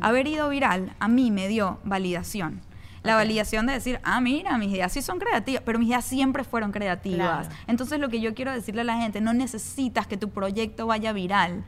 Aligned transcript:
Haber 0.00 0.26
ido 0.26 0.48
viral 0.48 0.94
a 0.98 1.08
mí 1.08 1.30
me 1.30 1.48
dio 1.48 1.78
validación. 1.84 2.60
La 3.02 3.14
validación 3.14 3.66
de 3.66 3.72
decir, 3.72 3.98
ah, 4.02 4.20
mira, 4.20 4.58
mis 4.58 4.72
ideas 4.72 4.92
sí 4.92 5.00
son 5.00 5.18
creativas, 5.18 5.62
pero 5.64 5.78
mis 5.78 5.88
ideas 5.88 6.04
siempre 6.04 6.44
fueron 6.44 6.70
creativas. 6.70 7.46
Claro. 7.46 7.62
Entonces 7.66 7.98
lo 7.98 8.10
que 8.10 8.20
yo 8.20 8.34
quiero 8.34 8.52
decirle 8.52 8.82
a 8.82 8.84
la 8.84 8.96
gente, 8.98 9.20
no 9.20 9.32
necesitas 9.32 10.06
que 10.06 10.18
tu 10.18 10.30
proyecto 10.30 10.86
vaya 10.86 11.12
viral 11.12 11.64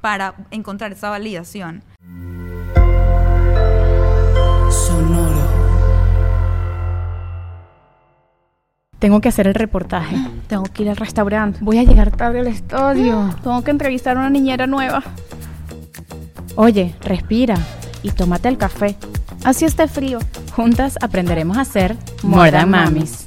para 0.00 0.34
encontrar 0.52 0.92
esa 0.92 1.10
validación. 1.10 1.82
Sonoro. 4.70 5.56
Tengo 9.00 9.20
que 9.20 9.28
hacer 9.28 9.46
el 9.46 9.54
reportaje. 9.54 10.16
Tengo 10.46 10.64
que 10.64 10.84
ir 10.84 10.90
al 10.90 10.96
restaurante. 10.96 11.58
Voy 11.60 11.78
a 11.78 11.82
llegar 11.82 12.10
tarde 12.16 12.40
al 12.40 12.46
estudio. 12.46 13.34
Tengo 13.42 13.62
que 13.62 13.70
entrevistar 13.70 14.16
a 14.16 14.20
una 14.20 14.30
niñera 14.30 14.66
nueva. 14.66 15.02
Oye, 16.56 16.94
respira 17.02 17.56
y 18.02 18.10
tómate 18.10 18.48
el 18.48 18.58
café. 18.58 18.96
Así 19.44 19.64
esté 19.64 19.86
frío. 19.88 20.18
Juntas 20.54 20.96
aprenderemos 21.00 21.58
a 21.58 21.60
hacer 21.60 21.96
More 22.22 22.64
Mamis. 22.64 23.26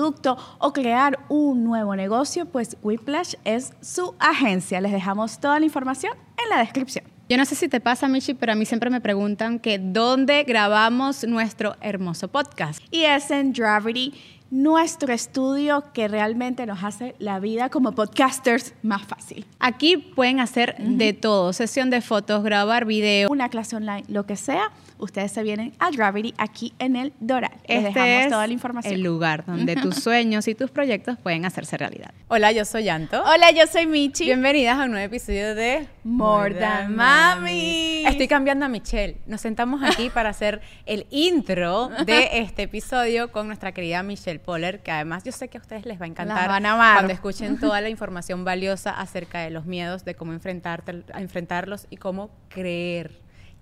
o 0.59 0.73
crear 0.73 1.19
un 1.29 1.63
nuevo 1.63 1.95
negocio, 1.95 2.45
pues 2.45 2.77
Whiplash 2.81 3.35
es 3.45 3.73
su 3.81 4.15
agencia. 4.19 4.81
Les 4.81 4.91
dejamos 4.91 5.39
toda 5.39 5.59
la 5.59 5.65
información 5.65 6.13
en 6.43 6.49
la 6.49 6.59
descripción. 6.59 7.05
Yo 7.29 7.37
no 7.37 7.45
sé 7.45 7.55
si 7.55 7.69
te 7.69 7.79
pasa, 7.79 8.09
Michi, 8.09 8.33
pero 8.33 8.51
a 8.51 8.55
mí 8.55 8.65
siempre 8.65 8.89
me 8.89 8.99
preguntan 8.99 9.59
que 9.59 9.79
dónde 9.79 10.43
grabamos 10.43 11.23
nuestro 11.25 11.77
hermoso 11.79 12.27
podcast. 12.27 12.81
y 12.91 13.03
es 13.03 13.31
en 13.31 13.53
Gravity, 13.53 14.13
nuestro 14.51 15.13
estudio 15.13 15.85
que 15.93 16.09
realmente 16.09 16.65
nos 16.65 16.83
hace 16.83 17.15
la 17.19 17.39
vida 17.39 17.69
como 17.69 17.93
podcasters 17.93 18.73
más 18.83 19.01
fácil. 19.03 19.45
Aquí 19.59 19.95
pueden 19.97 20.41
hacer 20.41 20.75
de 20.77 21.13
todo, 21.13 21.53
sesión 21.53 21.89
de 21.89 22.01
fotos, 22.01 22.43
grabar 22.43 22.85
video. 22.85 23.29
Una 23.31 23.47
clase 23.47 23.77
online, 23.77 24.03
lo 24.09 24.25
que 24.25 24.35
sea, 24.35 24.71
ustedes 24.99 25.31
se 25.31 25.41
vienen 25.41 25.73
a 25.79 25.89
Gravity 25.89 26.33
aquí 26.37 26.73
en 26.79 26.97
el 26.97 27.13
Doral. 27.21 27.51
Les 27.65 27.77
Este 27.77 27.87
dejamos 27.99 28.23
es 28.25 28.29
toda 28.29 28.45
la 28.47 28.53
información. 28.53 28.93
el 28.93 29.01
lugar 29.01 29.45
donde 29.45 29.75
tus 29.77 29.95
sueños 30.03 30.45
y 30.49 30.53
tus 30.53 30.69
proyectos 30.69 31.17
pueden 31.17 31.45
hacerse 31.45 31.77
realidad. 31.77 32.11
Hola, 32.27 32.51
yo 32.51 32.65
soy 32.65 32.83
Yanto. 32.83 33.23
Hola, 33.23 33.51
yo 33.51 33.65
soy 33.71 33.85
Michi. 33.85 34.25
Bienvenidas 34.25 34.77
a 34.77 34.83
un 34.83 34.91
nuevo 34.91 35.05
episodio 35.05 35.55
de 35.55 35.87
More 36.03 36.55
Than 36.55 36.95
Mami. 36.95 38.05
Estoy 38.05 38.27
cambiando 38.27 38.65
a 38.65 38.69
Michelle. 38.69 39.17
Nos 39.27 39.41
sentamos 39.41 39.83
aquí 39.83 40.09
para 40.09 40.29
hacer 40.29 40.61
el 40.85 41.05
intro 41.11 41.89
de 42.05 42.29
este 42.39 42.63
episodio 42.63 43.31
con 43.31 43.47
nuestra 43.47 43.71
querida 43.71 44.01
Michelle 44.01 44.39
Poller, 44.39 44.81
que 44.81 44.91
además 44.91 45.23
yo 45.23 45.31
sé 45.31 45.47
que 45.47 45.57
a 45.57 45.61
ustedes 45.61 45.85
les 45.85 46.01
va 46.01 46.05
a 46.05 46.07
encantar 46.07 46.47
van 46.47 46.65
a 46.65 46.93
cuando 46.95 47.13
escuchen 47.13 47.59
toda 47.59 47.81
la 47.81 47.89
información 48.01 48.43
valiosa 48.43 48.91
acerca 48.91 49.39
de 49.39 49.51
los 49.51 49.65
miedos, 49.65 50.03
de 50.03 50.15
cómo 50.15 50.33
enfrentarte, 50.33 51.03
a 51.13 51.21
enfrentarlos 51.21 51.87
y 51.89 51.97
cómo 51.97 52.31
creer. 52.49 53.20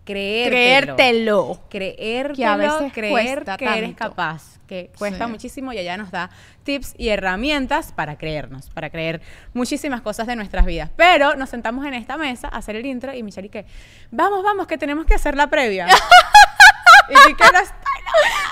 Creértelo. 0.10 0.96
Creértelo. 0.96 1.60
Creértelo, 1.70 2.36
Que 2.36 2.46
a 2.46 2.56
veces 2.58 2.92
creer 2.94 3.46
que 3.58 3.66
eres 3.78 3.96
capaz, 3.96 4.60
que 4.68 4.90
cuesta 4.98 5.26
Sí. 5.26 5.32
muchísimo 5.32 5.72
y 5.72 5.78
ella 5.78 5.98
nos 5.98 6.10
da 6.10 6.32
tips 6.64 6.95
y 6.98 7.10
herramientas 7.10 7.92
para 7.92 8.17
creernos, 8.17 8.70
para 8.72 8.89
creer 8.89 9.22
muchísimas 9.54 10.02
cosas 10.02 10.26
de 10.26 10.36
nuestras 10.36 10.66
vidas. 10.66 10.89
Pero 10.95 11.36
nos 11.36 11.50
sentamos 11.50 11.86
en 11.86 11.94
esta 11.94 12.17
mesa 12.17 12.48
a 12.48 12.58
hacer 12.58 12.76
el 12.76 12.86
intro 12.88 13.14
y 13.14 13.22
Michelle 13.22 13.48
y 13.48 13.50
que, 13.52 13.66
vamos, 14.10 14.44
vamos, 14.44 14.66
que 14.66 14.78
tenemos 14.80 15.06
que 15.06 15.14
hacer 15.14 15.36
la 15.36 15.48
previa. 15.48 15.88
y 17.09 17.33
que 17.36 17.43
las- 17.52 17.73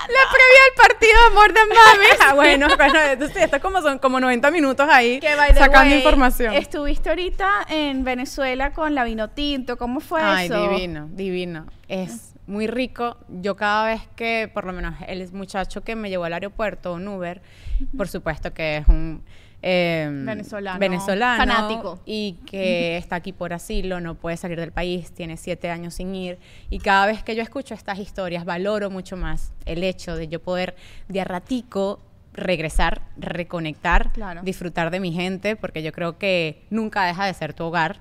La 0.08 0.24
previa 0.30 0.60
del 0.64 0.88
partido 0.88 1.14
de 1.28 1.34
More 1.34 1.52
Than 1.52 1.68
Mamis. 1.68 2.18
Ah, 2.20 2.34
bueno, 2.34 2.68
bueno, 2.76 3.00
entonces 3.00 3.36
esto 3.36 3.60
como 3.60 3.82
son 3.82 3.98
como 3.98 4.20
90 4.20 4.50
minutos 4.50 4.88
ahí 4.90 5.18
Que, 5.20 5.34
by 5.34 5.52
the 5.52 5.58
sacando 5.58 5.90
way, 5.90 5.98
información. 5.98 6.54
Estuviste 6.54 7.08
ahorita 7.10 7.66
en 7.68 8.04
Venezuela 8.04 8.72
con 8.72 8.94
la 8.94 9.04
vino 9.04 9.28
tinto. 9.30 9.76
¿Cómo 9.76 10.00
fue 10.00 10.20
Ay, 10.22 10.46
eso? 10.46 10.68
divino, 10.70 11.08
divino. 11.10 11.66
Es 11.88 12.34
muy 12.46 12.66
rico. 12.66 13.18
Yo 13.28 13.56
cada 13.56 13.86
vez 13.86 14.02
que, 14.16 14.50
por 14.52 14.64
lo 14.64 14.72
menos, 14.72 14.94
el 15.06 15.30
muchacho 15.32 15.82
que 15.82 15.96
me 15.96 16.08
llevó 16.08 16.24
al 16.24 16.32
aeropuerto, 16.34 16.94
un 16.94 17.06
Uber, 17.08 17.42
por 17.96 18.08
supuesto 18.08 18.54
que 18.54 18.78
es 18.78 18.88
un 18.88 19.22
eh, 19.62 20.08
Venezolano, 20.10 20.78
venezolano 20.78 21.38
fanático. 21.44 21.98
y 22.06 22.34
que 22.46 22.96
está 22.96 23.16
aquí 23.16 23.32
por 23.32 23.52
asilo, 23.52 24.00
no 24.00 24.14
puede 24.14 24.36
salir 24.36 24.58
del 24.60 24.70
país, 24.72 25.10
tiene 25.12 25.36
siete 25.36 25.68
años 25.70 25.94
sin 25.94 26.14
ir. 26.14 26.38
Y 26.70 26.78
cada 26.78 27.06
vez 27.06 27.22
que 27.24 27.34
yo 27.34 27.42
escucho 27.42 27.74
estas 27.74 27.98
historias, 27.98 28.44
valoro 28.44 28.88
mucho 28.90 29.16
más 29.16 29.52
el 29.66 29.82
hecho 29.82 30.14
de 30.16 30.28
yo 30.28 30.40
poder 30.40 30.76
de 31.08 31.20
a 31.20 31.24
ratico 31.24 32.00
regresar, 32.34 33.02
reconectar, 33.16 34.12
Claro. 34.12 34.42
disfrutar 34.44 34.90
de 34.92 35.00
mi 35.00 35.12
gente, 35.12 35.56
porque 35.56 35.82
yo 35.82 35.90
creo 35.92 36.18
que 36.18 36.62
nunca 36.70 37.04
deja 37.04 37.26
de 37.26 37.34
ser 37.34 37.52
tu 37.52 37.64
hogar 37.64 37.98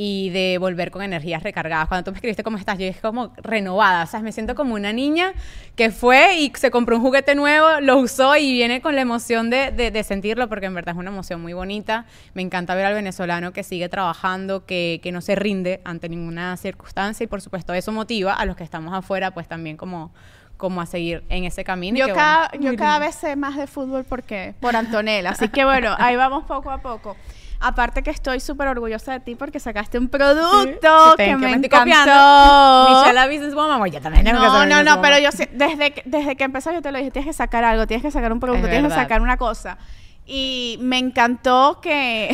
y 0.00 0.30
de 0.30 0.58
volver 0.58 0.92
con 0.92 1.02
energías 1.02 1.42
recargadas. 1.42 1.88
Cuando 1.88 2.04
tú 2.04 2.12
me 2.12 2.18
escribiste 2.18 2.44
cómo 2.44 2.56
estás, 2.56 2.78
yo 2.78 2.86
dije 2.86 3.00
como 3.00 3.32
renovada, 3.38 4.04
o 4.04 4.06
sea, 4.06 4.20
me 4.20 4.30
siento 4.30 4.54
como 4.54 4.74
una 4.76 4.92
niña 4.92 5.32
que 5.74 5.90
fue 5.90 6.36
y 6.38 6.52
se 6.54 6.70
compró 6.70 6.96
un 6.98 7.02
juguete 7.02 7.34
nuevo, 7.34 7.80
lo 7.80 7.98
usó 7.98 8.36
y 8.36 8.52
viene 8.52 8.80
con 8.80 8.94
la 8.94 9.00
emoción 9.00 9.50
de, 9.50 9.72
de- 9.72 9.90
de 9.90 10.04
sentirlo, 10.04 10.48
porque 10.48 10.66
en 10.66 10.74
verdad 10.74 10.94
es 10.94 10.98
una 11.00 11.10
emoción 11.10 11.40
muy 11.42 11.52
bonita. 11.52 12.06
Me 12.34 12.42
encanta 12.42 12.76
ver 12.76 12.86
al 12.86 12.94
venezolano 12.94 13.52
que 13.52 13.64
sigue 13.64 13.88
trabajando, 13.88 14.64
que, 14.66 15.00
que 15.02 15.10
no 15.10 15.20
se 15.20 15.34
rinde 15.34 15.80
ante 15.84 16.08
ninguna 16.08 16.56
circunstancia 16.56 17.24
y 17.24 17.26
por 17.26 17.40
supuesto 17.40 17.74
eso 17.74 17.90
motiva 17.90 18.34
a 18.34 18.44
los 18.44 18.54
que 18.54 18.62
estamos 18.62 18.94
afuera, 18.94 19.32
pues 19.32 19.48
también 19.48 19.76
como 19.76 20.12
como 20.58 20.80
a 20.80 20.86
seguir 20.86 21.22
en 21.28 21.44
ese 21.44 21.62
camino. 21.62 21.96
Yo, 21.98 22.06
que, 22.06 22.12
cada, 22.14 22.48
bueno, 22.48 22.64
yo 22.72 22.76
cada 22.76 22.94
lindo. 22.98 23.06
vez 23.06 23.14
sé 23.14 23.36
más 23.36 23.56
de 23.56 23.66
fútbol 23.68 24.04
porque 24.04 24.54
por 24.60 24.74
Antonella. 24.74 25.30
Así 25.30 25.48
que 25.48 25.64
bueno, 25.64 25.94
ahí 25.98 26.16
vamos 26.16 26.44
poco 26.46 26.70
a 26.70 26.78
poco. 26.82 27.16
Aparte 27.60 28.02
que 28.04 28.10
estoy 28.10 28.38
súper 28.40 28.68
orgullosa 28.68 29.12
de 29.12 29.20
ti 29.20 29.34
porque 29.34 29.58
sacaste 29.58 29.98
un 29.98 30.08
producto 30.08 31.10
Sí, 31.10 31.16
que 31.16 31.24
ven, 31.34 31.40
me, 31.40 31.46
estoy 31.52 31.64
encantó. 31.64 31.78
copiando. 31.78 32.88
Michelle 33.00 33.12
la 33.14 33.26
businesswoman, 33.26 33.78
bueno, 33.80 33.92
yo 33.94 34.00
también 34.00 34.24
tengo 34.24 34.40
que 34.40 34.46
No, 34.46 34.66
no, 34.66 34.82
no, 34.84 35.02
pero 35.02 35.18
yo 35.18 35.32
sé- 35.32 35.48
desde 35.52 35.92
que, 35.92 36.02
desde 36.04 36.36
que 36.36 36.44
empezó 36.44 36.72
yo 36.72 36.80
te 36.82 36.92
lo 36.92 36.98
dije, 36.98 37.10
tienes 37.10 37.26
que 37.28 37.32
sacar 37.32 37.64
algo, 37.64 37.86
tienes 37.86 38.04
que 38.04 38.10
sacar 38.12 38.32
un 38.32 38.38
producto, 38.38 38.66
Es 38.66 38.70
tienes 38.70 38.92
que 38.92 38.98
sacar 38.98 39.20
una 39.20 39.36
cosa. 39.36 39.76
Y 40.30 40.76
me 40.82 40.98
encantó 40.98 41.80
que, 41.80 42.28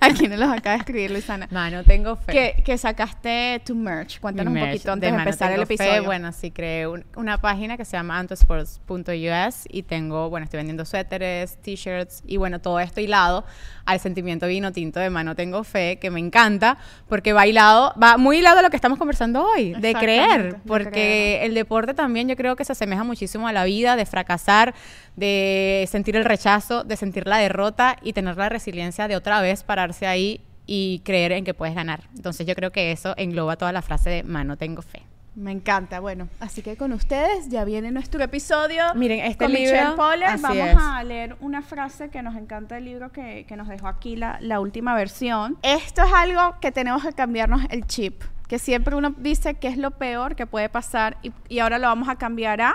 aquí 0.00 0.26
nos 0.26 0.40
los 0.40 0.50
acaba 0.50 0.72
de 0.74 0.80
escribir 0.80 1.10
Luisana, 1.12 1.46
Mano, 1.52 1.84
tengo 1.84 2.16
fe. 2.16 2.32
que, 2.56 2.62
que 2.64 2.76
sacaste 2.76 3.62
tu 3.64 3.76
merch. 3.76 4.18
Cuéntanos 4.18 4.52
Mi 4.52 4.58
un 4.58 4.64
merch 4.66 4.78
poquito 4.78 4.92
antes 4.92 5.06
de, 5.06 5.12
Mano 5.16 5.22
empezar 5.30 5.50
el 5.52 5.54
Tengo 5.58 5.66
Fe. 5.68 5.74
episodio. 5.74 6.04
Bueno, 6.04 6.32
sí, 6.32 6.50
creé 6.50 6.88
un- 6.88 7.04
una 7.14 7.40
página 7.40 7.76
que 7.76 7.84
se 7.84 7.92
llama 7.96 8.18
antosports.us 8.18 9.66
y 9.70 9.82
tengo, 9.84 10.30
bueno, 10.30 10.44
estoy 10.44 10.58
vendiendo 10.58 10.84
suéteres, 10.84 11.58
t-shirts 11.62 12.22
y 12.26 12.36
bueno, 12.38 12.60
todo 12.60 12.80
esto 12.80 13.00
hilado 13.00 13.44
al 13.84 14.00
sentimiento 14.00 14.46
vino 14.46 14.72
tinto 14.72 15.00
de 15.00 15.10
Mano 15.10 15.34
Tengo 15.34 15.64
Fe, 15.64 15.98
que 16.00 16.10
me 16.10 16.20
encanta 16.20 16.78
porque 17.08 17.32
va 17.32 17.46
hilado, 17.46 17.94
va 18.02 18.16
muy 18.16 18.38
hilado 18.38 18.58
a 18.58 18.62
lo 18.62 18.70
que 18.70 18.76
estamos 18.76 18.98
conversando 18.98 19.44
hoy, 19.44 19.74
de 19.74 19.94
creer, 19.94 20.54
de 20.54 20.58
porque 20.66 20.90
creer. 20.90 21.44
el 21.46 21.54
deporte 21.54 21.94
también 21.94 22.28
yo 22.28 22.36
creo 22.36 22.56
que 22.56 22.64
se 22.64 22.72
asemeja 22.72 23.04
muchísimo 23.04 23.46
a 23.48 23.52
la 23.52 23.64
vida, 23.64 23.96
de 23.96 24.06
fracasar, 24.06 24.74
de 25.16 25.86
sentir 25.90 26.16
el 26.16 26.24
rechazo, 26.24 26.84
de 26.84 26.96
sentir 26.96 27.26
la 27.26 27.38
derrota 27.38 27.96
y 28.02 28.12
tener 28.12 28.36
la 28.36 28.48
resiliencia 28.48 29.08
de 29.08 29.16
otra 29.16 29.40
vez 29.40 29.62
pararse 29.62 30.06
ahí 30.06 30.40
y 30.66 31.00
creer 31.04 31.32
en 31.32 31.44
que 31.44 31.54
puedes 31.54 31.74
ganar. 31.74 32.04
Entonces 32.14 32.46
yo 32.46 32.54
creo 32.54 32.70
que 32.70 32.92
eso 32.92 33.14
engloba 33.16 33.56
toda 33.56 33.72
la 33.72 33.82
frase 33.82 34.10
de 34.10 34.22
mano 34.22 34.56
tengo 34.56 34.82
fe. 34.82 35.02
Me 35.34 35.50
encanta, 35.50 35.98
bueno, 36.00 36.28
así 36.40 36.60
que 36.60 36.76
con 36.76 36.92
ustedes 36.92 37.48
ya 37.48 37.64
viene 37.64 37.90
nuestro 37.90 38.22
episodio. 38.22 38.84
Miren, 38.94 39.20
este 39.20 39.44
con 39.44 39.52
libro, 39.52 39.72
Michelle 39.72 39.96
Poller. 39.96 40.38
Vamos 40.38 40.68
es. 40.68 40.76
a 40.78 41.02
leer 41.04 41.36
una 41.40 41.62
frase 41.62 42.10
que 42.10 42.22
nos 42.22 42.36
encanta 42.36 42.74
del 42.74 42.84
libro 42.84 43.12
que, 43.12 43.46
que 43.48 43.56
nos 43.56 43.68
dejó 43.68 43.88
aquí 43.88 44.14
la, 44.14 44.36
la 44.42 44.60
última 44.60 44.94
versión. 44.94 45.56
Esto 45.62 46.02
es 46.02 46.12
algo 46.12 46.60
que 46.60 46.70
tenemos 46.70 47.02
que 47.02 47.14
cambiarnos 47.14 47.62
el 47.70 47.86
chip, 47.86 48.22
que 48.46 48.58
siempre 48.58 48.94
uno 48.94 49.14
dice 49.16 49.54
que 49.54 49.68
es 49.68 49.78
lo 49.78 49.92
peor 49.92 50.36
que 50.36 50.46
puede 50.46 50.68
pasar 50.68 51.16
y, 51.22 51.32
y 51.48 51.60
ahora 51.60 51.78
lo 51.78 51.86
vamos 51.86 52.10
a 52.10 52.16
cambiar 52.16 52.60
a 52.60 52.74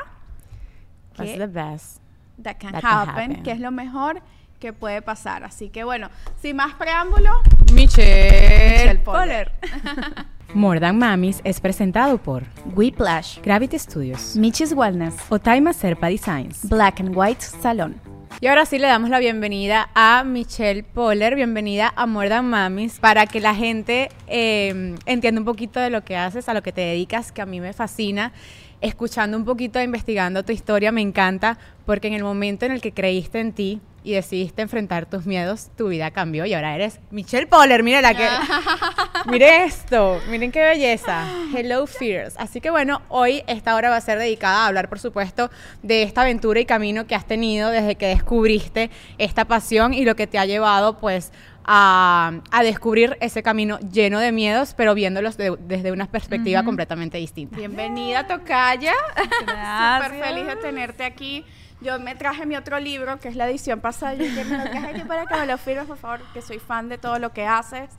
What's 1.20 1.38
the 1.38 1.48
best? 1.48 2.07
That 2.42 2.58
can, 2.60 2.72
That 2.74 2.82
can 2.82 2.92
happen, 2.92 3.32
happen. 3.32 3.44
que 3.44 3.52
es 3.52 3.60
lo 3.60 3.72
mejor 3.72 4.22
que 4.60 4.74
puede 4.74 5.02
pasar. 5.02 5.44
Así 5.44 5.70
que 5.70 5.84
bueno, 5.84 6.10
sin 6.42 6.56
más 6.56 6.74
preámbulo, 6.76 7.42
Michelle, 7.74 8.72
Michelle 8.72 9.00
Poller. 9.00 9.52
More 10.54 10.80
Than 10.80 10.98
Mamis 10.98 11.42
es 11.44 11.60
presentado 11.60 12.18
por 12.18 12.44
Whiplash, 12.74 13.40
Gravity 13.42 13.78
Studios, 13.78 14.36
Michi's 14.38 14.74
Wellness, 14.74 15.16
Otaima 15.30 15.74
Serpa 15.74 16.08
Designs, 16.08 16.68
Black 16.70 17.00
and 17.02 17.16
White 17.16 17.42
Salon. 17.42 18.00
Y 18.40 18.48
ahora 18.48 18.66
sí 18.66 18.78
le 18.78 18.88
damos 18.88 19.10
la 19.10 19.20
bienvenida 19.20 19.90
a 19.96 20.24
Michelle 20.24 20.84
Poller, 20.84 21.36
bienvenida 21.36 21.92
a 21.96 22.06
More 22.06 22.30
Than 22.30 22.46
Mamis, 22.46 23.00
para 23.00 23.26
que 23.26 23.40
la 23.40 23.56
gente 23.56 24.10
eh, 24.28 24.96
entienda 25.06 25.42
un 25.42 25.46
poquito 25.46 25.80
de 25.80 25.90
lo 25.90 26.04
que 26.04 26.16
haces, 26.16 26.48
a 26.48 26.54
lo 26.54 26.62
que 26.62 26.72
te 26.72 26.82
dedicas, 26.82 27.32
que 27.32 27.42
a 27.42 27.46
mí 27.46 27.60
me 27.60 27.74
fascina. 27.74 28.34
Escuchando 28.80 29.38
un 29.38 29.44
poquito, 29.44 29.82
investigando 29.82 30.44
tu 30.44 30.52
historia, 30.52 30.92
me 30.92 31.02
encanta, 31.02 31.58
porque 31.86 32.08
en 32.08 32.14
el 32.14 32.24
momento 32.24 32.66
en 32.66 32.74
el 32.74 32.82
que 32.82 32.92
creíste 32.92 33.40
en 33.40 33.54
ti 33.54 33.82
y 34.08 34.14
decidiste 34.14 34.62
enfrentar 34.62 35.06
tus 35.06 35.26
miedos, 35.26 35.70
tu 35.76 35.90
vida 35.90 36.12
cambió 36.12 36.46
y 36.46 36.54
ahora 36.54 36.74
eres 36.76 37.02
Michelle 37.12 37.46
Poller. 37.46 37.84
Mire 37.84 38.02
la 38.02 38.14
que. 38.14 38.26
Mire 39.30 39.66
esto, 39.66 40.22
miren 40.30 40.52
qué 40.54 40.64
belleza. 40.64 41.26
Hello 41.54 41.86
Fears. 41.88 42.36
Así 42.38 42.62
que 42.62 42.70
bueno, 42.70 43.02
hoy 43.10 43.44
esta 43.48 43.76
hora 43.76 43.90
va 43.90 43.98
a 43.98 44.02
ser 44.02 44.18
dedicada 44.18 44.60
a 44.64 44.68
hablar, 44.68 44.88
por 44.88 45.00
supuesto, 45.00 45.52
de 45.84 46.04
esta 46.04 46.22
aventura 46.22 46.60
y 46.62 46.66
camino 46.66 47.06
que 47.06 47.16
has 47.16 47.26
tenido 47.26 47.70
desde 47.70 47.96
que 47.96 48.08
descubriste 48.08 48.90
esta 49.18 49.44
pasión 49.44 49.94
y 49.94 50.06
lo 50.06 50.16
que 50.16 50.26
te 50.28 50.40
ha 50.40 50.46
llevado, 50.46 50.98
pues, 51.00 51.34
a, 51.66 52.32
a 52.52 52.64
descubrir 52.64 53.18
ese 53.20 53.44
camino 53.44 53.78
lleno 53.80 54.20
de 54.20 54.32
miedos, 54.32 54.74
pero 54.78 54.94
viéndolos 54.94 55.36
de- 55.36 55.58
desde 55.60 55.92
una 55.92 56.06
perspectiva 56.10 56.64
completamente 56.64 57.18
distinta. 57.18 57.58
Bienvenida, 57.58 58.26
Tocaya. 58.26 58.94
Súper 59.40 60.24
feliz 60.24 60.48
de 60.48 60.56
tenerte 60.56 61.04
aquí. 61.04 61.44
Yo 61.80 62.00
me 62.00 62.16
traje 62.16 62.46
mi 62.46 62.56
otro 62.56 62.80
libro, 62.80 63.20
que 63.20 63.28
es 63.28 63.36
la 63.36 63.48
edición 63.48 63.80
pasada. 63.80 64.16
Yo 64.16 64.24
que 64.34 64.44
me 64.46 64.58
lo 64.58 64.64
traje 64.64 64.88
aquí 64.88 65.02
para 65.02 65.26
que 65.28 65.36
me 65.36 65.46
lo 65.46 65.58
firmes, 65.58 65.86
por 65.86 65.98
favor, 65.98 66.22
que 66.34 66.42
soy 66.42 66.60
fan 66.60 66.90
de 66.90 66.98
todo 66.98 67.20
lo 67.20 67.34
que 67.34 67.46
haces. 67.46 67.90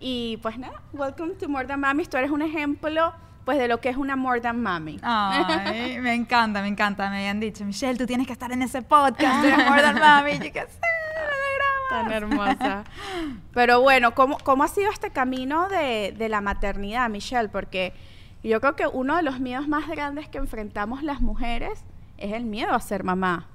Y 0.00 0.38
pues 0.42 0.58
nada, 0.58 0.82
welcome 0.92 1.34
to 1.34 1.48
More 1.48 1.66
Than 1.66 1.80
Mamis. 1.80 2.08
Tú 2.08 2.16
eres 2.16 2.30
un 2.30 2.40
ejemplo, 2.40 3.12
pues, 3.44 3.58
de 3.58 3.68
lo 3.68 3.80
que 3.80 3.90
es 3.90 3.96
una 3.96 4.16
More 4.16 4.40
Than 4.40 4.62
Mami. 4.62 4.98
Ay, 5.02 5.98
me 6.00 6.14
encanta, 6.14 6.62
me 6.62 6.68
encanta. 6.68 7.10
Me 7.10 7.18
habían 7.18 7.38
dicho, 7.40 7.64
Michelle, 7.64 7.98
tú 7.98 8.06
tienes 8.06 8.26
que 8.26 8.32
estar 8.32 8.50
en 8.52 8.62
ese 8.62 8.80
podcast 8.82 9.42
de 9.42 9.56
More 9.64 9.82
Than 9.82 9.98
Mami. 9.98 10.30
Y 10.32 10.38
yo 10.38 10.52
que 10.52 10.60
sé, 10.60 10.80
Tan 11.90 12.10
hermosa. 12.10 12.84
Pero 13.52 13.80
bueno, 13.80 14.14
¿cómo, 14.14 14.38
cómo 14.38 14.64
ha 14.64 14.68
sido 14.68 14.90
este 14.90 15.10
camino 15.10 15.68
de, 15.68 16.14
de 16.16 16.28
la 16.28 16.40
maternidad, 16.40 17.08
Michelle? 17.10 17.48
Porque 17.48 17.92
yo 18.42 18.60
creo 18.60 18.76
que 18.76 18.86
uno 18.86 19.16
de 19.16 19.22
los 19.22 19.40
miedos 19.40 19.68
más 19.68 19.86
grandes 19.86 20.28
que 20.28 20.38
enfrentamos 20.38 21.02
las 21.02 21.20
mujeres 21.20 21.84
es 22.18 22.32
el 22.32 22.44
miedo 22.44 22.72
a 22.74 22.80
ser 22.80 23.04
mamá. 23.04 23.46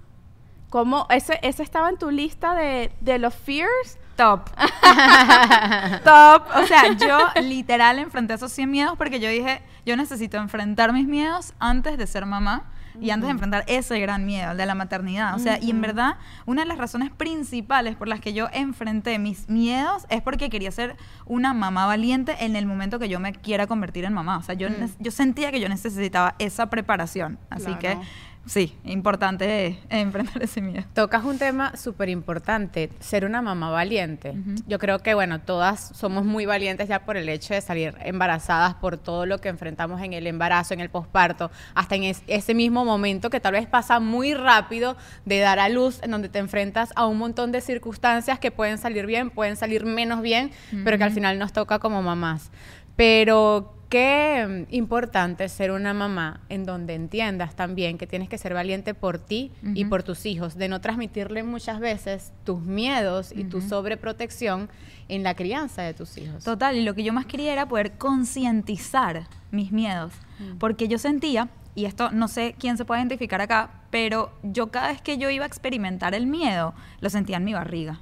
¿Cómo 0.69 1.05
ese, 1.09 1.39
ese 1.41 1.63
estaba 1.63 1.89
en 1.89 1.97
tu 1.97 2.09
lista 2.11 2.55
de, 2.55 2.91
de 3.01 3.19
los 3.19 3.33
fears? 3.35 3.97
Top. 4.15 4.49
Top. 6.03 6.43
O 6.55 6.65
sea, 6.67 6.93
yo 6.93 7.19
literal 7.41 7.99
enfrenté 7.99 8.33
esos 8.35 8.51
100 8.51 8.69
miedos 8.69 8.93
porque 8.97 9.19
yo 9.19 9.29
dije, 9.29 9.61
yo 9.85 9.95
necesito 9.97 10.37
enfrentar 10.37 10.93
mis 10.93 11.07
miedos 11.07 11.53
antes 11.59 11.97
de 11.97 12.07
ser 12.07 12.25
mamá 12.25 12.63
y 12.99 13.09
antes 13.11 13.27
de 13.27 13.31
enfrentar 13.31 13.63
ese 13.67 13.97
gran 14.01 14.25
miedo, 14.25 14.51
el 14.51 14.57
de 14.57 14.65
la 14.65 14.75
maternidad. 14.75 15.33
O 15.35 15.39
sea, 15.39 15.57
y 15.61 15.71
en 15.71 15.79
verdad, 15.81 16.17
una 16.45 16.63
de 16.63 16.67
las 16.67 16.77
razones 16.77 17.09
principales 17.09 17.95
por 17.95 18.09
las 18.09 18.19
que 18.19 18.33
yo 18.33 18.47
enfrenté 18.51 19.17
mis 19.17 19.47
miedos 19.49 20.05
es 20.09 20.21
porque 20.21 20.49
quería 20.49 20.71
ser 20.71 20.97
una 21.25 21.53
mamá 21.53 21.85
valiente 21.85 22.35
en 22.41 22.55
el 22.57 22.65
momento 22.65 22.99
que 22.99 23.07
yo 23.07 23.19
me 23.21 23.31
quiera 23.33 23.65
convertir 23.65 24.03
en 24.03 24.11
mamá. 24.13 24.37
O 24.37 24.43
sea, 24.43 24.55
yo, 24.55 24.69
ne- 24.69 24.89
yo 24.99 25.09
sentía 25.11 25.51
que 25.51 25.61
yo 25.61 25.69
necesitaba 25.69 26.35
esa 26.37 26.69
preparación. 26.69 27.39
Así 27.49 27.73
que. 27.75 27.97
Sí, 28.45 28.75
importante 28.83 29.79
enfrentar 29.89 30.41
ese 30.43 30.61
miedo. 30.61 30.83
Tocas 30.93 31.23
un 31.23 31.37
tema 31.37 31.75
súper 31.77 32.09
importante, 32.09 32.89
ser 32.99 33.23
una 33.25 33.41
mamá 33.41 33.69
valiente. 33.69 34.33
Yo 34.67 34.79
creo 34.79 34.99
que, 34.99 35.13
bueno, 35.13 35.39
todas 35.41 35.91
somos 35.95 36.25
muy 36.25 36.45
valientes 36.45 36.87
ya 36.89 37.05
por 37.05 37.17
el 37.17 37.29
hecho 37.29 37.53
de 37.53 37.61
salir 37.61 37.95
embarazadas, 38.03 38.73
por 38.75 38.97
todo 38.97 39.25
lo 39.25 39.39
que 39.39 39.49
enfrentamos 39.49 40.01
en 40.01 40.13
el 40.13 40.27
embarazo, 40.27 40.73
en 40.73 40.79
el 40.79 40.89
posparto, 40.89 41.51
hasta 41.75 41.95
en 41.95 42.03
es- 42.03 42.23
ese 42.27 42.53
mismo 42.53 42.83
momento 42.85 43.29
que 43.29 43.39
tal 43.39 43.53
vez 43.53 43.67
pasa 43.67 43.99
muy 43.99 44.33
rápido 44.33 44.97
de 45.25 45.39
dar 45.39 45.59
a 45.59 45.69
luz, 45.69 45.99
en 46.03 46.11
donde 46.11 46.29
te 46.29 46.39
enfrentas 46.39 46.91
a 46.95 47.05
un 47.05 47.17
montón 47.17 47.51
de 47.51 47.61
circunstancias 47.61 48.39
que 48.39 48.51
pueden 48.51 48.77
salir 48.77 49.05
bien, 49.05 49.29
pueden 49.29 49.55
salir 49.55 49.85
menos 49.85 50.21
bien, 50.21 50.51
pero 50.83 50.97
que 50.97 51.03
al 51.03 51.11
final 51.11 51.37
nos 51.39 51.53
toca 51.53 51.79
como 51.79 52.01
mamás. 52.01 52.51
Pero 52.95 53.73
qué 53.91 54.65
mm, 54.71 54.73
importante 54.73 55.47
ser 55.49 55.69
una 55.69 55.93
mamá 55.93 56.39
en 56.49 56.63
donde 56.63 56.95
entiendas 56.95 57.55
también 57.55 57.97
que 57.99 58.07
tienes 58.07 58.29
que 58.29 58.39
ser 58.39 58.55
valiente 58.55 58.95
por 58.95 59.19
ti 59.19 59.51
y 59.75 59.85
por 59.85 60.01
tus 60.01 60.25
hijos, 60.25 60.55
de 60.55 60.69
no 60.69 60.81
transmitirle 60.81 61.43
muchas 61.43 61.79
veces 61.79 62.31
tus 62.45 62.61
miedos 62.61 63.31
y 63.35 63.43
tu 63.43 63.61
sobreprotección 63.61 64.69
en 65.09 65.23
la 65.23 65.35
crianza 65.35 65.83
de 65.83 65.93
tus 65.93 66.17
hijos. 66.17 66.43
Total, 66.43 66.77
y 66.77 66.83
lo 66.83 66.95
que 66.95 67.03
yo 67.03 67.11
más 67.11 67.25
quería 67.25 67.51
era 67.51 67.67
poder 67.67 67.91
concientizar 67.97 69.27
mis 69.51 69.73
miedos, 69.73 70.13
porque 70.57 70.87
yo 70.87 70.97
sentía, 70.97 71.49
y 71.75 71.83
esto 71.83 72.11
no 72.11 72.29
sé 72.29 72.55
quién 72.57 72.77
se 72.77 72.85
puede 72.85 73.01
identificar 73.01 73.41
acá, 73.41 73.81
pero 73.91 74.31
yo 74.41 74.71
cada 74.71 74.87
vez 74.87 75.01
que 75.01 75.17
yo 75.17 75.29
iba 75.29 75.43
a 75.43 75.47
experimentar 75.47 76.15
el 76.15 76.27
miedo, 76.27 76.73
lo 77.01 77.09
sentía 77.09 77.37
en 77.37 77.43
mi 77.43 77.53
barriga. 77.53 77.99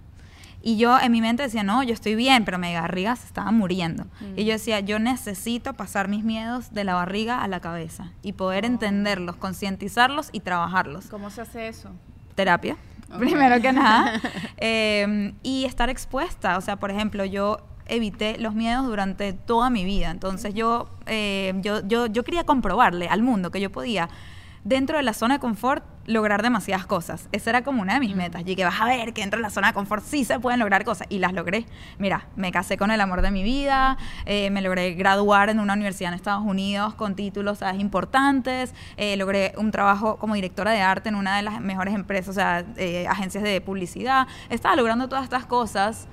Y 0.62 0.78
yo 0.78 1.00
en 1.00 1.12
mi 1.12 1.22
mente 1.22 1.44
decía, 1.44 1.64
no, 1.64 1.84
yo 1.84 1.94
estoy 1.94 2.16
bien, 2.16 2.44
pero 2.44 2.58
mi 2.58 2.74
barriga 2.74 3.16
se 3.16 3.26
estaba 3.26 3.52
muriendo. 3.52 4.06
Y 4.36 4.44
yo 4.46 4.54
decía, 4.54 4.82
yo 4.82 5.00
necesito 5.00 5.74
pasar 5.74 6.10
mis 6.10 6.24
miedos 6.24 6.74
de 6.74 6.84
la 6.84 6.96
barriga 6.96 7.42
a 7.42 7.48
la 7.48 7.60
cabeza 7.62 8.12
y 8.22 8.34
poder 8.34 8.66
entenderlos, 8.66 9.38
concientizarlos 9.38 10.30
y 10.32 10.42
trabajarlos 10.42 11.06
¿Cómo 11.08 11.30
se 11.30 11.42
hace 11.42 11.68
eso? 11.68 11.92
terapia, 12.36 12.78
primero 13.18 13.62
que 13.62 13.74
nada, 13.74 14.22
eh, 14.58 15.34
y 15.44 15.66
estar 15.66 15.90
expuesta. 15.90 16.58
O 16.58 16.62
sea, 16.62 16.78
por 16.78 16.92
ejemplo, 16.92 17.26
yo 17.26 17.60
evité 17.90 18.38
los 18.38 18.54
miedos 18.54 18.86
durante 18.86 19.34
toda 19.34 19.70
mi 19.70 19.84
vida. 19.84 20.12
Entonces 20.12 20.54
yo, 20.54 20.90
eh, 21.06 21.54
yo, 21.62 21.86
yo, 21.86 22.06
yo 22.06 22.24
quería 22.24 22.44
comprobarle 22.46 23.08
al 23.08 23.22
mundo 23.22 23.52
que 23.52 23.60
yo 23.60 23.72
podía, 23.72 24.10
dentro 24.64 24.98
de 24.98 25.04
la 25.04 25.14
zona 25.14 25.36
de 25.36 25.40
confort, 25.40 25.84
lograr 26.06 26.42
demasiadas 26.42 26.88
cosas. 26.88 27.30
Esa 27.32 27.52
era 27.52 27.64
como 27.64 27.82
una 27.82 27.94
de 27.94 28.00
mis 28.00 28.16
metas. 28.16 28.42
Y 28.46 28.56
que 28.56 28.66
vas 28.66 28.82
a 28.82 28.86
ver 28.86 29.14
que 29.14 29.22
dentro 29.22 29.38
de 29.38 29.44
la 29.44 29.52
zona 29.52 29.68
de 29.68 29.74
confort 29.74 30.04
sí 30.04 30.26
se 30.26 30.40
pueden 30.40 30.60
lograr 30.60 30.84
cosas. 30.84 31.08
Y 31.10 31.20
las 31.20 31.34
logré. 31.34 31.66
Mira, 32.00 32.28
me 32.36 32.52
casé 32.52 32.78
con 32.78 32.92
el 32.92 33.00
amor 33.00 33.22
de 33.22 33.32
mi 33.32 33.44
vida, 33.44 33.98
eh, 34.26 34.50
me 34.50 34.62
logré 34.62 34.94
graduar 34.94 35.50
en 35.50 35.60
una 35.60 35.74
universidad 35.74 36.12
en 36.12 36.16
Estados 36.16 36.44
Unidos 36.44 36.96
con 36.96 37.16
títulos 37.16 37.60
¿sabes? 37.60 37.80
importantes, 37.80 38.74
eh, 38.98 39.16
logré 39.18 39.54
un 39.58 39.72
trabajo 39.72 40.18
como 40.18 40.34
directora 40.36 40.72
de 40.72 40.82
arte 40.82 41.10
en 41.10 41.16
una 41.16 41.38
de 41.38 41.44
las 41.44 41.62
mejores 41.62 41.94
empresas, 41.94 42.30
o 42.30 42.34
sea, 42.34 42.66
eh, 42.78 43.08
agencias 43.08 43.44
de 43.44 43.62
publicidad. 43.62 44.28
Estaba 44.50 44.76
logrando 44.76 45.08
todas 45.08 45.24
estas 45.24 45.46
cosas. 45.46 46.08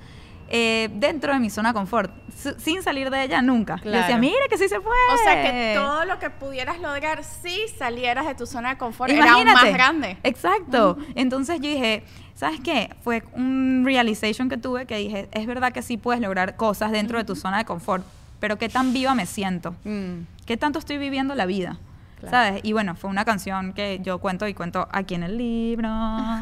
Eh, 0.49 0.89
dentro 0.93 1.33
de 1.33 1.39
mi 1.39 1.49
zona 1.49 1.69
de 1.69 1.73
confort, 1.73 2.11
sin 2.57 2.81
salir 2.83 3.09
de 3.09 3.23
ella 3.23 3.41
nunca. 3.41 3.77
Yo 3.83 3.91
decía, 3.91 4.05
Claro. 4.07 4.21
mira 4.21 4.39
que 4.49 4.57
sí 4.57 4.67
se 4.69 4.79
puede. 4.79 4.97
O 5.13 5.17
sea, 5.23 5.41
que 5.41 5.73
todo 5.75 6.05
lo 6.05 6.19
que 6.19 6.29
pudieras 6.29 6.79
lograr 6.79 7.23
si 7.23 7.67
salieras 7.77 8.25
de 8.27 8.35
tu 8.35 8.45
zona 8.45 8.69
de 8.69 8.77
confort 8.77 9.11
era 9.11 9.31
aún 9.33 9.41
Imagínate. 9.41 9.65
más 9.67 9.73
grande. 9.73 10.17
Exacto. 10.23 10.97
Entonces 11.15 11.59
yo 11.59 11.69
dije, 11.69 12.03
¿sabes 12.35 12.59
qué? 12.61 12.95
Fue 13.03 13.23
un 13.33 13.83
realization 13.85 14.49
que 14.49 14.57
tuve 14.57 14.85
que 14.85 14.97
dije, 14.97 15.27
es 15.31 15.45
verdad 15.47 15.71
que 15.73 15.81
sí 15.81 15.97
puedes 15.97 16.21
lograr 16.21 16.55
cosas 16.55 16.91
dentro 16.91 17.17
de 17.17 17.23
tu 17.25 17.35
zona 17.35 17.57
de 17.57 17.65
confort, 17.65 18.05
pero 18.39 18.57
qué 18.57 18.69
tan 18.69 18.93
viva 18.93 19.15
me 19.15 19.25
siento, 19.25 19.75
Mm. 19.83 20.25
qué 20.45 20.55
tanto 20.57 20.79
estoy 20.79 20.97
viviendo 20.97 21.33
la 21.35 21.45
vida. 21.45 21.77
Claro. 22.19 22.31
¿Sabes? 22.31 22.61
Y 22.63 22.73
bueno, 22.73 22.95
fue 22.95 23.09
una 23.09 23.25
canción 23.25 23.73
que 23.73 23.99
yo 24.01 24.17
cuento 24.19 24.47
y 24.47 24.53
cuento 24.55 24.87
aquí 24.91 25.13
en 25.15 25.23
el 25.23 25.37
libro, 25.37 25.87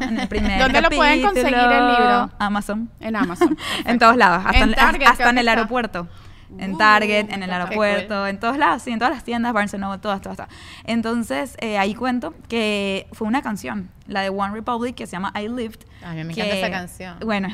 en 0.00 0.18
el 0.20 0.28
primer 0.28 0.58
¿Dónde 0.58 0.80
lo 0.80 0.88
pueden 0.90 1.20
conseguir 1.22 1.48
el 1.48 1.60
capítulo. 1.60 1.98
libro? 1.98 2.30
Amazon. 2.38 2.90
En 3.00 3.14
Amazon. 3.16 3.56
en 3.84 3.98
todos 3.98 4.16
lados, 4.16 4.42
hasta 4.46 4.58
En 4.58 4.68
en, 4.70 4.74
Target 4.74 5.06
hasta 5.06 5.30
en 5.30 5.38
el 5.38 5.48
aeropuerto. 5.48 6.08
En 6.58 6.74
Uh, 6.74 6.78
Target, 6.78 7.26
en 7.32 7.42
el 7.42 7.52
aeropuerto, 7.52 8.24
en 8.28 8.38
todos 8.38 8.56
lados, 8.56 8.80
sí, 8.80 8.92
en 8.92 9.00
todas 9.00 9.12
las 9.12 9.24
tiendas, 9.24 9.52
Barnes 9.52 9.74
Noble, 9.78 9.98
todas, 9.98 10.20
todas, 10.22 10.36
todas. 10.38 10.50
Entonces, 10.84 11.56
eh, 11.60 11.76
ahí 11.76 11.92
cuento 11.94 12.34
que 12.48 13.08
fue 13.12 13.26
una 13.26 13.42
canción, 13.42 13.90
la 14.06 14.20
de 14.20 14.28
One 14.30 14.54
Republic, 14.54 14.94
que 14.94 15.06
se 15.06 15.12
llama 15.12 15.32
I 15.34 15.48
Lived. 15.48 15.80
Ay, 16.04 16.22
me 16.24 16.32
que- 16.32 16.40
encanta 16.42 16.56
esa 16.56 16.70
canción. 16.70 17.16
Bueno, 17.24 17.48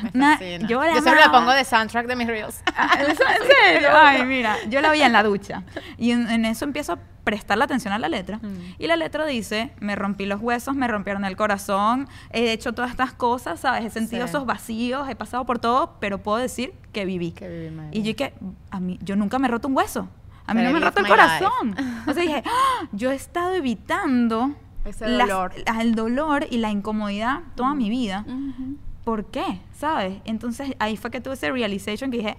yo 0.69 0.81
la 0.83 0.91
siempre 0.91 1.15
la 1.19 1.31
pongo 1.31 1.51
de 1.53 1.65
soundtrack 1.65 2.05
de 2.05 2.15
mis 2.15 2.27
reels. 2.27 2.61
Ah, 2.77 2.99
¿En 2.99 3.15
serio? 3.15 3.89
Ay, 3.95 4.23
mira, 4.25 4.57
yo 4.69 4.79
la 4.79 4.91
vi 4.91 5.01
en 5.01 5.11
la 5.11 5.23
ducha. 5.23 5.63
Y 5.97 6.11
en, 6.11 6.29
en 6.29 6.45
eso 6.45 6.63
empiezo 6.63 6.93
a 6.93 6.99
prestar 7.23 7.57
la 7.57 7.65
atención 7.65 7.93
a 7.93 7.99
la 7.99 8.09
letra. 8.09 8.37
Mm. 8.37 8.75
Y 8.79 8.87
la 8.87 8.95
letra 8.97 9.25
dice, 9.25 9.71
me 9.79 9.95
rompí 9.95 10.25
los 10.25 10.41
huesos, 10.41 10.75
me 10.75 10.87
rompieron 10.87 11.23
el 11.25 11.35
corazón, 11.37 12.07
he 12.31 12.51
hecho 12.51 12.73
todas 12.73 12.91
estas 12.91 13.13
cosas, 13.13 13.59
¿sabes? 13.61 13.85
He 13.85 13.89
sentido 13.89 14.23
Sí. 14.27 14.29
esos 14.29 14.45
vacíos, 14.45 15.07
he 15.09 15.15
pasado 15.15 15.45
por 15.45 15.59
todo, 15.59 15.95
pero 15.99 16.17
puedo 16.17 16.37
decir 16.37 16.73
que 16.91 17.05
viví. 17.05 17.31
Que 17.31 17.47
viví, 17.47 17.81
y 17.91 18.03
yo 18.03 18.15
que, 18.15 18.33
a 18.71 18.79
mí, 18.79 18.99
yo 19.01 19.15
nunca 19.15 19.39
me 19.39 19.47
he 19.47 19.51
roto 19.51 19.67
un 19.67 19.75
hueso. 19.77 20.09
A 20.45 20.53
mí 20.53 20.61
no 20.61 20.71
me 20.71 20.77
he 20.79 20.81
roto 20.81 20.99
el 20.99 21.07
corazón. 21.07 21.75
O 22.07 22.13
sea, 22.13 22.21
dije, 22.23 22.43
"Ah, 22.45 22.87
yo 22.91 23.11
he 23.11 23.15
estado 23.15 23.53
evitando 23.53 24.51
Ese 24.83 25.05
dolor. 25.09 25.53
el 25.79 25.95
dolor 25.95 26.45
y 26.51 26.57
la 26.57 26.69
incomodidad 26.71 27.39
toda 27.55 27.73
mi 27.73 27.89
vida. 27.89 28.25
Ujú. 28.27 28.77
¿por 29.05 29.25
qué? 29.25 29.59
¿Sabes? 29.73 30.21
Entonces 30.25 30.75
ahí 30.79 30.95
fue 30.97 31.11
que 31.11 31.19
tuve 31.19 31.33
ese 31.33 31.51
realization 31.51 32.09
que 32.11 32.17
dije, 32.17 32.37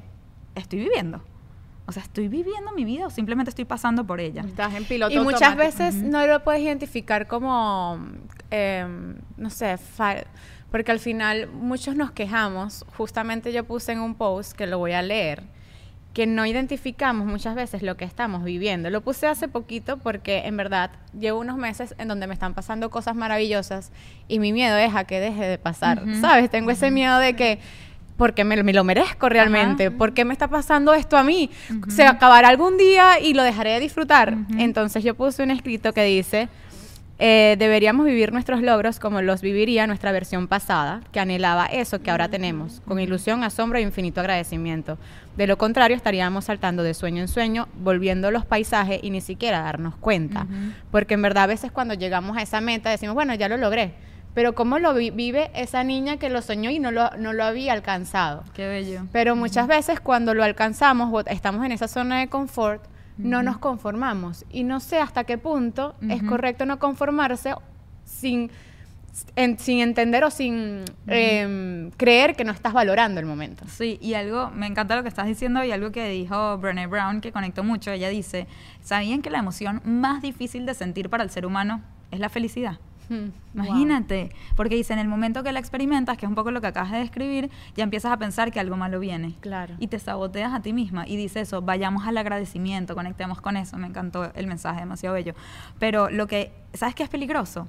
estoy 0.54 0.78
viviendo. 0.78 1.22
O 1.86 1.92
sea, 1.92 2.02
estoy 2.02 2.28
viviendo 2.28 2.72
mi 2.72 2.84
vida 2.84 3.06
o 3.06 3.10
simplemente 3.10 3.50
estoy 3.50 3.66
pasando 3.66 4.04
por 4.04 4.20
ella. 4.20 4.42
Estás 4.46 4.74
en 4.74 4.84
piloto 4.84 5.12
Y 5.12 5.18
muchas 5.18 5.42
automático. 5.50 5.82
veces 5.84 5.94
no 6.02 6.26
lo 6.26 6.42
puedes 6.42 6.62
identificar 6.62 7.26
como, 7.26 7.98
em, 8.50 9.16
no 9.36 9.50
sé, 9.50 9.76
porque 10.70 10.92
al 10.92 10.98
final 10.98 11.46
muchos 11.48 11.94
nos 11.94 12.10
quejamos. 12.10 12.84
Justamente 12.96 13.52
yo 13.52 13.64
puse 13.64 13.92
en 13.92 14.00
un 14.00 14.14
post 14.14 14.52
que 14.56 14.66
lo 14.66 14.78
voy 14.78 14.92
a 14.92 15.02
leer. 15.02 15.42
que 16.14 16.28
no 16.28 16.46
identificamos 16.46 17.26
muchas 17.26 17.56
veces 17.56 17.82
lo 17.82 17.96
que 17.96 18.04
estamos 18.04 18.44
viviendo. 18.44 18.88
Lo 18.88 19.00
puse 19.00 19.26
hace 19.26 19.48
poquito 19.48 19.96
porque 19.96 20.46
en 20.46 20.56
verdad 20.56 20.92
llevo 21.18 21.40
unos 21.40 21.56
meses 21.56 21.92
en 21.98 22.06
donde 22.06 22.28
me 22.28 22.34
están 22.34 22.54
pasando 22.54 22.88
cosas 22.88 23.16
maravillosas 23.16 23.90
y 24.28 24.38
mi 24.38 24.52
miedo 24.52 24.76
es 24.76 24.94
a 24.94 25.02
que 25.02 25.18
deje 25.18 25.44
de 25.44 25.58
pasar, 25.58 26.04
¿sabes? 26.20 26.50
Tengo 26.50 26.70
ese 26.70 26.92
miedo 26.92 27.18
de 27.18 27.34
que 27.34 27.58
porque 28.16 28.44
me, 28.44 28.62
me 28.62 28.72
lo 28.72 28.84
merezco 28.84 29.28
realmente, 29.28 29.90
¿por 29.90 30.14
qué 30.14 30.24
me 30.24 30.32
está 30.32 30.48
pasando 30.48 30.94
esto 30.94 31.16
a 31.16 31.24
mí? 31.24 31.50
Se 31.88 32.04
acabará 32.04 32.48
algún 32.48 32.76
día 32.76 33.18
y 33.20 33.34
lo 33.34 33.42
dejaré 33.42 33.70
de 33.70 33.80
disfrutar. 33.80 34.36
Entonces 34.58 35.02
yo 35.02 35.14
puse 35.14 35.42
un 35.42 35.50
escrito 35.50 35.92
que 35.92 36.04
dice, 36.04 36.48
eh, 37.18 37.54
deberíamos 37.58 38.06
vivir 38.06 38.32
nuestros 38.32 38.60
logros 38.60 38.98
como 38.98 39.22
los 39.22 39.40
viviría 39.40 39.86
nuestra 39.86 40.10
versión 40.10 40.48
pasada, 40.48 41.00
que 41.12 41.20
anhelaba 41.20 41.66
eso 41.66 42.02
que 42.02 42.10
ahora 42.10 42.28
tenemos, 42.28 42.82
con 42.86 42.98
ilusión, 42.98 43.44
asombro 43.44 43.78
e 43.78 43.82
infinito 43.82 44.20
agradecimiento. 44.20 44.98
De 45.36 45.46
lo 45.46 45.56
contrario, 45.56 45.96
estaríamos 45.96 46.46
saltando 46.46 46.82
de 46.82 46.94
sueño 46.94 47.20
en 47.20 47.28
sueño, 47.28 47.68
volviendo 47.80 48.30
los 48.30 48.44
paisajes 48.44 49.00
y 49.02 49.10
ni 49.10 49.20
siquiera 49.20 49.60
darnos 49.60 49.96
cuenta. 49.96 50.46
Porque 50.90 51.14
en 51.14 51.22
verdad 51.22 51.44
a 51.44 51.48
veces 51.48 51.72
cuando 51.72 51.94
llegamos 51.94 52.36
a 52.36 52.42
esa 52.42 52.60
meta 52.60 52.90
decimos, 52.90 53.14
bueno, 53.14 53.34
ya 53.34 53.48
lo 53.48 53.56
logré. 53.56 53.94
Pero 54.34 54.54
¿cómo 54.54 54.78
lo 54.80 54.92
vi- 54.94 55.10
vive 55.10 55.50
esa 55.54 55.84
niña 55.84 56.16
que 56.16 56.28
lo 56.28 56.42
soñó 56.42 56.70
y 56.70 56.78
no 56.80 56.90
lo, 56.90 57.10
no 57.18 57.32
lo 57.32 57.44
había 57.44 57.72
alcanzado? 57.72 58.42
Qué 58.52 58.66
bello. 58.66 59.02
Pero 59.12 59.36
muchas 59.36 59.66
veces 59.68 60.00
cuando 60.00 60.34
lo 60.34 60.42
alcanzamos 60.42 61.08
o 61.12 61.20
estamos 61.30 61.64
en 61.64 61.72
esa 61.72 61.86
zona 61.88 62.18
de 62.20 62.28
confort, 62.28 62.82
no 63.16 63.44
nos 63.44 63.58
conformamos. 63.58 64.44
Y 64.50 64.64
no 64.64 64.80
sé 64.80 64.98
hasta 64.98 65.22
qué 65.24 65.38
punto 65.38 65.94
es 66.08 66.20
correcto 66.24 66.66
no 66.66 66.80
conformarse 66.80 67.54
sin, 68.04 68.50
en- 69.36 69.56
sin 69.60 69.78
entender 69.78 70.24
o 70.24 70.30
sin 70.32 70.84
em, 71.06 71.90
creer 71.92 72.34
que 72.34 72.42
no 72.44 72.50
estás 72.50 72.72
valorando 72.72 73.20
el 73.20 73.26
momento. 73.26 73.64
Sí, 73.68 73.98
y 74.00 74.14
algo, 74.14 74.50
me 74.50 74.66
encanta 74.66 74.96
lo 74.96 75.04
que 75.04 75.08
estás 75.08 75.26
diciendo 75.28 75.62
y 75.62 75.70
algo 75.70 75.92
que 75.92 76.08
dijo 76.08 76.58
Brené 76.58 76.88
Brown 76.88 77.20
que 77.20 77.30
conectó 77.30 77.62
mucho. 77.62 77.92
Ella 77.92 78.08
dice, 78.08 78.48
¿sabían 78.82 79.22
que 79.22 79.30
la 79.30 79.38
emoción 79.38 79.80
más 79.84 80.20
difícil 80.20 80.66
de 80.66 80.74
sentir 80.74 81.08
para 81.08 81.22
el 81.22 81.30
ser 81.30 81.46
humano 81.46 81.82
es 82.10 82.18
la 82.18 82.28
felicidad? 82.28 82.78
Hmm. 83.08 83.28
Imagínate, 83.54 84.30
porque 84.56 84.74
dice, 84.74 84.92
en 84.92 84.98
el 84.98 85.08
momento 85.08 85.42
que 85.42 85.52
la 85.52 85.58
experimentas, 85.60 86.16
que 86.16 86.26
es 86.26 86.28
un 86.28 86.34
poco 86.34 86.50
lo 86.50 86.60
que 86.60 86.66
acabas 86.68 86.90
de 86.92 86.98
describir, 86.98 87.50
ya 87.76 87.84
empiezas 87.84 88.12
a 88.12 88.16
pensar 88.16 88.50
que 88.50 88.60
algo 88.60 88.76
malo 88.76 88.98
viene. 89.00 89.34
Claro. 89.40 89.74
Y 89.78 89.86
te 89.88 89.98
saboteas 89.98 90.52
a 90.54 90.60
ti 90.60 90.72
misma. 90.72 91.06
Y 91.06 91.16
dice 91.16 91.40
eso, 91.40 91.62
vayamos 91.62 92.06
al 92.06 92.16
agradecimiento, 92.18 92.94
conectemos 92.94 93.40
con 93.40 93.56
eso. 93.56 93.76
Me 93.78 93.86
encantó 93.86 94.32
el 94.34 94.46
mensaje, 94.46 94.80
demasiado 94.80 95.14
bello. 95.14 95.34
Pero 95.78 96.10
lo 96.10 96.26
que, 96.26 96.52
¿sabes 96.72 96.94
qué 96.94 97.02
es 97.04 97.08
peligroso? 97.08 97.68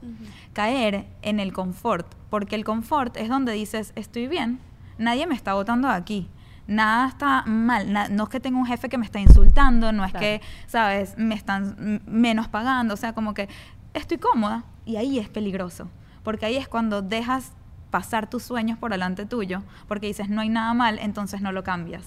Caer 0.53 1.05
en 1.21 1.39
el 1.39 1.53
confort, 1.53 2.07
porque 2.29 2.55
el 2.55 2.63
confort 2.65 3.15
es 3.17 3.29
donde 3.29 3.51
dices, 3.53 3.91
estoy 3.95 4.27
bien, 4.27 4.59
nadie 4.97 5.27
me 5.27 5.35
está 5.35 5.53
botando 5.53 5.87
de 5.87 5.93
aquí. 5.95 6.27
Nada 6.67 7.07
está 7.09 7.43
mal, 7.45 7.93
na- 7.93 8.07
no 8.09 8.23
es 8.23 8.29
que 8.29 8.39
tenga 8.39 8.57
un 8.57 8.65
jefe 8.65 8.89
que 8.89 8.97
me 8.97 9.05
está 9.05 9.19
insultando, 9.19 9.91
no 9.91 10.03
es 10.03 10.09
Claro. 10.09 10.23
que, 10.25 10.41
¿sabes? 10.65 11.15
Me 11.15 11.35
están 11.35 12.01
menos 12.07 12.47
pagando, 12.47 12.95
o 12.95 12.97
sea, 12.97 13.13
como 13.13 13.35
que 13.35 13.47
estoy 13.95 14.17
cómoda 14.17 14.63
y 14.85 14.97
ahí 14.97 15.19
es 15.19 15.29
peligroso, 15.29 15.89
porque 16.23 16.45
ahí 16.45 16.57
es 16.57 16.67
cuando 16.67 17.01
dejas 17.01 17.53
pasar 17.95 18.29
tus 18.29 18.43
sueños 18.43 18.77
por 18.77 18.91
delante 18.91 19.25
tuyo, 19.25 19.63
porque 19.87 20.07
dices 20.07 20.27
no 20.27 20.41
hay 20.41 20.49
nada 20.49 20.73
mal, 20.73 20.99
entonces 20.99 21.39
no 21.39 21.53
lo 21.53 21.63
cambias. 21.63 22.05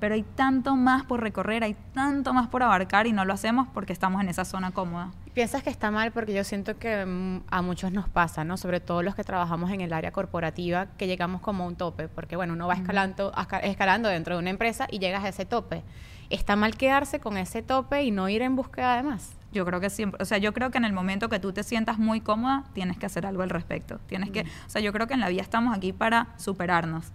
Pero 0.00 0.14
hay 0.14 0.22
tanto 0.22 0.76
más 0.76 1.04
por 1.04 1.20
recorrer, 1.20 1.62
hay 1.62 1.76
tanto 1.92 2.32
más 2.32 2.48
por 2.48 2.62
abarcar 2.62 3.06
y 3.06 3.12
no 3.12 3.24
lo 3.26 3.34
hacemos 3.34 3.68
porque 3.74 3.92
estamos 3.92 4.22
en 4.22 4.30
esa 4.30 4.46
zona 4.46 4.70
cómoda. 4.70 5.10
Piensas 5.34 5.62
que 5.62 5.68
está 5.68 5.90
mal 5.90 6.10
porque 6.10 6.32
yo 6.32 6.42
siento 6.42 6.78
que 6.78 7.04
mm, 7.04 7.42
a 7.50 7.60
muchos 7.60 7.92
nos 7.92 8.08
pasa, 8.08 8.44
¿no? 8.44 8.56
Sobre 8.56 8.80
todo 8.80 9.02
los 9.02 9.14
que 9.14 9.24
trabajamos 9.24 9.70
en 9.72 9.82
el 9.82 9.92
área 9.92 10.10
corporativa, 10.10 10.86
que 10.96 11.06
llegamos 11.06 11.42
como 11.42 11.64
a 11.64 11.66
un 11.66 11.76
tope, 11.76 12.08
porque 12.08 12.36
bueno, 12.36 12.54
uno 12.54 12.66
va 12.66 12.72
escalando, 12.72 13.30
escalando 13.62 14.08
dentro 14.08 14.36
de 14.36 14.40
una 14.40 14.48
empresa 14.48 14.86
y 14.90 15.00
llegas 15.00 15.22
a 15.22 15.28
ese 15.28 15.44
tope. 15.44 15.82
Está 16.30 16.56
mal 16.56 16.78
quedarse 16.78 17.20
con 17.20 17.36
ese 17.36 17.60
tope 17.60 18.02
y 18.04 18.10
no 18.10 18.30
ir 18.30 18.40
en 18.40 18.56
búsqueda 18.56 18.96
de 18.96 19.02
más. 19.02 19.36
Yo 19.56 19.64
creo 19.64 19.80
que 19.80 19.90
siempre, 19.90 20.22
o 20.22 20.26
sea, 20.26 20.38
yo 20.38 20.52
creo 20.52 20.70
que 20.70 20.78
en 20.78 20.84
el 20.84 20.92
momento 20.92 21.28
que 21.28 21.40
tú 21.40 21.52
te 21.52 21.62
sientas 21.62 21.98
muy 21.98 22.20
cómoda, 22.20 22.64
tienes 22.74 22.98
que 22.98 23.06
hacer 23.06 23.26
algo 23.26 23.42
al 23.42 23.50
respecto. 23.50 23.98
Tienes 24.06 24.30
que, 24.30 24.42
o 24.42 24.68
sea, 24.68 24.82
yo 24.82 24.92
creo 24.92 25.06
que 25.06 25.14
en 25.14 25.20
la 25.20 25.28
vida 25.28 25.40
estamos 25.40 25.76
aquí 25.76 25.92
para 25.92 26.28
superarnos. 26.36 27.12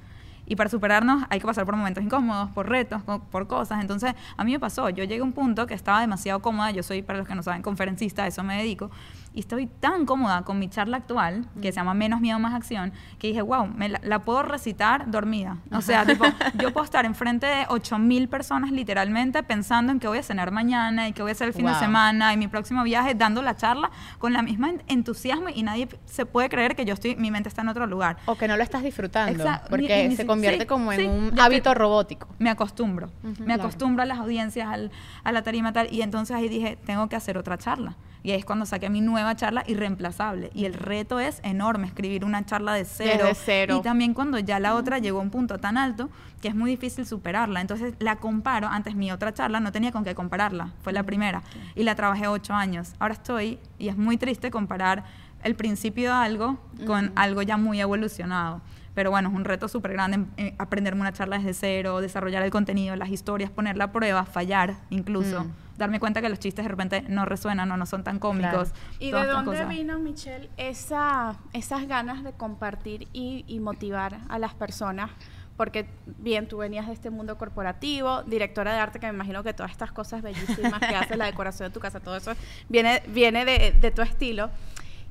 Y 0.47 0.55
para 0.55 0.69
superarnos 0.69 1.23
hay 1.29 1.39
que 1.39 1.45
pasar 1.45 1.65
por 1.65 1.75
momentos 1.75 2.03
incómodos, 2.03 2.49
por 2.49 2.67
retos, 2.67 3.01
por 3.03 3.47
cosas. 3.47 3.79
Entonces, 3.79 4.15
a 4.35 4.43
mí 4.43 4.51
me 4.51 4.59
pasó, 4.59 4.89
yo 4.89 5.03
llegué 5.03 5.21
a 5.21 5.23
un 5.23 5.33
punto 5.33 5.67
que 5.67 5.75
estaba 5.75 6.01
demasiado 6.01 6.41
cómoda, 6.41 6.71
yo 6.71 6.83
soy, 6.83 7.03
para 7.03 7.19
los 7.19 7.27
que 7.27 7.35
no 7.35 7.43
saben, 7.43 7.61
conferencista, 7.61 8.23
a 8.23 8.27
eso 8.27 8.43
me 8.43 8.57
dedico, 8.57 8.89
y 9.33 9.39
estoy 9.39 9.67
tan 9.67 10.05
cómoda 10.05 10.41
con 10.43 10.59
mi 10.59 10.67
charla 10.69 10.97
actual, 10.97 11.45
que 11.61 11.71
se 11.71 11.77
llama 11.77 11.93
Menos 11.93 12.19
Miedo, 12.19 12.37
Más 12.39 12.53
Acción, 12.53 12.91
que 13.17 13.27
dije, 13.27 13.41
wow, 13.41 13.65
me 13.65 13.87
la, 13.87 13.99
la 14.03 14.19
puedo 14.19 14.43
recitar 14.43 15.09
dormida. 15.09 15.57
O 15.71 15.81
sea, 15.81 16.05
tipo, 16.05 16.25
yo 16.59 16.73
puedo 16.73 16.83
estar 16.83 17.05
enfrente 17.05 17.45
de 17.47 17.65
8000 17.69 18.27
personas 18.27 18.71
literalmente 18.71 19.41
pensando 19.43 19.91
en 19.93 19.99
qué 19.99 20.07
voy 20.07 20.17
a 20.17 20.23
cenar 20.23 20.51
mañana 20.51 21.07
y 21.07 21.13
qué 21.13 21.21
voy 21.21 21.29
a 21.29 21.33
hacer 21.33 21.47
el 21.47 21.53
fin 21.53 21.65
de 21.65 21.71
Wow. 21.71 21.79
semana 21.79 22.33
y 22.33 22.37
mi 22.37 22.47
próximo 22.49 22.83
viaje, 22.83 23.15
dando 23.15 23.41
la 23.41 23.55
charla 23.55 23.89
con 24.19 24.33
la 24.33 24.41
misma 24.41 24.69
en- 24.69 24.83
entusiasmo 24.87 25.47
y 25.47 25.63
nadie 25.63 25.87
se 26.05 26.25
puede 26.25 26.49
creer 26.49 26.75
que 26.75 26.83
yo 26.83 26.93
estoy, 26.93 27.15
mi 27.15 27.31
mente 27.31 27.47
está 27.47 27.61
en 27.61 27.69
otro 27.69 27.87
lugar. 27.87 28.17
O 28.25 28.35
que 28.35 28.47
no 28.49 28.57
lo 28.57 28.63
estás 28.63 28.83
disfrutando, 28.83 29.31
Exacto. 29.43 29.69
porque 29.69 30.03
Ni- 30.03 30.09
ni 30.09 30.15
se 30.17 30.25
convierte 30.25 30.61
sí, 30.61 30.65
como 30.67 30.91
en 30.91 30.99
sí, 30.99 31.05
un 31.07 31.39
hábito 31.39 31.69
estoy- 31.69 31.73
robótico. 31.79 32.27
Me 32.37 32.49
acostumbro, 32.49 33.07
Ujú, 33.23 33.29
me 33.39 33.45
claro. 33.45 33.63
acostumbro 33.63 34.03
a 34.03 34.05
las 34.05 34.17
audiencias, 34.19 34.67
al- 34.67 34.91
a 35.23 35.31
la 35.31 35.41
tarima 35.41 35.71
tal, 35.71 35.87
y 35.89 36.01
entonces 36.01 36.35
ahí 36.35 36.49
dije, 36.49 36.77
tengo 36.85 37.07
que 37.07 37.15
hacer 37.15 37.37
otra 37.37 37.57
charla. 37.57 37.95
Y 38.23 38.31
ahí 38.31 38.39
es 38.39 38.45
cuando 38.45 38.65
saqué 38.65 38.89
mi 38.89 39.01
nueva 39.01 39.35
charla 39.35 39.63
irreemplazable. 39.67 40.51
Y 40.53 40.65
el 40.65 40.73
reto 40.73 41.19
es 41.19 41.39
enorme, 41.43 41.87
escribir 41.87 42.23
una 42.23 42.45
charla 42.45 42.73
de 42.73 42.85
cero. 42.85 43.25
Desde 43.25 43.35
cero. 43.35 43.77
Y 43.79 43.81
también 43.81 44.13
cuando 44.13 44.37
ya 44.39 44.59
la 44.59 44.75
otra 44.75 44.99
llegó 44.99 45.19
a 45.19 45.21
un 45.23 45.31
punto 45.31 45.57
tan 45.59 45.77
alto 45.77 46.09
que 46.41 46.47
es 46.47 46.55
muy 46.55 46.69
difícil 46.71 47.05
superarla. 47.05 47.61
Entonces 47.61 47.95
la 47.99 48.17
comparo, 48.17 48.67
antes 48.67 48.95
mi 48.95 49.11
otra 49.11 49.33
charla 49.33 49.59
no 49.59 49.71
tenía 49.71 49.91
con 49.91 50.03
qué 50.03 50.13
compararla, 50.15 50.73
fue 50.83 50.93
la 50.93 51.03
primera. 51.03 51.41
Y 51.75 51.83
la 51.83 51.95
trabajé 51.95 52.27
ocho 52.27 52.53
años. 52.53 52.93
Ahora 52.99 53.13
estoy, 53.13 53.59
y 53.79 53.89
es 53.89 53.97
muy 53.97 54.17
triste 54.17 54.51
comparar 54.51 55.03
el 55.43 55.55
principio 55.55 56.11
de 56.11 56.15
algo 56.17 56.59
con 56.85 57.11
algo 57.15 57.41
ya 57.41 57.57
muy 57.57 57.81
evolucionado. 57.81 58.61
Pero 58.93 59.09
bueno, 59.09 59.29
es 59.29 59.35
un 59.35 59.45
reto 59.45 59.67
súper 59.67 59.93
grande 59.93 60.15
em- 60.15 60.27
eh, 60.37 60.55
aprenderme 60.59 61.01
una 61.01 61.13
charla 61.13 61.37
desde 61.37 61.53
cero, 61.53 62.01
desarrollar 62.01 62.43
el 62.43 62.51
contenido, 62.51 62.95
las 62.95 63.09
historias, 63.09 63.49
ponerla 63.49 63.85
a 63.85 63.91
prueba, 63.91 64.25
fallar 64.25 64.75
incluso. 64.89 65.45
Mm. 65.45 65.51
Darme 65.81 65.99
cuenta 65.99 66.21
que 66.21 66.29
los 66.29 66.37
chistes 66.37 66.63
de 66.63 66.69
repente 66.69 67.01
no 67.07 67.25
resuenan 67.25 67.71
o 67.71 67.75
no 67.75 67.87
son 67.87 68.03
tan 68.03 68.19
cómicos. 68.19 68.71
¿Y 68.99 69.09
de 69.11 69.25
dónde 69.25 69.49
cosas. 69.49 69.67
vino, 69.67 69.97
Michelle, 69.97 70.47
esa, 70.55 71.37
esas 71.53 71.87
ganas 71.87 72.23
de 72.23 72.33
compartir 72.33 73.07
y, 73.13 73.45
y 73.47 73.59
motivar 73.59 74.19
a 74.29 74.37
las 74.37 74.53
personas? 74.53 75.09
Porque 75.57 75.87
bien, 76.05 76.47
tú 76.47 76.57
venías 76.57 76.85
de 76.85 76.93
este 76.93 77.09
mundo 77.09 77.35
corporativo, 77.39 78.21
directora 78.21 78.73
de 78.73 78.79
arte, 78.79 78.99
que 78.99 79.07
me 79.07 79.13
imagino 79.15 79.41
que 79.41 79.55
todas 79.55 79.71
estas 79.71 79.91
cosas 79.91 80.21
bellísimas 80.21 80.79
que 80.81 80.95
haces, 80.95 81.17
la 81.17 81.25
decoración 81.25 81.69
de 81.69 81.73
tu 81.73 81.79
casa, 81.79 81.99
todo 81.99 82.15
eso 82.15 82.33
viene, 82.69 83.01
viene 83.07 83.43
de, 83.43 83.71
de 83.71 83.89
tu 83.89 84.03
estilo. 84.03 84.51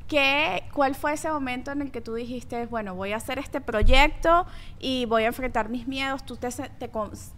¿Qué, 0.06 0.62
¿Cuál 0.72 0.94
fue 0.94 1.14
ese 1.14 1.30
momento 1.30 1.72
en 1.72 1.82
el 1.82 1.90
que 1.90 2.00
tú 2.00 2.14
dijiste, 2.14 2.66
bueno, 2.66 2.94
voy 2.94 3.10
a 3.10 3.16
hacer 3.16 3.40
este 3.40 3.60
proyecto 3.60 4.46
y 4.78 5.04
voy 5.06 5.24
a 5.24 5.26
enfrentar 5.26 5.68
mis 5.68 5.88
miedos? 5.88 6.24
¿Tú 6.24 6.36
te, 6.36 6.48
te, 6.50 6.90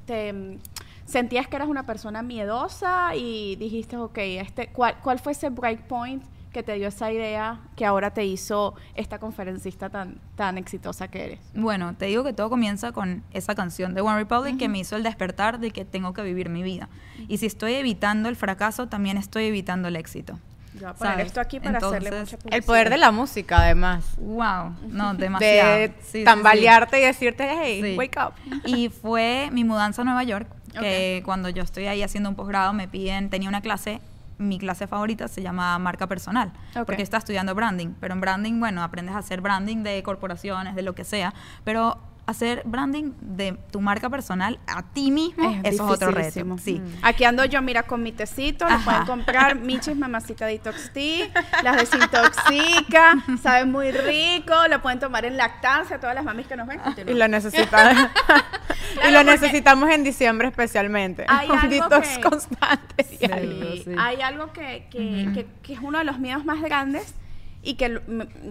te, 0.04 0.58
sentías 1.04 1.46
que 1.48 1.56
eras 1.56 1.68
una 1.68 1.84
persona 1.84 2.22
miedosa 2.22 3.14
y 3.14 3.56
dijiste, 3.56 3.96
ok, 3.96 4.18
este, 4.18 4.68
¿cuál, 4.68 4.96
¿cuál 5.02 5.18
fue 5.18 5.32
ese 5.32 5.50
breakpoint 5.50 6.22
que 6.52 6.62
te 6.62 6.74
dio 6.74 6.88
esa 6.88 7.10
idea 7.10 7.60
que 7.76 7.86
ahora 7.86 8.10
te 8.12 8.26
hizo 8.26 8.74
esta 8.94 9.18
conferencista 9.18 9.88
tan, 9.88 10.16
tan 10.36 10.58
exitosa 10.58 11.08
que 11.08 11.24
eres? 11.24 11.40
Bueno, 11.54 11.94
te 11.94 12.06
digo 12.06 12.24
que 12.24 12.32
todo 12.34 12.50
comienza 12.50 12.92
con 12.92 13.22
esa 13.32 13.54
canción 13.54 13.94
de 13.94 14.02
One 14.02 14.18
Republic 14.18 14.58
que 14.58 14.68
me 14.68 14.78
hizo 14.78 14.96
el 14.96 15.02
despertar 15.02 15.60
de 15.60 15.70
que 15.70 15.84
tengo 15.86 16.12
que 16.12 16.22
vivir 16.22 16.50
mi 16.50 16.62
vida. 16.62 16.88
Y 17.28 17.38
si 17.38 17.46
estoy 17.46 17.74
evitando 17.74 18.28
el 18.28 18.36
fracaso, 18.36 18.86
también 18.88 19.16
estoy 19.16 19.44
evitando 19.44 19.88
el 19.88 19.96
éxito. 19.96 20.38
Yo 20.74 20.80
voy 20.80 20.88
a 20.88 20.94
poner 20.94 21.12
¿Sabes? 21.14 21.26
esto 21.26 21.40
aquí 21.40 21.60
para 21.60 21.76
hacerle 21.78 22.08
Entonces, 22.08 22.32
mucha 22.32 22.36
publicidad. 22.38 22.56
El 22.58 22.62
poder 22.64 22.90
de 22.90 22.96
la 22.96 23.10
música, 23.12 23.58
además. 23.60 24.14
Wow, 24.18 24.74
no, 24.88 25.14
demasiado. 25.18 25.76
De 25.76 25.88
Sí, 25.88 25.94
sí, 26.00 26.18
sí. 26.18 26.24
tambalearte 26.24 26.98
y 26.98 27.04
decirte, 27.04 27.46
hey, 27.50 27.80
Sí. 27.82 27.96
wake 27.98 28.18
up. 28.18 28.32
Y 28.66 28.88
fue 28.88 29.50
mi 29.52 29.64
mudanza 29.64 30.00
a 30.00 30.04
Nueva 30.06 30.22
York, 30.24 30.48
que 30.72 31.22
cuando 31.24 31.48
yo 31.48 31.62
estoy 31.62 31.86
ahí 31.86 32.02
haciendo 32.02 32.28
un 32.28 32.36
posgrado 32.36 32.72
me 32.72 32.88
piden, 32.88 33.30
tenía 33.30 33.48
una 33.48 33.60
clase, 33.60 34.00
mi 34.38 34.58
clase 34.58 34.86
favorita 34.86 35.28
se 35.28 35.42
llama 35.42 35.78
marca 35.78 36.06
personal, 36.06 36.52
porque 36.86 37.02
está 37.02 37.18
estudiando 37.18 37.54
branding, 37.54 37.94
pero 38.00 38.14
en 38.14 38.20
branding, 38.20 38.58
bueno, 38.58 38.82
aprendes 38.82 39.14
a 39.14 39.18
hacer 39.18 39.40
branding 39.40 39.82
de 39.82 40.02
corporaciones, 40.02 40.74
de 40.74 40.82
lo 40.82 40.94
que 40.94 41.04
sea, 41.04 41.32
pero 41.64 41.98
hacer 42.24 42.62
branding 42.64 43.12
de 43.20 43.58
tu 43.72 43.80
marca 43.80 44.08
personal 44.08 44.58
a 44.68 44.82
ti 44.92 45.10
mismo, 45.10 45.60
eso 45.64 45.74
es 45.74 45.80
otro 45.80 46.12
reto. 46.12 46.56
Sí. 46.58 46.78
Mm. 46.78 46.98
Aquí 47.04 47.24
ando 47.24 47.44
yo, 47.44 47.60
mira, 47.62 47.82
con 47.82 48.02
mi 48.02 48.12
tecito, 48.12 48.68
lo 48.68 48.78
pueden 48.80 49.04
comprar, 49.06 49.56
Michis 49.56 49.96
Mamacita 49.96 50.46
Detox 50.46 50.92
Tea, 50.92 51.28
las 51.64 51.76
desintoxica, 51.78 53.14
sabe 53.42 53.64
muy 53.64 53.90
rico, 53.90 54.54
lo 54.68 54.80
pueden 54.82 54.98
tomar 55.00 55.24
en 55.24 55.36
lactancia, 55.36 55.98
todas 55.98 56.14
las 56.14 56.24
mamis 56.24 56.46
que 56.46 56.56
nos 56.56 56.66
ven. 56.68 56.80
Y 57.06 57.14
lo 57.14 57.26
necesitamos. 57.28 58.08
y 59.08 59.10
lo 59.10 59.24
necesitamos 59.24 59.90
en 59.90 60.04
diciembre 60.04 60.48
especialmente. 60.48 61.24
Hay 61.28 61.48
Un 61.50 61.58
algo 61.58 61.70
detox 61.70 62.08
que- 62.08 62.20
constante. 62.22 63.04
Sí. 63.04 63.82
Sí. 63.84 63.90
Hay 63.98 64.20
algo 64.20 64.52
que, 64.52 64.86
que, 64.90 65.28
que- 65.34 65.46
que 65.62 65.72
es 65.74 65.80
uno 65.80 65.98
de 65.98 66.04
los 66.04 66.18
miedos 66.18 66.44
más 66.44 66.60
grandes 66.62 67.14
y 67.62 67.74
que 67.74 67.88
lo, 67.88 68.00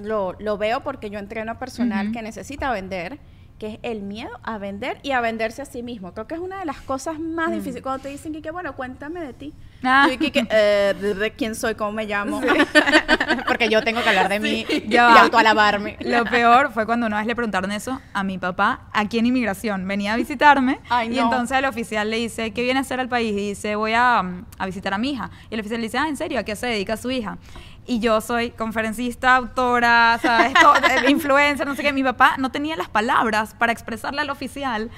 lo- 0.03 0.35
lo 0.39 0.57
veo 0.57 0.81
porque 0.83 1.09
yo 1.09 1.19
entreno 1.19 1.53
a 1.53 1.59
personal 1.59 2.07
Ujú. 2.07 2.13
que 2.15 2.21
necesita 2.21 2.71
vender, 2.71 3.19
que 3.61 3.73
es 3.73 3.79
el 3.83 4.01
miedo 4.01 4.31
a 4.41 4.57
vender 4.57 4.97
y 5.03 5.11
a 5.11 5.21
venderse 5.21 5.61
a 5.61 5.65
sí 5.65 5.83
mismo. 5.83 6.15
Creo 6.15 6.25
que 6.25 6.33
es 6.33 6.41
una 6.41 6.57
de 6.57 6.65
las 6.65 6.81
cosas 6.81 7.19
más 7.19 7.51
difíciles. 7.51 7.83
Cuando 7.83 8.01
te 8.01 8.09
dicen 8.09 8.33
que, 8.41 8.49
bueno, 8.49 8.75
cuéntame 8.75 9.21
de 9.21 9.33
ti. 9.33 9.53
Ah. 9.83 10.07
Yo, 10.09 10.17
que, 10.17 10.47
eh, 10.49 10.95
de, 10.99 11.31
quién 11.33 11.53
soy, 11.53 11.75
cómo 11.75 11.91
me 11.91 12.05
llamo. 12.05 12.41
Porque 13.47 13.69
yo 13.69 13.83
tengo 13.83 14.01
que 14.01 14.09
hablar 14.09 14.29
de 14.29 14.39
mí 14.39 14.65
y 14.67 14.89
Ya 14.89 15.05
va. 15.05 15.21
autoalabarme. 15.21 15.95
Lo 15.99 16.25
peor 16.31 16.71
fue 16.73 16.87
cuando 16.87 17.05
una 17.05 17.19
vez 17.19 17.27
le 17.27 17.35
preguntaron 17.35 17.71
eso 17.71 18.01
a 18.13 18.23
mi 18.23 18.39
papá 18.39 18.87
aquí 18.93 19.19
en 19.19 19.27
inmigración. 19.27 19.87
Venía 19.87 20.13
a 20.13 20.17
visitarme 20.17 20.79
Ay, 20.89 21.13
y 21.13 21.17
no. 21.17 21.25
entonces 21.25 21.59
el 21.59 21.65
oficial 21.65 22.09
le 22.09 22.17
dice, 22.17 22.53
¿qué 22.53 22.63
viene 22.63 22.79
a 22.79 22.81
hacer 22.81 22.99
al 22.99 23.09
país? 23.09 23.31
Y 23.31 23.49
dice, 23.49 23.75
voy 23.75 23.93
a, 23.93 24.23
mm, 24.23 24.45
a 24.57 24.65
visitar 24.65 24.91
a 24.95 24.97
mi 24.97 25.11
hija. 25.11 25.29
Y 25.51 25.53
el 25.53 25.59
oficial 25.59 25.79
le 25.81 25.85
dice, 25.85 25.99
ah, 25.99 26.07
¿en 26.07 26.17
serio? 26.17 26.39
¿A 26.39 26.43
qué 26.43 26.55
se 26.55 26.65
dedica 26.65 26.97
su 26.97 27.11
hija? 27.11 27.37
Y 27.85 27.99
yo 27.99 28.21
soy 28.21 28.51
conferencista, 28.51 29.35
autora, 29.35 30.19
¿sabes? 30.21 30.53
Todo, 30.53 30.75
eh, 30.75 31.05
influencer, 31.09 31.65
no 31.67 31.75
sé 31.75 31.81
qué. 31.81 31.93
Mi 31.93 32.03
papá 32.03 32.35
no 32.37 32.51
tenía 32.51 32.75
las 32.75 32.89
palabras 32.89 33.55
para 33.57 33.71
expresarle 33.71 34.21
al 34.21 34.29
oficial 34.29 34.91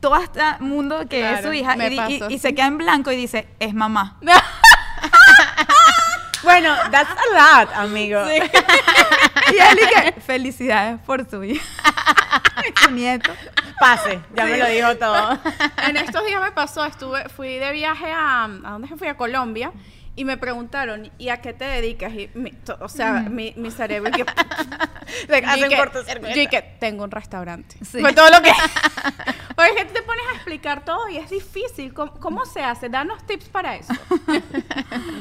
todo 0.00 0.16
este 0.16 0.40
mundo 0.60 1.06
que 1.08 1.32
es 1.32 1.42
su 1.42 1.52
hija 1.52 1.76
y, 2.28 2.38
se 2.38 2.54
queda 2.54 2.66
en 2.66 2.78
blanco 2.78 3.12
y 3.12 3.16
dice, 3.16 3.48
es 3.60 3.74
mamá. 3.74 4.18
Bueno, 6.42 6.74
that's 6.90 7.10
a 7.10 7.60
lot, 7.60 7.70
amigo. 7.74 8.22
Y 9.52 9.58
él 9.58 9.78
que, 10.14 10.20
felicidades 10.20 11.00
por 11.00 11.28
su 11.28 11.44
hija. 11.44 11.62
su 12.82 12.90
nieto. 12.92 13.30
Pase, 13.78 14.20
ya 14.34 14.46
me 14.46 14.56
lo 14.56 14.66
dijo 14.66 14.96
todo. 14.96 15.38
en 15.86 15.96
estos 15.96 16.24
días 16.24 16.40
me 16.40 16.52
pasó, 16.52 16.84
estuve, 16.86 17.28
fui 17.28 17.58
de 17.58 17.72
viaje 17.72 18.10
a, 18.10 18.44
¿a 18.44 18.70
dónde 18.70 18.88
fui? 18.96 19.08
A 19.08 19.16
Colombia. 19.16 19.72
Y 20.16 20.24
me 20.24 20.36
preguntaron, 20.36 21.10
¿y 21.18 21.28
a 21.28 21.40
qué 21.40 21.52
te 21.54 21.64
dedicas? 21.64 22.12
Y 22.12 22.28
mi- 22.34 22.50
to- 22.52 22.76
o 22.80 22.88
sea, 22.88 23.20
mi, 23.22 23.54
mi 23.56 23.70
cerebro... 23.70 24.10
que, 25.28 25.38
y 25.38 25.62
que- 25.68 26.44
yo 26.44 26.50
que 26.50 26.62
tengo 26.78 27.04
un 27.04 27.10
restaurante. 27.10 27.76
Sí. 27.84 28.00
Fue 28.00 28.12
todo 28.12 28.28
lo 28.30 28.42
que... 28.42 28.50
Oye, 29.56 29.74
que 29.76 29.84
te 29.86 30.02
pones 30.02 30.24
a 30.32 30.36
explicar 30.36 30.84
todo 30.84 31.08
y 31.10 31.18
es 31.18 31.28
difícil. 31.28 31.92
¿Cómo, 31.92 32.12
cómo 32.14 32.46
se 32.46 32.62
hace? 32.62 32.88
Danos 32.88 33.26
tips 33.26 33.48
para 33.50 33.76
eso. 33.76 33.92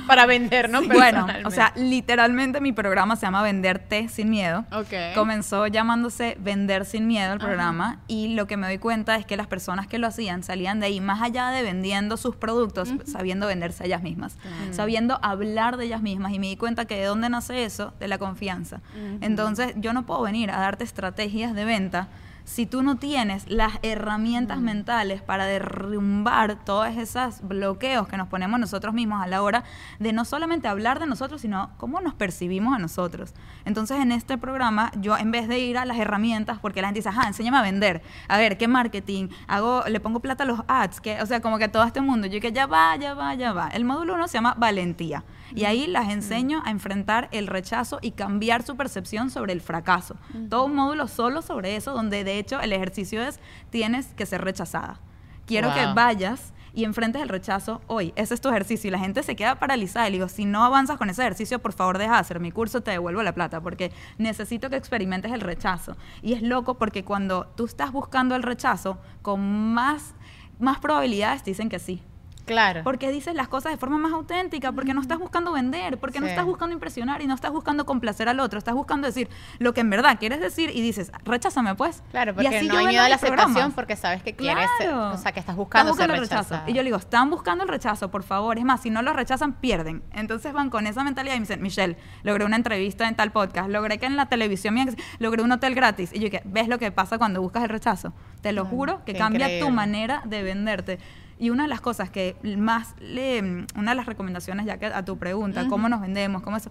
Para 0.08 0.26
vender, 0.26 0.70
¿no? 0.70 0.82
Bueno, 0.82 1.28
o 1.46 1.52
sea, 1.52 1.74
literalmente 1.76 2.62
mi 2.62 2.72
programa 2.72 3.16
se 3.16 3.24
llama 3.24 3.44
Venderte 3.44 4.08
sin 4.10 4.30
miedo. 4.30 4.66
Ok. 4.72 5.14
Comenzó 5.16 5.68
llamándose 5.68 6.38
Vender 6.40 6.86
sin 6.86 7.06
miedo 7.08 7.34
el 7.34 7.40
programa 7.40 8.00
y 8.08 8.34
lo 8.36 8.48
que 8.48 8.56
me 8.58 8.68
doy 8.68 8.78
cuenta 8.78 9.16
es 9.18 9.26
que 9.26 9.36
las 9.36 9.48
personas 9.48 9.88
que 9.88 9.98
lo 10.00 10.08
hacían 10.08 10.42
salían 10.44 10.80
de 10.80 10.88
ahí 10.88 11.02
más 11.02 11.22
allá 11.22 11.50
de 11.50 11.62
vendiendo 11.62 12.16
sus 12.18 12.36
productos, 12.36 12.90
sabiendo 13.12 13.46
venderse 13.48 13.84
a 13.84 13.86
ellas 13.88 14.02
mismas, 14.04 14.38
sabiendo 14.80 15.20
hablar 15.22 15.76
de 15.76 15.88
ellas 15.88 16.02
mismas 16.02 16.32
y 16.32 16.40
me 16.40 16.48
di 16.48 16.56
cuenta 16.56 16.86
que 16.86 16.96
de 16.96 17.04
dónde 17.04 17.28
nace 17.28 17.66
eso, 17.66 17.94
de 18.00 18.08
la 18.08 18.18
confianza. 18.18 18.80
Entonces, 19.20 19.74
yo 19.76 19.92
no 19.92 20.06
puedo 20.06 20.22
venir 20.22 20.52
a 20.52 20.60
darte 20.60 20.86
estrategias 20.86 21.54
de 21.54 21.66
venta 21.66 22.08
si 22.50 22.66
tú 22.66 22.82
no 22.82 22.98
tienes 22.98 23.48
las 23.48 23.74
herramientas 23.84 24.60
mentales 24.60 25.22
para 25.22 25.46
derrumbar 25.46 26.66
todos 26.66 26.88
esos 26.88 27.42
bloqueos 27.48 28.08
que 28.08 28.18
nos 28.18 28.28
ponemos 28.28 28.60
nosotros 28.60 28.92
mismos 28.96 29.22
a 29.22 29.28
la 29.28 29.44
hora 29.44 29.64
de 30.00 30.14
no 30.14 30.26
solamente 30.26 30.68
hablar 30.68 31.00
de 31.00 31.06
nosotros, 31.06 31.42
sino 31.42 31.70
cómo 31.78 32.02
nos 32.02 32.16
percibimos 32.16 32.76
a 32.76 32.80
nosotros. 32.80 33.36
Entonces, 33.66 34.00
en 34.00 34.12
este 34.12 34.40
programa, 34.40 34.92
yo 35.00 35.16
en 35.16 35.30
vez 35.30 35.48
de 35.48 35.60
ir 35.60 35.78
a 35.78 35.86
las 35.86 36.00
herramientas, 36.00 36.58
porque 36.58 36.82
la 36.82 36.88
gente 36.88 37.02
dice, 37.02 37.10
ajá, 37.10 37.28
enséñame 37.28 37.58
a 37.58 37.62
vender, 37.62 38.02
a 38.28 38.40
ver, 38.40 38.58
¿qué 38.58 38.68
marketing? 38.68 39.28
Hago, 39.48 39.84
le 39.88 40.00
pongo 40.00 40.20
plata 40.20 40.44
a 40.44 40.48
los 40.48 40.62
ads, 40.68 41.02
que, 41.02 41.22
o 41.22 41.28
sea, 41.28 41.42
como 41.42 41.60
que 41.60 41.68
todo 41.68 41.84
este 41.84 42.02
mundo. 42.02 42.26
Yo 42.26 42.42
que 42.42 42.52
ya 42.52 42.66
va, 42.66 42.96
ya 42.96 43.14
va, 43.14 43.36
ya 43.36 43.54
va. 43.54 43.68
El 43.68 43.86
módulo 43.86 44.16
uno 44.16 44.28
se 44.28 44.40
llama 44.40 44.56
valentía. 44.58 45.24
Y 45.54 45.66
ahí 45.66 45.88
las 45.88 46.10
enseño 46.10 46.62
a 46.66 46.72
enfrentar 46.72 47.28
el 47.32 47.48
rechazo 47.48 48.00
y 48.02 48.12
cambiar 48.12 48.64
su 48.64 48.76
percepción 48.76 49.30
sobre 49.30 49.54
el 49.54 49.62
fracaso. 49.62 50.16
Todo 50.50 50.66
un 50.66 50.76
módulo 50.76 51.08
solo 51.08 51.42
sobre 51.42 51.76
eso, 51.76 51.94
donde 51.94 52.24
de 52.24 52.39
hecho 52.40 52.60
el 52.60 52.74
ejercicio 52.74 53.22
es 53.22 53.40
tienes 53.70 54.08
que 54.16 54.26
ser 54.26 54.42
rechazada. 54.42 55.00
Quiero 55.46 55.74
que 55.74 55.86
vayas 55.96 56.54
y 56.74 56.84
enfrentes 56.84 57.22
el 57.22 57.30
rechazo 57.30 57.82
hoy. 57.88 58.14
Ese 58.16 58.34
es 58.34 58.42
tu 58.42 58.50
ejercicio. 58.50 58.88
Y 58.88 58.92
la 58.92 59.00
gente 59.00 59.24
se 59.24 59.36
queda 59.36 59.56
paralizada. 59.56 60.08
Y 60.08 60.12
le 60.12 60.18
digo, 60.18 60.30
si 60.30 60.46
no 60.46 60.64
avanzas 60.64 60.98
con 60.98 61.10
ese 61.10 61.22
ejercicio, 61.22 61.60
por 61.60 61.74
favor 61.74 61.98
deja 61.98 62.14
de 62.14 62.20
hacer 62.20 62.40
mi 62.40 62.52
curso, 62.52 62.82
te 62.82 62.92
devuelvo 62.92 63.24
la 63.24 63.34
plata, 63.34 63.62
porque 63.62 63.92
necesito 64.18 64.70
que 64.70 64.76
experimentes 64.76 65.32
el 65.32 65.42
rechazo. 65.42 65.98
Y 66.22 66.34
es 66.34 66.42
loco 66.42 66.78
porque 66.78 67.04
cuando 67.04 67.48
tú 67.56 67.66
estás 67.66 67.92
buscando 67.92 68.36
el 68.36 68.44
rechazo, 68.44 69.00
con 69.22 69.74
más, 69.74 70.14
más 70.60 70.80
probabilidades 70.80 71.44
te 71.44 71.52
dicen 71.52 71.70
que 71.70 71.80
sí. 71.80 72.04
Claro. 72.50 72.82
Porque 72.84 73.12
dices 73.12 73.36
las 73.36 73.48
cosas 73.48 73.72
de 73.72 73.78
forma 73.78 73.98
más 73.98 74.12
auténtica, 74.12 74.72
porque 74.72 74.94
no 74.94 75.02
estás 75.02 75.20
buscando 75.20 75.52
vender, 75.54 75.98
porque 76.00 76.20
no 76.20 76.26
Sí. 76.26 76.32
estás 76.32 76.46
buscando 76.46 76.74
impresionar 76.74 77.22
y 77.22 77.28
no 77.28 77.34
estás 77.36 77.52
buscando 77.52 77.86
complacer 77.86 78.28
al 78.30 78.40
otro, 78.40 78.60
estás 78.60 78.74
buscando 78.76 79.08
decir 79.08 79.30
lo 79.60 79.74
que 79.74 79.82
en 79.82 79.90
verdad 79.90 80.18
quieres 80.20 80.40
decir 80.40 80.70
y 80.74 80.82
dices, 80.82 81.12
recházame 81.26 81.76
pues. 81.76 82.04
Claro, 82.12 82.32
Y 82.32 82.34
porque 82.36 82.58
así 82.58 82.68
no 82.68 82.78
hay 82.78 82.88
miedo 82.88 83.04
a 83.04 83.10
la 83.10 83.18
programas. 83.18 83.46
aceptación 83.46 83.72
porque 83.74 83.96
sabes 83.96 84.24
que 84.24 84.34
quieres, 84.36 84.68
ser- 84.78 84.90
Claro. 84.90 85.12
o 85.14 85.18
sea, 85.18 85.32
que 85.32 85.40
estás 85.40 85.56
buscando, 85.56 85.92
Están 85.92 86.08
ser 86.08 86.16
el 86.16 86.22
rechazo. 86.22 86.60
Y 86.68 86.74
yo 86.74 86.82
le 86.82 86.86
digo, 86.88 86.98
están 86.98 87.30
buscando 87.30 87.64
el 87.64 87.70
rechazo, 87.70 88.10
por 88.12 88.24
favor. 88.24 88.58
Es 88.58 88.66
más, 88.66 88.82
si 88.82 88.90
no 88.90 89.02
lo 89.02 89.14
rechazan, 89.14 89.54
pierden. 89.54 90.02
Entonces 90.14 90.52
van 90.54 90.70
con 90.70 90.88
esa 90.88 91.04
mentalidad 91.04 91.36
y 91.36 91.40
me 91.40 91.44
dicen, 91.46 91.62
Michelle, 91.62 91.98
logré 92.24 92.46
una 92.46 92.56
entrevista 92.56 93.08
en 93.08 93.16
tal 93.16 93.32
podcast, 93.32 93.70
logré 93.70 93.98
que 94.00 94.06
en 94.06 94.16
la 94.18 94.28
televisión 94.28 94.76
logré 95.20 95.44
un 95.44 95.52
hotel 95.52 95.76
gratis. 95.76 96.12
Y 96.14 96.20
yo 96.20 96.30
¿ves 96.46 96.68
lo 96.68 96.80
que 96.80 96.92
pasa 96.92 97.18
cuando 97.18 97.42
buscas 97.42 97.64
el 97.64 97.70
rechazo? 97.70 98.14
Te 98.42 98.54
lo 98.54 98.66
juro 98.66 99.04
que 99.06 99.14
cambia 99.16 99.46
tu 99.48 99.52
increíble. 99.54 99.72
manera 99.76 100.22
de 100.26 100.44
venderte. 100.44 101.00
Y 101.40 101.50
una 101.52 101.64
de 101.64 101.70
las 101.70 101.82
cosas 101.82 102.10
que 102.10 102.36
más 102.58 102.94
le, 103.00 103.66
una 103.76 103.92
de 103.92 103.96
las 103.96 104.06
recomendaciones 104.06 104.66
ya 104.66 104.78
que 104.78 104.88
a 104.88 105.04
tu 105.06 105.18
pregunta, 105.18 105.68
cómo 105.70 105.88
nos 105.90 106.02
vendemos, 106.02 106.42
cómo 106.44 106.58
eso, 106.58 106.70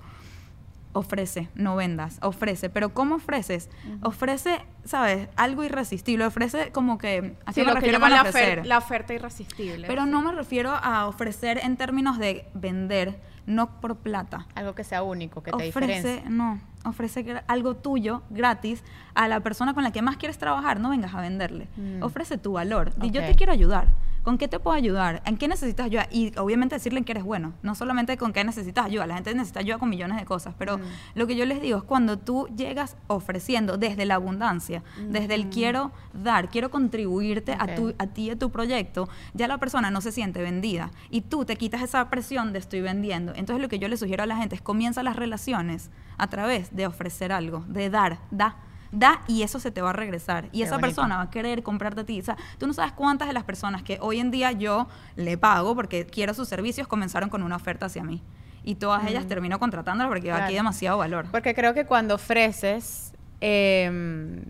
ofrece, 0.92 1.48
no 1.54 1.76
vendas, 1.76 2.18
ofrece. 2.22 2.70
Pero 2.70 2.90
¿cómo 2.94 3.16
ofreces? 3.16 3.68
Ofrece, 4.02 4.60
¿sabes? 4.84 5.28
Algo 5.36 5.64
irresistible, 5.64 6.24
ofrece 6.26 6.70
como 6.72 6.98
que, 6.98 7.36
¿a 7.46 7.52
qué 7.52 7.60
Sí, 7.60 7.60
me 7.60 7.66
lo 7.66 7.72
que 7.74 7.80
refiero 7.80 7.98
llaman 7.98 8.10
con 8.10 8.16
la, 8.24 8.28
ofrecer? 8.30 8.58
ofer- 8.60 8.64
la 8.66 8.78
oferta 8.78 9.14
irresistible. 9.14 9.86
Pero 9.86 10.06
no 10.06 10.22
me 10.22 10.32
refiero 10.32 10.70
a 10.74 11.06
ofrecer 11.06 11.60
en 11.62 11.76
términos 11.76 12.18
de 12.18 12.46
vender, 12.54 13.20
no 13.46 13.80
por 13.80 13.96
plata. 13.96 14.46
Algo 14.54 14.74
que 14.74 14.84
sea 14.84 15.02
único, 15.02 15.42
que 15.42 15.50
te 15.52 15.56
ofrece, 15.68 15.80
diferencie. 15.96 16.30
no, 16.30 16.60
ofrece 16.84 17.42
algo 17.46 17.76
tuyo 17.76 18.22
gratis 18.30 18.82
a 19.14 19.28
la 19.28 19.40
persona 19.40 19.74
con 19.74 19.84
la 19.84 19.92
que 19.92 20.02
más 20.02 20.16
quieres 20.16 20.38
trabajar, 20.38 20.80
no 20.80 20.90
vengas 20.90 21.14
a 21.14 21.20
venderle. 21.20 21.68
Mm. 21.76 22.02
Ofrece 22.02 22.38
tu 22.38 22.52
valor. 22.52 22.94
Di, 22.96 23.10
yo 23.10 23.20
te 23.22 23.34
quiero 23.34 23.52
ayudar. 23.52 23.88
¿Con 24.28 24.36
qué 24.36 24.46
te 24.46 24.60
puedo 24.60 24.76
ayudar? 24.76 25.22
¿En 25.24 25.38
qué 25.38 25.48
necesitas 25.48 25.86
ayuda? 25.86 26.06
Y 26.10 26.38
obviamente 26.38 26.74
decirle 26.74 26.98
en 26.98 27.06
qué 27.06 27.12
eres 27.12 27.24
bueno, 27.24 27.54
no 27.62 27.74
solamente 27.74 28.18
con 28.18 28.34
qué 28.34 28.44
necesitas 28.44 28.84
ayuda. 28.84 29.06
La 29.06 29.14
gente 29.14 29.32
necesita 29.32 29.60
ayuda 29.60 29.78
con 29.78 29.88
millones 29.88 30.18
de 30.18 30.26
cosas, 30.26 30.54
pero 30.58 30.76
Mm. 30.76 30.82
lo 31.14 31.26
que 31.26 31.34
yo 31.34 31.46
les 31.46 31.62
digo 31.62 31.78
es 31.78 31.84
cuando 31.84 32.18
tú 32.18 32.46
llegas 32.54 32.98
ofreciendo 33.06 33.78
desde 33.78 34.04
la 34.04 34.16
abundancia, 34.16 34.82
desde 35.08 35.34
el 35.34 35.48
quiero 35.48 35.92
dar, 36.12 36.50
quiero 36.50 36.70
contribuirte 36.70 37.56
a, 37.58 37.74
tu, 37.74 37.94
a 37.98 38.06
ti 38.08 38.24
y 38.24 38.30
a 38.32 38.38
tu 38.38 38.50
proyecto, 38.50 39.08
ya 39.32 39.48
la 39.48 39.56
persona 39.56 39.90
no 39.90 40.02
se 40.02 40.12
siente 40.12 40.42
vendida 40.42 40.90
y 41.08 41.22
tú 41.22 41.46
te 41.46 41.56
quitas 41.56 41.80
esa 41.80 42.10
presión 42.10 42.52
de 42.52 42.58
estoy 42.58 42.82
vendiendo. 42.82 43.32
Entonces 43.34 43.62
lo 43.62 43.70
que 43.70 43.78
yo 43.78 43.88
le 43.88 43.96
sugiero 43.96 44.24
a 44.24 44.26
la 44.26 44.36
gente 44.36 44.56
es 44.56 44.60
comienza 44.60 45.02
las 45.02 45.16
relaciones 45.16 45.90
a 46.18 46.26
través 46.26 46.76
de 46.76 46.86
ofrecer 46.86 47.32
algo, 47.32 47.64
de 47.66 47.88
dar, 47.88 48.18
da. 48.30 48.56
Da 48.90 49.20
y 49.26 49.42
eso 49.42 49.60
se 49.60 49.70
te 49.70 49.82
va 49.82 49.90
a 49.90 49.92
regresar. 49.92 50.46
Y 50.52 50.58
Qué 50.58 50.64
esa 50.64 50.76
bonito. 50.76 50.86
persona 50.86 51.16
va 51.16 51.22
a 51.22 51.30
querer 51.30 51.62
comprarte 51.62 52.00
a 52.00 52.04
ti. 52.04 52.20
O 52.20 52.22
sea, 52.24 52.36
tú 52.58 52.66
no 52.66 52.72
sabes 52.72 52.92
cuántas 52.92 53.28
de 53.28 53.34
las 53.34 53.44
personas 53.44 53.82
que 53.82 53.98
hoy 54.00 54.18
en 54.18 54.30
día 54.30 54.52
yo 54.52 54.88
le 55.16 55.36
pago 55.36 55.74
porque 55.74 56.06
quiero 56.06 56.32
sus 56.34 56.48
servicios 56.48 56.88
comenzaron 56.88 57.28
con 57.28 57.42
una 57.42 57.56
oferta 57.56 57.86
hacia 57.86 58.02
mí. 58.02 58.22
Y 58.64 58.74
todas 58.76 59.06
ellas 59.06 59.26
termino 59.26 59.58
contratándolas 59.58 60.08
porque 60.10 60.30
aquí 60.30 60.38
Claro. 60.38 60.54
demasiado 60.54 60.98
valor. 60.98 61.26
Porque 61.30 61.54
creo 61.54 61.74
que 61.74 61.84
cuando 61.86 62.14
ofreces, 62.16 63.12
eh, 63.40 64.42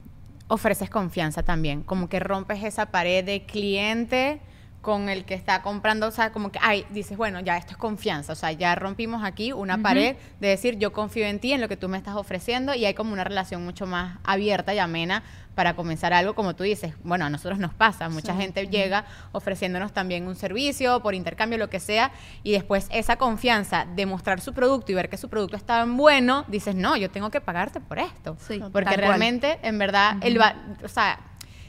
ofreces 0.48 0.88
confianza 0.90 1.42
también. 1.42 1.82
Como 1.82 2.08
que 2.08 2.18
rompes 2.20 2.62
esa 2.64 2.86
pared 2.86 3.24
de 3.24 3.44
cliente 3.44 4.40
con 4.80 5.08
el 5.08 5.24
que 5.24 5.34
está 5.34 5.60
comprando, 5.60 6.06
o 6.06 6.10
sea, 6.12 6.30
como 6.32 6.52
que, 6.52 6.58
ay, 6.62 6.86
dices, 6.90 7.16
bueno, 7.18 7.40
ya 7.40 7.56
esto 7.56 7.72
es 7.72 7.76
confianza, 7.76 8.32
o 8.32 8.36
sea, 8.36 8.52
ya 8.52 8.74
rompimos 8.76 9.24
aquí 9.24 9.52
una 9.52 9.78
pared 9.82 10.16
de 10.40 10.48
decir, 10.48 10.78
yo 10.78 10.92
confío 10.92 11.26
en 11.26 11.40
ti, 11.40 11.52
en 11.52 11.60
lo 11.60 11.68
que 11.68 11.76
tú 11.76 11.88
me 11.88 11.98
estás 11.98 12.14
ofreciendo, 12.14 12.74
y 12.74 12.84
hay 12.84 12.94
como 12.94 13.12
una 13.12 13.24
relación 13.24 13.64
mucho 13.64 13.86
más 13.86 14.18
abierta 14.24 14.72
y 14.74 14.78
amena 14.78 15.24
para 15.56 15.74
comenzar 15.74 16.12
algo, 16.12 16.34
como 16.36 16.54
tú 16.54 16.62
dices, 16.62 16.94
bueno, 17.02 17.24
a 17.24 17.30
nosotros 17.30 17.58
nos 17.58 17.74
pasa, 17.74 18.08
mucha 18.08 18.34
gente 18.36 18.68
llega 18.68 19.04
ofreciéndonos 19.32 19.92
también 19.92 20.28
un 20.28 20.36
servicio, 20.36 21.00
por 21.00 21.14
intercambio, 21.16 21.58
lo 21.58 21.68
que 21.68 21.80
sea, 21.80 22.12
y 22.44 22.52
después 22.52 22.86
esa 22.92 23.16
confianza 23.16 23.84
de 23.96 24.06
mostrar 24.06 24.40
su 24.40 24.54
producto 24.54 24.92
y 24.92 24.94
ver 24.94 25.08
que 25.08 25.16
su 25.16 25.28
producto 25.28 25.56
es 25.56 25.64
tan 25.64 25.96
bueno, 25.96 26.44
dices, 26.46 26.76
no, 26.76 26.96
yo 26.96 27.10
tengo 27.10 27.30
que 27.30 27.40
pagarte 27.40 27.80
por 27.80 27.98
esto, 27.98 28.36
Sí, 28.46 28.60
porque 28.72 28.84
cual. 28.90 28.96
realmente, 28.98 29.58
en 29.62 29.76
verdad, 29.78 30.16
el 30.20 30.40
va- 30.40 30.54
o 30.84 30.88
sea, 30.88 31.18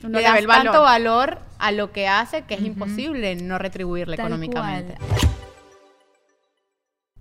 Uno 0.04 0.18
le 0.20 0.24
das 0.24 0.46
valor. 0.46 0.64
tanto 0.64 0.82
valor 0.82 1.40
a 1.58 1.72
lo 1.72 1.92
que 1.92 2.08
hace 2.08 2.44
que 2.44 2.56
es 2.56 2.62
imposible 2.62 3.36
no 3.36 3.58
retribuirle 3.58 4.16
Tal 4.18 4.28
económicamente. 4.28 4.96
cual. 4.96 5.20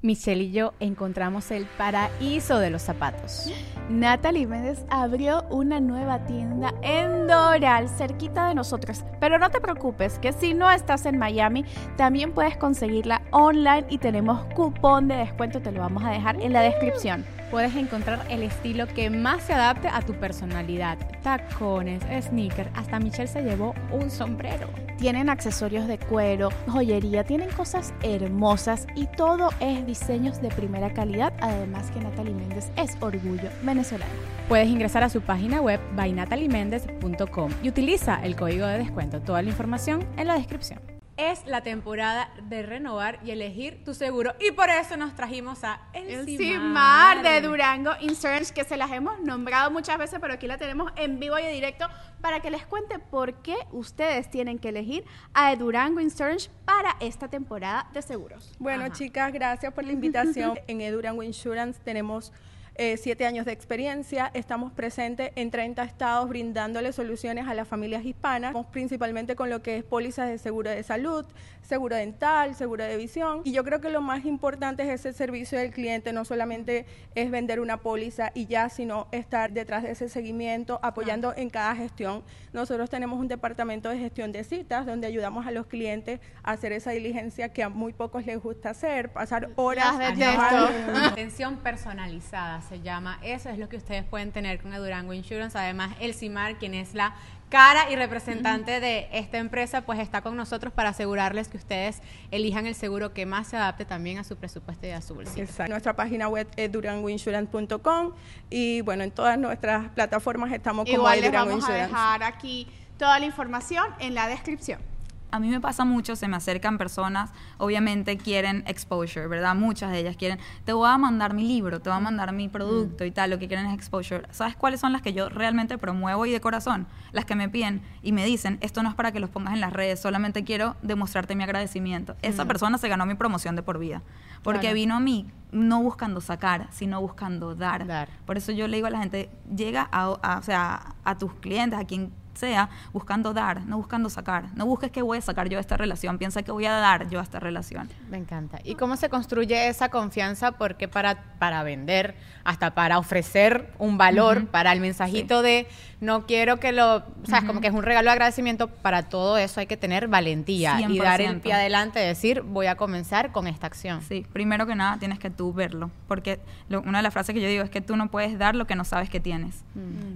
Michelle 0.00 0.44
y 0.44 0.52
yo 0.52 0.74
encontramos 0.78 1.50
el 1.50 1.66
paraíso 1.66 2.60
de 2.60 2.70
los 2.70 2.82
zapatos. 2.82 3.50
Natalie 3.90 4.46
Méndez 4.46 4.84
abrió 4.90 5.42
una 5.50 5.80
nueva 5.80 6.24
tienda 6.24 6.72
en 6.82 7.26
Doral, 7.26 7.88
cerquita 7.88 8.46
de 8.48 8.54
nosotros. 8.54 9.04
Pero 9.18 9.38
no 9.38 9.50
te 9.50 9.60
preocupes, 9.60 10.18
que 10.20 10.32
si 10.32 10.54
no 10.54 10.70
estás 10.70 11.04
en 11.06 11.18
Miami, 11.18 11.64
también 11.96 12.32
puedes 12.32 12.56
conseguirla 12.56 13.22
online 13.32 13.86
y 13.88 13.98
tenemos 13.98 14.44
cupón 14.54 15.08
de 15.08 15.16
descuento, 15.16 15.60
te 15.60 15.72
lo 15.72 15.80
vamos 15.80 16.04
a 16.04 16.10
dejar 16.10 16.40
en 16.40 16.52
la 16.52 16.60
descripción. 16.60 17.24
Puedes 17.50 17.74
encontrar 17.76 18.24
el 18.30 18.42
estilo 18.42 18.86
que 18.86 19.10
más 19.10 19.42
se 19.42 19.52
adapte 19.52 19.88
a 19.88 20.02
tu 20.02 20.14
personalidad. 20.14 20.98
Tacones, 21.22 22.02
sneakers, 22.24 22.70
hasta 22.74 22.98
Michelle 22.98 23.28
se 23.28 23.42
llevó 23.42 23.74
un 23.90 24.10
sombrero. 24.10 24.68
Tienen 24.98 25.28
accesorios 25.28 25.86
de 25.86 25.98
cuero, 25.98 26.50
joyería, 26.66 27.24
tienen 27.24 27.50
cosas 27.50 27.94
hermosas 28.02 28.86
y 28.94 29.06
todo 29.06 29.50
es 29.60 29.86
diseños 29.86 30.40
de 30.40 30.48
primera 30.48 30.92
calidad, 30.92 31.32
además 31.40 31.90
que 31.90 32.00
Natalie 32.00 32.34
Méndez 32.34 32.70
es 32.76 32.96
orgullo 33.00 33.48
venezolano. 33.62 34.10
Puedes 34.48 34.68
ingresar 34.68 35.04
a 35.04 35.08
su 35.08 35.20
página 35.20 35.60
web 35.60 35.80
bynataliemendez.com 35.96 37.52
y 37.62 37.68
utiliza 37.68 38.20
el 38.24 38.34
código 38.34 38.66
de 38.66 38.78
descuento. 38.78 39.20
Toda 39.20 39.42
la 39.42 39.50
información 39.50 40.04
en 40.16 40.26
la 40.26 40.34
descripción. 40.34 40.97
Es 41.18 41.44
la 41.46 41.62
temporada 41.62 42.30
de 42.44 42.62
renovar 42.62 43.18
y 43.24 43.32
elegir 43.32 43.82
tu 43.84 43.92
seguro 43.92 44.36
y 44.38 44.52
por 44.52 44.70
eso 44.70 44.96
nos 44.96 45.16
trajimos 45.16 45.64
a 45.64 45.80
El, 45.92 46.24
Cimar. 46.24 47.22
De 47.22 47.40
Durango 47.40 47.90
Insurance, 48.00 48.54
que 48.54 48.62
se 48.62 48.76
las 48.76 48.92
hemos 48.92 49.18
nombrado 49.18 49.72
muchas 49.72 49.98
veces, 49.98 50.20
pero 50.20 50.34
aquí 50.34 50.46
la 50.46 50.58
tenemos 50.58 50.92
en 50.94 51.18
vivo 51.18 51.36
y 51.36 51.42
en 51.42 51.52
directo 51.52 51.86
para 52.20 52.38
que 52.38 52.52
les 52.52 52.64
cuente 52.66 53.00
por 53.00 53.34
qué 53.42 53.56
ustedes 53.72 54.30
tienen 54.30 54.60
que 54.60 54.68
elegir 54.68 55.04
a 55.34 55.54
Durango 55.56 55.98
Insurance 55.98 56.50
para 56.64 56.96
esta 57.00 57.26
temporada 57.26 57.90
de 57.92 58.00
seguros. 58.00 58.54
Bueno, 58.60 58.84
Ajá. 58.84 58.92
chicas, 58.92 59.32
gracias 59.32 59.74
por 59.74 59.82
la 59.84 59.90
invitación. 59.90 60.56
en 60.68 60.80
Edurango 60.80 61.24
Insurance 61.24 61.80
tenemos 61.82 62.32
eh, 62.78 62.96
siete 62.96 63.26
años 63.26 63.44
de 63.44 63.50
experiencia. 63.50 64.30
Estamos 64.34 64.72
presentes 64.72 65.32
en 65.34 65.50
30 65.50 65.82
estados 65.82 66.28
brindándole 66.28 66.92
soluciones 66.92 67.48
a 67.48 67.54
las 67.54 67.66
familias 67.66 68.04
hispanas, 68.04 68.50
Estamos 68.50 68.68
principalmente 68.68 69.34
con 69.34 69.50
lo 69.50 69.62
que 69.62 69.76
es 69.76 69.84
pólizas 69.84 70.28
de 70.28 70.38
seguro 70.38 70.70
de 70.70 70.84
salud, 70.84 71.26
seguro 71.62 71.96
dental, 71.96 72.54
seguro 72.54 72.84
de 72.84 72.96
visión. 72.96 73.42
Y 73.44 73.52
yo 73.52 73.64
creo 73.64 73.80
que 73.80 73.90
lo 73.90 74.00
más 74.00 74.24
importante 74.24 74.84
es 74.84 75.00
ese 75.00 75.12
servicio 75.12 75.58
del 75.58 75.72
cliente, 75.72 76.12
no 76.12 76.24
solamente 76.24 76.86
es 77.16 77.32
vender 77.32 77.58
una 77.58 77.78
póliza 77.78 78.30
y 78.32 78.46
ya, 78.46 78.68
sino 78.68 79.08
estar 79.10 79.52
detrás 79.52 79.82
de 79.82 79.90
ese 79.90 80.08
seguimiento, 80.08 80.78
apoyando 80.82 81.34
en 81.36 81.50
cada 81.50 81.74
gestión. 81.74 82.22
Nosotros 82.52 82.88
tenemos 82.88 83.18
un 83.18 83.26
departamento 83.26 83.88
de 83.88 83.98
gestión 83.98 84.30
de 84.30 84.44
citas 84.44 84.86
donde 84.86 85.08
ayudamos 85.08 85.46
a 85.46 85.50
los 85.50 85.66
clientes 85.66 86.20
a 86.44 86.52
hacer 86.52 86.72
esa 86.72 86.92
diligencia 86.92 87.52
que 87.52 87.64
a 87.64 87.68
muy 87.68 87.92
pocos 87.92 88.24
les 88.24 88.40
gusta 88.40 88.70
hacer, 88.70 89.12
pasar 89.12 89.50
horas 89.56 89.98
Las 89.98 90.16
detesto. 90.16 90.70
Atención 91.12 91.56
personalizada 91.56 92.62
se 92.68 92.80
llama. 92.80 93.18
Eso 93.22 93.48
es 93.48 93.58
lo 93.58 93.68
que 93.68 93.76
ustedes 93.76 94.04
pueden 94.04 94.32
tener 94.32 94.60
con 94.60 94.72
el 94.72 94.80
Durango 94.80 95.12
Insurance. 95.12 95.56
Además, 95.56 95.96
el 96.00 96.14
CIMAR, 96.14 96.56
quien 96.58 96.74
es 96.74 96.94
la 96.94 97.14
cara 97.48 97.90
y 97.90 97.96
representante 97.96 98.80
de 98.80 99.08
esta 99.12 99.38
empresa, 99.38 99.82
pues 99.82 99.98
está 99.98 100.20
con 100.20 100.36
nosotros 100.36 100.72
para 100.72 100.90
asegurarles 100.90 101.48
que 101.48 101.56
ustedes 101.56 102.02
elijan 102.30 102.66
el 102.66 102.74
seguro 102.74 103.14
que 103.14 103.26
más 103.26 103.48
se 103.48 103.56
adapte 103.56 103.84
también 103.84 104.18
a 104.18 104.24
su 104.24 104.36
presupuesto 104.36 104.86
y 104.86 104.90
a 104.90 105.00
su 105.00 105.14
bolsillo. 105.14 105.44
Exacto. 105.44 105.70
Nuestra 105.70 105.96
página 105.96 106.28
web 106.28 106.46
es 106.56 106.70
durangoinsurance.com 106.70 108.12
y 108.50 108.82
bueno, 108.82 109.04
en 109.04 109.10
todas 109.10 109.38
nuestras 109.38 109.88
plataformas 109.90 110.52
estamos 110.52 110.84
como 110.84 110.98
Igual 110.98 111.20
les 111.20 111.30
Durango 111.30 111.50
vamos 111.50 111.68
a 111.68 111.72
dejar 111.72 112.22
aquí 112.22 112.68
toda 112.98 113.18
la 113.18 113.26
información 113.26 113.86
en 113.98 114.14
la 114.14 114.28
descripción. 114.28 114.80
A 115.30 115.40
mí 115.40 115.48
me 115.50 115.60
pasa 115.60 115.84
mucho, 115.84 116.16
se 116.16 116.26
me 116.26 116.36
acercan 116.36 116.78
personas, 116.78 117.30
obviamente 117.58 118.16
quieren 118.16 118.64
exposure, 118.66 119.26
¿verdad? 119.26 119.54
Muchas 119.54 119.92
de 119.92 119.98
ellas 119.98 120.16
quieren, 120.16 120.38
te 120.64 120.72
voy 120.72 120.88
a 120.88 120.96
mandar 120.96 121.34
mi 121.34 121.46
libro, 121.46 121.80
te 121.80 121.90
voy 121.90 121.98
a 121.98 122.00
mandar 122.00 122.32
mi 122.32 122.48
producto 122.48 123.04
y 123.04 123.10
tal, 123.10 123.28
lo 123.28 123.38
que 123.38 123.46
quieren 123.46 123.66
es 123.66 123.74
exposure. 123.74 124.22
¿Sabes 124.30 124.56
cuáles 124.56 124.80
son 124.80 124.90
las 124.92 125.02
que 125.02 125.12
yo 125.12 125.28
realmente 125.28 125.76
promuevo 125.76 126.24
y 126.24 126.30
de 126.32 126.40
corazón? 126.40 126.86
Las 127.12 127.26
que 127.26 127.34
me 127.34 127.50
piden 127.50 127.82
y 128.02 128.12
me 128.12 128.24
dicen, 128.24 128.56
esto 128.62 128.82
no 128.82 128.88
es 128.88 128.94
para 128.94 129.12
que 129.12 129.20
los 129.20 129.28
pongas 129.28 129.52
en 129.52 129.60
las 129.60 129.72
redes, 129.74 130.00
solamente 130.00 130.44
quiero 130.44 130.76
demostrarte 130.80 131.34
mi 131.34 131.42
agradecimiento. 131.44 132.16
Esa 132.22 132.46
persona 132.46 132.78
se 132.78 132.88
ganó 132.88 133.04
mi 133.04 133.14
promoción 133.14 133.54
de 133.54 133.62
por 133.62 133.78
vida, 133.78 134.00
porque 134.42 134.60
Claro. 134.60 134.74
vino 134.76 134.94
a 134.96 135.00
mí 135.00 135.30
no 135.52 135.82
buscando 135.82 136.22
sacar, 136.22 136.68
sino 136.70 137.02
buscando 137.02 137.54
dar. 137.54 137.86
Dar. 137.86 138.08
Por 138.24 138.38
eso 138.38 138.52
yo 138.52 138.66
le 138.66 138.76
digo 138.78 138.86
a 138.86 138.90
la 138.90 138.98
gente, 139.00 139.28
llega 139.54 139.88
a, 139.92 140.04
a- 140.22 140.38
o 140.38 140.42
sea, 140.42 140.94
a 141.04 141.18
tus 141.18 141.34
clientes, 141.34 141.78
a 141.78 141.84
quien 141.84 142.12
sea, 142.38 142.68
buscando 142.92 143.34
dar, 143.34 143.64
no 143.66 143.76
buscando 143.76 144.08
sacar. 144.10 144.46
No 144.54 144.64
busques 144.66 144.90
qué 144.90 145.02
voy 145.02 145.18
a 145.18 145.20
sacar 145.20 145.48
yo 145.48 145.56
de 145.56 145.60
esta 145.60 145.76
relación, 145.76 146.18
piensa 146.18 146.42
que 146.42 146.52
voy 146.52 146.66
a 146.66 146.72
dar 146.72 147.08
yo 147.10 147.20
a 147.20 147.22
esta 147.22 147.40
relación. 147.40 147.88
Me 148.10 148.16
encanta. 148.16 148.58
¿Y 148.64 148.74
cómo 148.76 148.96
se 148.96 149.08
construye 149.08 149.68
esa 149.68 149.88
confianza? 149.88 150.52
Porque 150.52 150.88
para, 150.88 151.22
para 151.38 151.62
vender, 151.62 152.14
hasta 152.44 152.74
para 152.74 152.98
ofrecer 152.98 153.72
un 153.78 153.98
valor, 153.98 154.46
para 154.46 154.72
el 154.72 154.80
mensajito 154.80 155.42
de 155.42 155.66
no 156.00 156.26
quiero 156.26 156.60
que 156.60 156.70
lo, 156.72 157.02
sabes, 157.24 157.44
como 157.44 157.60
que 157.60 157.66
es 157.66 157.74
un 157.74 157.82
regalo 157.82 158.06
de 158.06 158.12
agradecimiento, 158.12 158.68
para 158.68 159.02
todo 159.08 159.36
eso 159.36 159.58
hay 159.60 159.66
que 159.66 159.76
tener 159.76 160.06
valentía 160.06 160.80
y 160.80 160.98
dar 160.98 161.20
el 161.20 161.36
100%. 161.38 161.40
pie 161.40 161.52
adelante, 161.54 161.98
decir 161.98 162.42
voy 162.42 162.66
a 162.66 162.76
comenzar 162.76 163.32
con 163.32 163.48
esta 163.48 163.66
acción. 163.66 164.00
Sí, 164.02 164.24
primero 164.32 164.66
que 164.66 164.76
nada 164.76 164.98
tienes 164.98 165.18
que 165.18 165.28
tú 165.30 165.52
verlo, 165.52 165.90
porque 166.06 166.38
lo- 166.68 166.82
una 166.82 166.98
de 166.98 167.02
las 167.02 167.12
frases 167.12 167.34
que 167.34 167.40
yo 167.40 167.48
digo 167.48 167.64
es 167.64 167.70
que 167.70 167.80
tú 167.80 167.96
no 167.96 168.10
puedes 168.10 168.38
dar 168.38 168.54
lo 168.54 168.66
que 168.66 168.76
no 168.76 168.84
sabes 168.84 169.10
que 169.10 169.18
tienes. 169.18 169.64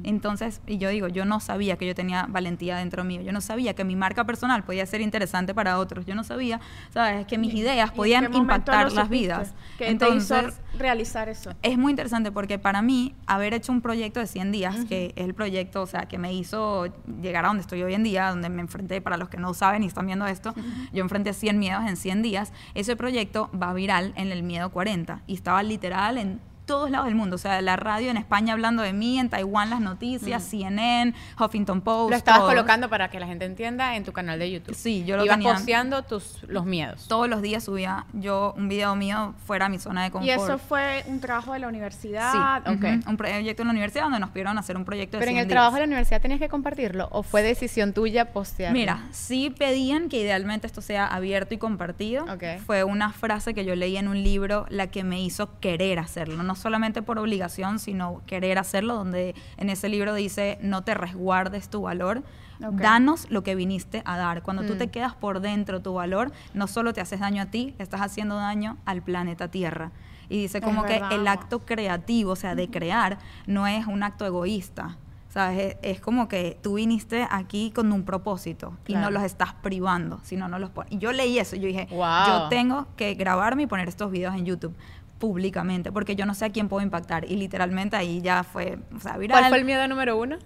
Entonces, 0.04 0.60
y 0.66 0.78
yo 0.78 0.88
digo, 0.88 1.08
yo 1.08 1.24
no 1.24 1.40
sabía 1.40 1.76
que 1.76 1.86
yo 1.86 1.94
tenía 1.94 2.11
valentía 2.28 2.76
dentro 2.76 3.04
mío, 3.04 3.20
yo 3.22 3.32
no 3.32 3.40
sabía 3.40 3.74
que 3.74 3.84
mi 3.84 3.96
marca 3.96 4.24
personal 4.24 4.62
podía 4.64 4.84
ser 4.86 5.00
interesante 5.00 5.54
para 5.54 5.78
otros, 5.78 6.04
yo 6.06 6.14
no 6.14 6.24
sabía, 6.24 6.60
sabes, 6.90 7.26
que 7.26 7.38
mis 7.38 7.54
ideas 7.54 7.88
¿Y 7.88 7.90
en 7.90 7.96
podían 7.96 8.34
impactar 8.34 8.92
las 8.92 9.04
supiste? 9.04 9.08
vidas. 9.14 9.54
¿Qué 9.78 9.84
te 9.86 9.90
Entonces, 9.90 10.44
hizo 10.48 10.78
realizar 10.78 11.28
eso? 11.28 11.52
es 11.62 11.76
muy 11.78 11.90
interesante 11.90 12.30
porque 12.32 12.58
para 12.58 12.82
mí 12.82 13.14
haber 13.26 13.54
hecho 13.54 13.72
un 13.72 13.80
proyecto 13.80 14.20
de 14.20 14.26
100 14.26 14.52
días, 14.52 14.84
que 14.86 15.12
es 15.16 15.24
el 15.24 15.34
proyecto, 15.34 15.82
o 15.82 15.86
sea, 15.86 16.02
que 16.02 16.18
me 16.18 16.32
hizo 16.32 16.86
llegar 17.20 17.44
a 17.44 17.48
donde 17.48 17.62
estoy 17.62 17.82
hoy 17.82 17.94
en 17.94 18.02
día, 18.02 18.28
donde 18.30 18.48
me 18.48 18.60
enfrenté, 18.60 19.00
para 19.00 19.16
los 19.16 19.28
que 19.28 19.38
no 19.38 19.54
saben 19.54 19.82
y 19.82 19.86
están 19.86 20.06
viendo 20.06 20.26
esto, 20.26 20.54
yo 20.92 21.02
enfrenté 21.02 21.32
100 21.32 21.58
miedos 21.58 21.84
en 21.86 21.96
100 21.96 22.22
días, 22.22 22.52
ese 22.74 22.96
proyecto 22.96 23.50
va 23.60 23.72
viral 23.72 24.12
en 24.16 24.32
el 24.32 24.42
Miedo 24.42 24.70
40 24.70 25.22
y 25.26 25.34
estaba 25.34 25.62
literal 25.62 26.18
en 26.18 26.40
todos 26.72 26.90
lados 26.90 27.06
del 27.06 27.14
mundo, 27.14 27.36
o 27.36 27.38
sea, 27.38 27.60
la 27.60 27.76
radio 27.76 28.10
en 28.10 28.16
España 28.16 28.54
hablando 28.54 28.82
de 28.82 28.92
mí, 28.94 29.18
en 29.18 29.28
Taiwán 29.28 29.68
las 29.68 29.80
noticias, 29.80 30.42
CNN, 30.42 31.12
Huffington 31.38 31.82
Post. 31.82 32.10
Lo 32.10 32.16
estabas 32.16 32.40
todos. 32.40 32.50
colocando 32.52 32.88
para 32.88 33.10
que 33.10 33.20
la 33.20 33.26
gente 33.26 33.44
entienda 33.44 33.94
en 33.96 34.04
tu 34.04 34.12
canal 34.12 34.38
de 34.38 34.50
YouTube. 34.50 34.74
Sí, 34.74 35.04
yo 35.04 35.16
lo 35.18 35.24
Ibas 35.24 35.36
tenía- 35.36 35.52
posteando 35.52 36.02
tus, 36.02 36.42
los 36.48 36.64
miedos. 36.64 37.06
Todos 37.08 37.28
los 37.28 37.42
días 37.42 37.64
subía 37.64 38.06
yo 38.14 38.54
un 38.56 38.68
video 38.68 38.96
mío 38.96 39.34
fuera 39.46 39.66
de 39.66 39.70
mi 39.72 39.78
zona 39.78 40.04
de 40.04 40.10
confort. 40.10 40.26
Y 40.28 40.30
eso 40.30 40.58
fue 40.58 41.04
un 41.08 41.20
trabajo 41.20 41.52
de 41.52 41.58
la 41.58 41.66
Sí, 41.66 41.68
universidad. 41.68 42.62
ok. 42.68 42.74
ujú, 43.02 43.10
un 43.10 43.16
proyecto 43.18 43.62
en 43.62 43.68
la 43.68 43.72
universidad 43.72 44.04
donde 44.04 44.18
nos 44.20 44.30
pidieron 44.30 44.56
hacer 44.58 44.76
un 44.78 44.84
proyecto 44.84 45.18
de 45.18 45.20
Pero 45.20 45.30
en 45.30 45.34
100 45.36 45.42
el 45.42 45.48
días. 45.48 45.54
trabajo 45.54 45.74
de 45.74 45.80
la 45.80 45.86
universidad 45.86 46.20
tenías 46.22 46.40
que 46.40 46.48
compartirlo 46.48 47.08
o 47.12 47.22
fue 47.22 47.42
decisión 47.42 47.92
tuya 47.92 48.32
postearlo. 48.32 48.78
Mira, 48.78 49.04
sí 49.10 49.50
pedían 49.50 50.08
que 50.08 50.20
idealmente 50.20 50.66
esto 50.66 50.80
sea 50.80 51.06
abierto 51.06 51.54
y 51.54 51.58
compartido. 51.58 52.24
Ok. 52.24 52.44
Fue 52.64 52.84
una 52.84 53.12
frase 53.12 53.52
que 53.54 53.64
yo 53.64 53.76
leí 53.76 53.96
en 53.96 54.08
un 54.08 54.22
libro 54.22 54.66
la 54.70 54.86
que 54.86 55.04
me 55.04 55.20
hizo 55.22 55.58
querer 55.60 55.98
hacerlo, 55.98 56.42
no 56.42 56.54
solamente 56.62 57.02
por 57.02 57.18
obligación, 57.18 57.78
sino 57.78 58.22
querer 58.26 58.58
hacerlo, 58.58 58.94
donde 58.94 59.34
en 59.56 59.68
ese 59.68 59.88
libro 59.88 60.14
dice, 60.14 60.58
no 60.62 60.82
te 60.82 60.94
resguardes 60.94 61.68
tu 61.68 61.82
valor, 61.82 62.22
Ok. 62.64 62.74
danos 62.80 63.28
lo 63.30 63.42
que 63.42 63.54
viniste 63.56 64.02
a 64.04 64.16
dar. 64.16 64.42
Cuando 64.42 64.62
tú 64.64 64.74
Mm. 64.74 64.78
te 64.78 64.86
quedas 64.90 65.14
por 65.14 65.40
dentro 65.40 65.82
tu 65.82 65.94
valor, 65.94 66.30
no 66.54 66.66
solo 66.68 66.92
te 66.92 67.00
haces 67.00 67.18
daño 67.20 67.42
a 67.42 67.46
ti, 67.46 67.74
estás 67.78 68.00
haciendo 68.00 68.36
daño 68.36 68.76
al 68.84 69.02
planeta 69.02 69.48
Tierra. 69.48 69.90
Y 70.28 70.42
dice 70.42 70.58
Es 70.58 70.64
como 70.64 70.84
que 70.84 70.94
verdad. 70.94 71.12
el 71.12 71.26
acto 71.28 71.58
creativo, 71.58 72.30
o 72.32 72.36
sea, 72.36 72.54
de 72.54 72.68
crear, 72.70 73.18
no 73.46 73.66
es 73.66 73.86
un 73.86 74.02
acto 74.02 74.24
egoísta. 74.24 74.96
¿Sabes? 75.28 75.76
Es, 75.82 75.96
es 75.96 76.00
como 76.02 76.28
que 76.28 76.58
tú 76.62 76.74
viniste 76.74 77.26
aquí 77.30 77.70
con 77.74 77.90
un 77.90 78.04
propósito 78.04 78.76
y 78.86 78.92
no 78.92 78.98
Claro. 79.00 79.12
los 79.14 79.22
estás 79.22 79.54
privando, 79.54 80.20
sino 80.24 80.46
no 80.46 80.58
los 80.58 80.68
pones. 80.68 80.92
Y 80.92 80.98
yo 80.98 81.10
leí 81.10 81.38
eso 81.38 81.56
yo 81.56 81.66
dije, 81.68 81.86
Wow. 81.90 82.26
yo 82.26 82.48
tengo 82.50 82.86
que 82.96 83.14
grabarme 83.14 83.62
y 83.62 83.66
poner 83.66 83.88
estos 83.88 84.10
videos 84.10 84.34
en 84.34 84.44
YouTube 84.44 84.74
públicamente, 85.22 85.92
porque 85.92 86.16
yo 86.16 86.26
no 86.26 86.34
sé 86.34 86.46
a 86.46 86.50
quién 86.50 86.68
puedo 86.68 86.82
impactar. 86.82 87.24
Y 87.30 87.36
literalmente 87.36 87.94
ahí 87.96 88.20
ya 88.22 88.42
fue, 88.42 88.80
o 88.92 88.98
sea, 88.98 89.16
viral. 89.18 89.38
¿Cuál 89.38 89.50
fue 89.50 89.58
el 89.58 89.64
miedo 89.64 89.86
número 89.86 90.16
uno? 90.16 90.36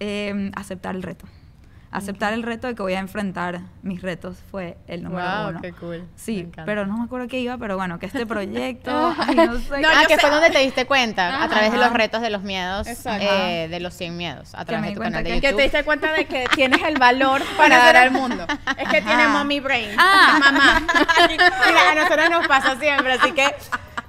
Eh, 0.00 0.50
aceptar 0.56 0.96
el 0.96 1.04
reto. 1.04 1.24
Aceptar 1.92 2.32
el 2.32 2.42
reto 2.42 2.66
de 2.66 2.74
que 2.74 2.82
voy 2.82 2.94
a 2.94 2.98
enfrentar 2.98 3.60
mis 3.84 4.02
retos 4.02 4.38
fue 4.50 4.76
el 4.88 5.04
número 5.04 5.24
Wow, 5.24 5.48
uno. 5.50 5.60
qué 5.62 5.72
cool. 5.74 6.04
Sí, 6.16 6.48
pero 6.66 6.84
no 6.84 6.96
me 6.98 7.04
acuerdo 7.04 7.28
qué 7.28 7.38
iba, 7.38 7.56
pero 7.58 7.76
bueno, 7.76 8.00
que 8.00 8.06
este 8.06 8.26
proyecto, 8.26 9.14
ay, 9.20 9.36
no 9.36 9.56
sé. 9.60 9.80
No, 9.80 9.88
ah, 9.88 10.02
que 10.08 10.16
sé- 10.16 10.20
fue 10.20 10.30
donde 10.30 10.50
te 10.50 10.58
diste 10.58 10.86
cuenta, 10.86 11.44
a 11.44 11.48
través 11.48 11.70
de 11.70 11.76
Ajá. 11.78 11.86
los 11.86 11.96
retos 11.96 12.20
de 12.20 12.30
los 12.30 12.42
miedos, 12.42 12.88
eh, 12.88 13.68
de 13.70 13.78
los 13.78 13.94
100 13.94 14.16
miedos, 14.16 14.52
a 14.56 14.64
través 14.64 14.88
de 14.88 14.94
tu 14.96 15.00
canal 15.02 15.22
de 15.22 15.30
que- 15.30 15.36
YouTube. 15.36 15.50
Que 15.50 15.54
te 15.56 15.62
diste 15.62 15.84
cuenta 15.84 16.12
de 16.12 16.24
que 16.24 16.46
tienes 16.56 16.82
el 16.82 16.98
valor 16.98 17.40
para 17.56 17.76
dar 17.78 17.96
al 17.98 18.10
mundo. 18.10 18.44
Es 18.76 18.88
que 18.88 19.00
tiene 19.00 19.28
mommy 19.28 19.60
brain. 19.60 19.90
Ah. 19.96 20.40
mamá. 20.40 20.82
Mira, 21.28 21.90
a 21.92 21.94
nosotros 21.94 22.28
nos 22.28 22.48
pasa 22.48 22.76
siempre, 22.80 23.12
así 23.12 23.30
que... 23.30 23.54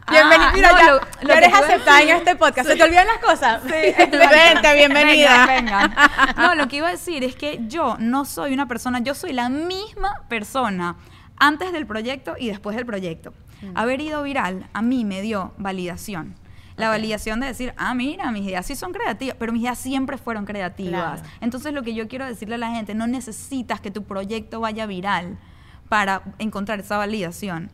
Ah, 0.07 0.11
Bienvenida, 0.11 0.51
mira, 0.53 0.71
no, 0.71 0.77
ya, 0.79 0.91
lo- 1.27 1.33
eres 1.33 1.53
aceptada 1.53 2.01
en 2.01 2.09
este 2.09 2.35
podcast. 2.35 2.69
¿Se 2.69 2.75
te 2.75 2.83
olvidan 2.83 3.07
las 3.07 3.17
cosas? 3.17 3.61
Sí, 3.63 3.69
Vente, 3.97 4.73
bienvenida. 4.75 5.45
Vengan. 5.47 5.95
No, 6.37 6.55
lo 6.55 6.67
que 6.67 6.77
iba 6.77 6.87
a 6.89 6.91
decir 6.91 7.23
es 7.23 7.35
que 7.35 7.59
yo 7.67 7.97
no 7.99 8.25
soy 8.25 8.53
una 8.53 8.67
persona, 8.67 8.99
yo 8.99 9.15
soy 9.15 9.33
la 9.33 9.49
misma 9.49 10.21
persona 10.29 10.95
antes 11.37 11.71
del 11.73 11.87
proyecto 11.87 12.35
y 12.37 12.47
después 12.49 12.75
del 12.75 12.85
proyecto. 12.85 13.33
Haber 13.73 13.99
ido 13.99 14.21
viral 14.21 14.67
a 14.73 14.81
mí 14.83 15.05
me 15.05 15.21
dio 15.21 15.53
validación. 15.57 16.35
La 16.77 16.89
validación 16.89 17.39
de 17.39 17.47
decir, 17.47 17.73
ah, 17.77 17.95
mira, 17.95 18.29
mis 18.31 18.43
ideas 18.45 18.65
sí 18.65 18.75
son 18.75 18.91
creativas, 18.91 19.37
pero 19.39 19.53
mis 19.53 19.61
ideas 19.63 19.79
siempre 19.79 20.17
fueron 20.17 20.45
creativas. 20.45 21.21
Claro. 21.21 21.35
Entonces 21.41 21.73
lo 21.73 21.81
que 21.81 21.95
yo 21.95 22.07
quiero 22.07 22.25
decirle 22.25 22.55
a 22.55 22.57
la 22.59 22.69
gente, 22.71 22.93
no 22.93 23.07
necesitas 23.07 23.79
que 23.81 23.89
tu 23.91 24.03
proyecto 24.03 24.59
vaya 24.59 24.85
viral 24.85 25.37
para 25.89 26.21
encontrar 26.37 26.79
esa 26.81 26.97
validación. 26.97 27.71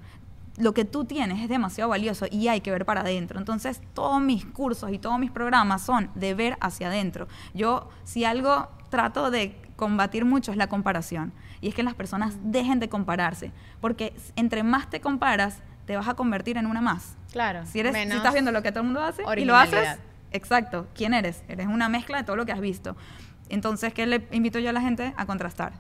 Lo 0.62 0.74
que 0.74 0.86
tú 0.86 1.06
tienes 1.06 1.42
es 1.42 1.50
demasiado 1.50 1.90
valioso 1.90 2.28
y 2.30 2.48
hay 2.48 2.62
que 2.62 2.72
ver 2.72 2.86
para 2.86 3.02
adentro. 3.02 3.40
Entonces, 3.40 3.82
todos 3.94 4.22
mis 4.22 4.46
cursos 4.46 4.92
y 4.92 5.00
todos 5.00 5.18
mis 5.20 5.32
programas 5.32 5.82
son 5.82 6.10
de 6.16 6.34
ver 6.34 6.58
hacia 6.62 6.88
adentro. 6.88 7.28
Yo, 7.54 7.90
si 8.04 8.26
algo 8.26 8.70
trato 8.90 9.32
de 9.32 9.56
combatir 9.76 10.26
mucho 10.26 10.52
es 10.52 10.58
la 10.58 10.68
comparación. 10.68 11.34
Y 11.60 11.68
es 11.68 11.74
que 11.74 11.82
las 11.82 11.96
personas 11.96 12.38
dejen 12.44 12.80
de 12.80 12.90
compararse. 12.90 13.52
Porque 13.80 14.14
entre 14.36 14.62
más 14.62 14.90
te 14.90 15.02
comparas, 15.02 15.58
te 15.86 15.96
vas 15.98 16.08
a 16.08 16.14
convertir 16.14 16.58
en 16.58 16.68
una 16.68 16.82
más. 16.82 17.16
Claro. 17.32 17.66
Si, 17.66 17.80
eres, 17.80 17.96
si 17.96 18.16
estás 18.16 18.34
viendo 18.34 18.52
lo 18.52 18.62
que 18.62 18.72
todo 18.72 18.82
el 18.82 18.86
mundo 18.86 19.02
hace 19.02 19.24
y 19.38 19.46
lo 19.46 19.56
haces, 19.56 19.98
exacto. 20.32 20.88
¿Quién 20.94 21.16
eres? 21.16 21.44
Eres 21.48 21.68
una 21.68 21.90
mezcla 21.90 22.18
de 22.18 22.24
todo 22.24 22.36
lo 22.36 22.46
que 22.46 22.52
has 22.52 22.62
visto. 22.62 22.96
Entonces, 23.50 23.94
¿qué 23.94 24.06
le 24.06 24.28
invito 24.32 24.60
yo 24.60 24.70
a 24.70 24.74
la 24.74 24.82
gente? 24.82 25.14
A 25.18 25.26
contrastar. 25.26 25.74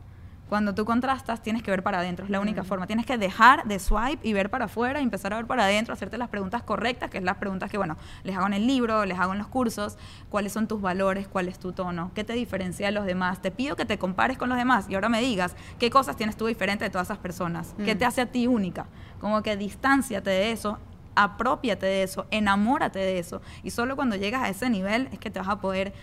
Cuando 0.52 0.76
tú 0.76 0.84
contrastas, 0.84 1.42
tienes 1.42 1.64
que 1.64 1.72
ver 1.72 1.82
para 1.82 2.00
adentro, 2.00 2.26
es 2.26 2.30
la 2.30 2.42
única 2.42 2.66
forma. 2.66 2.86
Tienes 2.86 3.06
que 3.06 3.18
dejar 3.18 3.64
de 3.64 3.80
swipe 3.80 4.28
y 4.28 4.34
ver 4.34 4.50
para 4.50 4.66
afuera, 4.66 5.00
y 5.00 5.04
empezar 5.04 5.32
a 5.32 5.38
ver 5.38 5.48
para 5.48 5.64
adentro, 5.64 5.94
hacerte 5.94 6.18
las 6.18 6.28
preguntas 6.28 6.62
correctas, 6.62 7.10
que 7.10 7.20
es 7.20 7.24
las 7.24 7.38
preguntas 7.38 7.72
que, 7.72 7.78
bueno, 7.78 7.96
les 8.24 8.36
hago 8.36 8.48
en 8.48 8.56
el 8.56 8.68
libro, 8.68 9.06
les 9.06 9.18
hago 9.18 9.32
en 9.32 9.38
los 9.38 9.48
cursos. 9.48 9.98
¿Cuáles 10.30 10.52
son 10.52 10.68
tus 10.68 10.82
valores? 10.82 11.30
¿Cuál 11.30 11.48
es 11.48 11.58
tu 11.58 11.72
tono? 11.72 12.12
¿Qué 12.14 12.26
te 12.26 12.34
diferencia 12.34 12.88
de 12.88 12.92
los 12.92 13.06
demás? 13.06 13.42
Te 13.42 13.50
pido 13.50 13.78
que 13.78 13.86
te 13.86 13.98
compares 13.98 14.38
con 14.38 14.50
los 14.50 14.58
demás 14.58 14.88
y 14.90 14.96
ahora 14.96 15.08
me 15.08 15.22
digas 15.22 15.56
qué 15.80 15.90
cosas 15.90 16.18
tienes 16.18 16.36
tú 16.36 16.48
diferente 16.48 16.84
de 16.84 16.90
todas 16.90 17.08
esas 17.08 17.20
personas. 17.20 17.74
¿Qué 17.86 17.96
te 17.96 18.04
hace 18.04 18.20
a 18.20 18.26
ti 18.26 18.46
única? 18.48 18.88
Como 19.22 19.42
que 19.44 19.56
distánciate 19.56 20.32
de 20.32 20.52
eso, 20.52 20.80
apropiate 21.16 21.86
de 21.86 22.04
eso, 22.04 22.28
enamórate 22.30 23.00
de 23.00 23.20
eso. 23.20 23.42
Y 23.64 23.70
solo 23.70 23.96
cuando 23.96 24.18
llegas 24.18 24.44
a 24.44 24.50
ese 24.50 24.70
nivel 24.70 25.08
es 25.14 25.20
que 25.20 25.32
te 25.32 25.40
vas 25.40 25.48
a 25.48 25.62
poder 25.62 25.94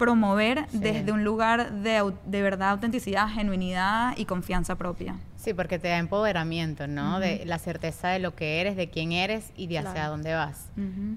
promover 0.00 0.64
Sí. 0.72 0.78
desde 0.78 1.12
un 1.12 1.22
lugar 1.22 1.70
de, 1.72 2.12
de 2.24 2.42
verdad, 2.42 2.70
autenticidad, 2.70 3.28
genuinidad 3.28 4.16
y 4.16 4.24
confianza 4.24 4.74
propia. 4.76 5.14
Sí, 5.36 5.54
porque 5.54 5.78
te 5.78 5.88
da 5.88 5.98
empoderamiento, 5.98 6.86
¿no? 6.86 7.20
De 7.20 7.44
la 7.46 7.58
certeza 7.58 8.08
de 8.08 8.18
lo 8.18 8.34
que 8.34 8.60
eres, 8.60 8.76
de 8.76 8.90
quién 8.90 9.12
eres 9.12 9.52
y 9.56 9.68
de 9.68 9.78
hacia 9.78 9.92
Claro. 9.92 10.10
dónde 10.10 10.34
vas. 10.34 10.68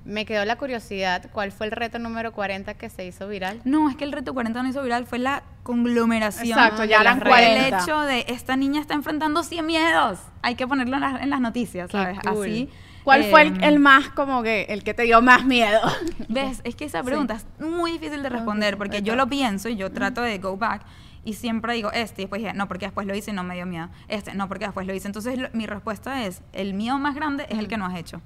Me 0.06 0.26
quedó 0.26 0.46
la 0.46 0.58
curiosidad, 0.58 1.30
¿cuál 1.34 1.52
fue 1.52 1.66
el 1.66 1.72
reto 1.72 1.98
número 2.00 2.32
40 2.34 2.74
que 2.76 2.90
se 2.90 3.06
hizo 3.06 3.28
viral? 3.28 3.60
No, 3.66 3.90
es 3.90 3.96
que 3.98 4.04
el 4.04 4.12
reto 4.12 4.34
40 4.34 4.62
no 4.64 4.70
hizo 4.70 4.82
viral, 4.84 5.06
fue 5.08 5.20
la 5.20 5.44
conglomeración. 5.64 6.58
Exacto, 6.58 6.84
ya 6.86 6.98
de 6.98 7.04
eran 7.04 7.20
las 7.20 7.24
redes. 7.24 7.38
40. 7.60 7.68
El 7.78 7.84
hecho 7.84 8.00
de 8.02 8.26
esta 8.30 8.56
niña 8.56 8.80
está 8.82 8.94
enfrentando 8.94 9.44
100 9.44 9.66
miedos. 9.66 10.20
Hay 10.42 10.56
que 10.56 10.68
ponerlo 10.68 10.96
en, 10.96 11.02
las- 11.02 11.22
en 11.22 11.30
las 11.30 11.42
noticias, 11.42 11.90
Qué 11.90 11.98
¿sabes? 11.98 12.20
cool. 12.20 12.42
Así. 12.44 12.70
¿Cuál 13.04 13.24
fue 13.26 13.42
el, 13.44 13.48
em, 13.58 13.64
el 13.64 13.80
más 13.80 14.10
como 14.10 14.42
que 14.44 14.64
el 14.70 14.84
que 14.84 14.94
te 14.94 15.04
dio 15.04 15.22
más 15.22 15.46
miedo? 15.46 15.80
¿Ves? 16.30 16.62
Es 16.64 16.76
que 16.76 16.86
esa 16.86 17.04
pregunta 17.04 17.36
es 17.36 17.46
muy 17.60 17.92
difícil 17.94 18.24
de 18.24 18.30
responder 18.30 18.78
porque 18.78 19.02
yo 19.02 19.16
lo 19.16 19.28
pienso 19.28 19.70
y 19.70 19.76
yo 19.76 19.92
trato 19.92 20.22
de 20.22 20.38
go 20.40 20.58
back 20.58 20.84
y 21.26 21.34
siempre 21.34 21.74
digo 21.74 21.92
este 21.94 22.22
y 22.22 22.26
después 22.26 22.42
dije, 22.42 22.54
no, 22.54 22.68
porque 22.68 22.86
después 22.86 23.08
lo 23.08 23.16
hice 23.16 23.32
y 23.32 23.34
no 23.34 23.44
me 23.44 23.56
dio 23.56 23.66
miedo. 23.66 23.90
Este, 24.10 24.34
no, 24.34 24.48
porque 24.48 24.66
después 24.66 24.86
lo 24.88 24.94
hice. 24.94 25.08
Entonces 25.08 25.38
lo- 25.38 25.50
mi 25.54 25.66
respuesta 25.66 26.26
es, 26.26 26.42
el 26.54 26.74
miedo 26.74 26.98
más 27.00 27.16
grande 27.16 27.46
es 27.50 27.60
el 27.60 27.68
que 27.68 27.78
no 27.78 27.86
has 27.86 27.96
hecho. 27.96 28.22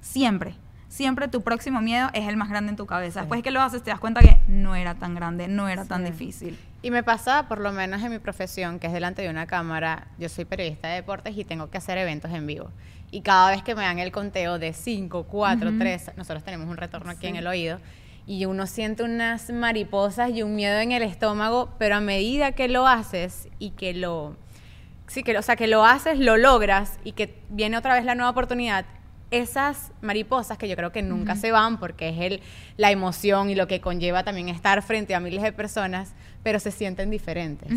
Siempre. 0.00 0.54
Siempre 0.88 1.28
tu 1.28 1.42
próximo 1.42 1.82
miedo 1.82 2.08
es 2.14 2.26
el 2.28 2.36
más 2.38 2.48
grande 2.48 2.70
en 2.70 2.76
tu 2.76 2.86
cabeza. 2.86 3.20
Después 3.20 3.42
que 3.42 3.50
lo 3.50 3.60
haces 3.60 3.82
te 3.82 3.90
das 3.90 4.00
cuenta 4.00 4.20
que 4.20 4.38
no 4.48 4.74
era 4.74 4.94
tan 4.94 5.14
grande, 5.14 5.46
no 5.46 5.68
era 5.68 5.84
tan 5.84 6.04
Sí. 6.06 6.12
difícil. 6.12 6.58
Y 6.80 6.90
me 6.90 7.02
pasa, 7.02 7.46
por 7.48 7.60
lo 7.60 7.72
menos 7.72 8.02
en 8.02 8.10
mi 8.10 8.18
profesión, 8.18 8.78
que 8.78 8.86
es 8.86 8.92
delante 8.92 9.20
de 9.20 9.28
una 9.28 9.46
cámara, 9.46 10.06
yo 10.18 10.28
soy 10.30 10.44
periodista 10.46 10.88
de 10.88 10.94
deportes 10.94 11.36
y 11.36 11.44
tengo 11.44 11.68
que 11.70 11.76
hacer 11.76 11.98
eventos 11.98 12.30
en 12.32 12.46
vivo. 12.46 12.70
Y 13.10 13.22
cada 13.22 13.50
vez 13.50 13.62
que 13.62 13.74
me 13.74 13.82
dan 13.82 13.98
el 13.98 14.12
conteo 14.12 14.58
de 14.58 14.72
5, 14.72 15.24
4, 15.24 15.72
3, 15.78 16.12
nosotros 16.16 16.44
tenemos 16.44 16.68
un 16.68 16.76
retorno 16.76 17.10
aquí 17.10 17.26
en 17.26 17.36
el 17.36 17.46
oído, 17.46 17.80
y 18.26 18.44
uno 18.44 18.66
siente 18.66 19.02
unas 19.02 19.50
mariposas 19.50 20.30
y 20.30 20.42
un 20.42 20.54
miedo 20.54 20.78
en 20.78 20.92
el 20.92 21.02
estómago, 21.02 21.70
pero 21.78 21.96
a 21.96 22.00
medida 22.00 22.52
que 22.52 22.68
lo 22.68 22.86
haces 22.86 23.48
y 23.58 23.70
que 23.70 23.94
lo... 23.94 24.36
Sí, 25.06 25.22
que, 25.22 25.38
o 25.38 25.40
sea, 25.40 25.56
que 25.56 25.66
lo 25.66 25.86
haces, 25.86 26.18
lo 26.18 26.36
logras 26.36 26.98
y 27.02 27.12
que 27.12 27.40
viene 27.48 27.78
otra 27.78 27.94
vez 27.94 28.04
la 28.04 28.14
nueva 28.14 28.28
oportunidad, 28.28 28.84
esas 29.30 29.92
mariposas 30.02 30.58
que 30.58 30.68
yo 30.68 30.76
creo 30.76 30.92
que 30.92 31.02
nunca 31.02 31.36
se 31.36 31.52
van 31.52 31.78
porque 31.78 32.10
es 32.10 32.20
el, 32.20 32.42
la 32.76 32.90
emoción 32.90 33.48
y 33.48 33.54
lo 33.54 33.66
que 33.66 33.80
conlleva 33.80 34.24
también 34.24 34.50
estar 34.50 34.82
frente 34.82 35.14
a 35.14 35.20
miles 35.20 35.42
de 35.42 35.52
personas, 35.52 36.14
pero 36.48 36.60
se 36.60 36.70
sienten 36.70 37.10
diferentes. 37.10 37.70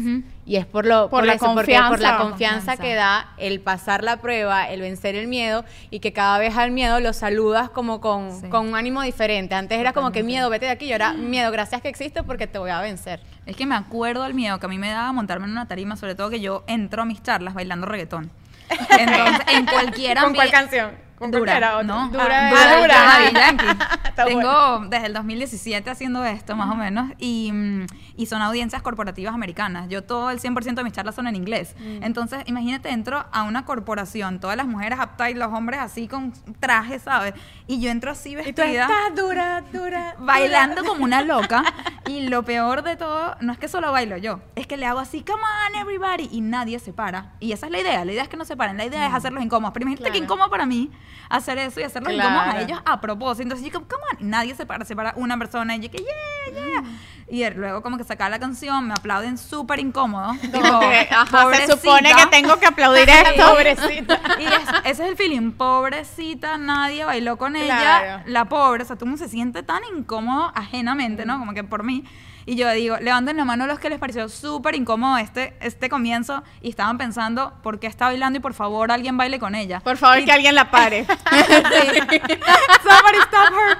Y 0.46 0.56
es 0.56 0.66
por, 0.66 0.86
lo, 0.86 1.10
Por 1.10 1.26
la 1.26 1.34
eso, 1.34 1.54
porque 1.54 1.78
por 1.90 2.00
la 2.00 2.18
confianza. 2.20 2.78
que 2.78 2.96
da 2.96 3.34
el 3.38 3.60
pasar 3.60 4.02
la 4.02 4.22
prueba, 4.22 4.70
el 4.70 4.80
vencer 4.80 5.14
el 5.16 5.28
miedo 5.28 5.66
y 5.90 6.00
que 6.00 6.14
cada 6.14 6.38
vez 6.38 6.56
al 6.56 6.72
miedo 6.72 7.02
lo 7.02 7.12
saludas 7.12 7.70
como 7.70 8.00
con, 8.00 8.32
Sí. 8.40 8.48
con 8.48 8.70
un 8.70 8.76
ánimo 8.76 9.02
diferente. 9.02 9.56
Antes 9.56 9.78
era 9.78 9.92
como 9.92 10.14
que 10.14 10.24
miedo, 10.24 10.50
vete 10.50 10.68
de 10.68 10.72
aquí, 10.72 10.86
y 10.86 10.94
ahora 10.94 11.12
miedo, 11.12 11.52
gracias 11.52 11.82
que 11.82 11.90
existe 11.90 12.24
porque 12.24 12.48
te 12.48 12.60
voy 12.60 12.70
a 12.70 12.80
vencer. 12.80 13.20
Es 13.46 13.58
que 13.58 13.66
me 13.66 13.76
acuerdo 13.76 14.26
el 14.26 14.34
miedo 14.36 14.58
que 14.58 14.68
a 14.68 14.70
mí 14.70 14.78
me 14.78 14.90
daba 14.90 15.12
montarme 15.12 15.48
en 15.48 15.52
una 15.52 15.68
tarima, 15.68 15.98
sobre 15.98 16.16
todo 16.16 16.30
que 16.30 16.40
yo 16.40 16.64
entro 16.68 17.02
a 17.02 17.06
mis 17.06 17.22
charlas 17.22 17.54
bailando 17.54 17.88
reggaetón. 17.88 18.32
Entonces, 18.98 19.46
en 19.54 19.66
cualquier 19.66 20.18
¿Con 20.18 20.34
cuál 20.34 20.50
canción? 20.50 20.92
¿Con 21.22 21.30
Dura? 21.32 21.84
¿no? 21.84 22.10
Dura, 22.10 22.50
Ah, 22.50 22.78
dura, 22.80 23.30
dura, 23.30 23.54
dura. 23.62 24.02
Tengo 24.16 24.42
bueno. 24.80 24.90
desde 24.90 25.06
el 25.06 25.14
2017 25.14 25.90
haciendo 25.90 26.26
esto, 26.26 26.56
más 26.56 26.70
o 26.72 26.76
menos, 26.76 27.12
y, 27.20 27.52
mm, 27.54 27.86
y 28.18 28.26
son 28.26 28.42
audiencias 28.42 28.82
corporativas 28.82 29.34
americanas. 29.36 29.88
Yo 29.88 30.04
todo 30.04 30.32
el 30.32 30.40
100% 30.40 30.82
de 30.82 30.84
mis 30.84 30.94
charlas 30.94 31.14
son 31.16 31.28
en 31.28 31.36
inglés. 31.36 31.76
Mm. 31.80 32.04
Entonces, 32.04 32.40
imagínate, 32.48 32.90
entro 32.90 33.24
a 33.32 33.44
una 33.44 33.66
corporación, 33.66 34.40
todas 34.40 34.58
las 34.58 34.66
mujeres 34.66 34.98
uptight, 35.00 35.38
los 35.38 35.54
hombres 35.54 35.80
así 35.80 36.08
con 36.08 36.34
trajes, 36.60 37.04
¿sabes? 37.04 37.34
Y 37.68 37.80
yo 37.80 37.92
entro 37.92 38.12
así 38.12 38.32
Y 38.32 38.36
tú 38.36 38.38
vestida 38.64 38.84
estás 38.84 39.16
dura, 39.16 39.64
dura. 39.72 40.16
bailando 40.20 40.84
como 40.84 41.04
una 41.04 41.22
loca 41.22 41.64
y 42.08 42.28
lo 42.30 42.44
peor 42.44 42.82
de 42.82 42.96
todo 42.96 43.36
no 43.42 43.54
es 43.54 43.60
que 43.60 43.68
solo 43.68 43.92
bailo 43.92 44.18
yo 44.18 44.40
es 44.56 44.66
que 44.68 44.76
le 44.76 44.86
hago 44.86 45.00
así 45.00 45.22
come 45.24 45.42
on 45.42 45.76
everybody 45.80 46.28
y 46.32 46.42
nadie 46.42 46.80
se 46.80 46.92
para 46.92 47.34
y 47.40 47.52
esa 47.54 47.68
es 47.68 47.72
la 47.72 47.80
idea 47.80 48.04
la 48.04 48.12
idea 48.12 48.24
es 48.24 48.30
que 48.30 48.36
no 48.38 48.44
se 48.44 48.58
paren 48.58 48.76
la 48.76 48.86
idea 48.86 49.08
es 49.08 49.14
hacerlos 49.14 49.44
incómodos 49.44 49.72
pero 49.74 49.84
imagínate 49.86 50.12
que 50.12 50.18
Claro. 50.18 50.24
incómodo 50.26 50.50
para 50.50 50.66
mí 50.66 50.92
hacer 51.30 51.58
eso 51.58 51.80
y 51.80 51.84
hacerlos 51.84 52.14
Claro. 52.14 52.30
incómodos 52.30 52.56
a 52.56 52.62
ellos 52.62 52.80
a 52.86 53.00
propósito 53.02 53.44
entonces 53.44 53.66
yo 53.66 53.72
como 53.74 53.88
come 53.88 54.04
on 54.22 54.30
nadie 54.30 54.54
se 54.56 54.66
para 54.66 54.84
se 54.86 54.96
para 54.96 55.14
una 55.16 55.38
persona 55.38 55.76
y 55.76 55.80
yo 55.80 55.90
que 55.92 56.00
yeah 56.00 56.54
yeah 56.54 56.84
y 57.30 57.50
luego 57.56 57.82
como 57.82 57.98
que 57.98 58.04
saca 58.04 58.28
la 58.28 58.40
canción 58.40 58.86
me 58.88 58.94
aplauden 58.94 59.38
súper 59.38 59.80
incómodo 59.80 60.34
Como 60.52 60.82
ajá, 61.12 61.54
se 61.56 61.68
supone 61.72 62.14
que 62.14 62.26
tengo 62.28 62.58
que 62.60 62.66
aplaudir 62.66 63.08
esto. 63.10 63.50
Pobrecita. 63.50 64.20
Y 64.40 64.44
es- 64.46 64.70
ese 64.84 65.04
es 65.06 65.10
el 65.12 65.16
feeling, 65.16 65.52
pobrecita, 65.52 66.58
nadie 66.58 67.06
bailó 67.06 67.38
con 67.38 67.56
ella, 67.56 67.78
Claro. 68.00 68.24
la 68.26 68.46
pobre, 68.46 68.84
o 68.84 68.86
sea, 68.86 68.98
tú 68.98 69.06
no 69.06 69.16
se 69.18 69.30
siente 69.30 69.64
tan 69.64 69.82
incómodo 69.96 70.52
ajenamente, 70.56 71.26
¿no? 71.26 71.40
Como 71.40 71.54
que 71.54 71.64
por 71.64 71.84
mí. 71.84 72.04
Y 72.46 72.56
yo 72.56 72.70
digo, 72.72 72.98
levanten 72.98 73.38
la 73.38 73.46
mano 73.46 73.68
los 73.68 73.80
que 73.80 73.90
les 73.90 74.00
pareció 74.00 74.28
súper 74.30 74.76
incómodo 74.76 75.18
este, 75.18 75.56
este 75.62 75.90
comienzo 75.90 76.44
y 76.62 76.70
estaban 76.70 76.98
pensando, 76.98 77.54
¿por 77.62 77.80
qué 77.80 77.88
está 77.88 78.06
bailando? 78.06 78.38
Y 78.38 78.42
por 78.42 78.54
favor, 78.54 78.92
alguien 78.92 79.18
baile 79.18 79.40
con 79.40 79.56
ella. 79.56 79.80
Por 79.82 79.98
favor, 79.98 80.20
Y- 80.20 80.26
que 80.26 80.32
alguien 80.32 80.56
la 80.56 80.70
pare. 80.72 81.06
Sí. 81.32 82.20
Somebody 82.84 83.20
stop 83.26 83.54
her. 83.54 83.78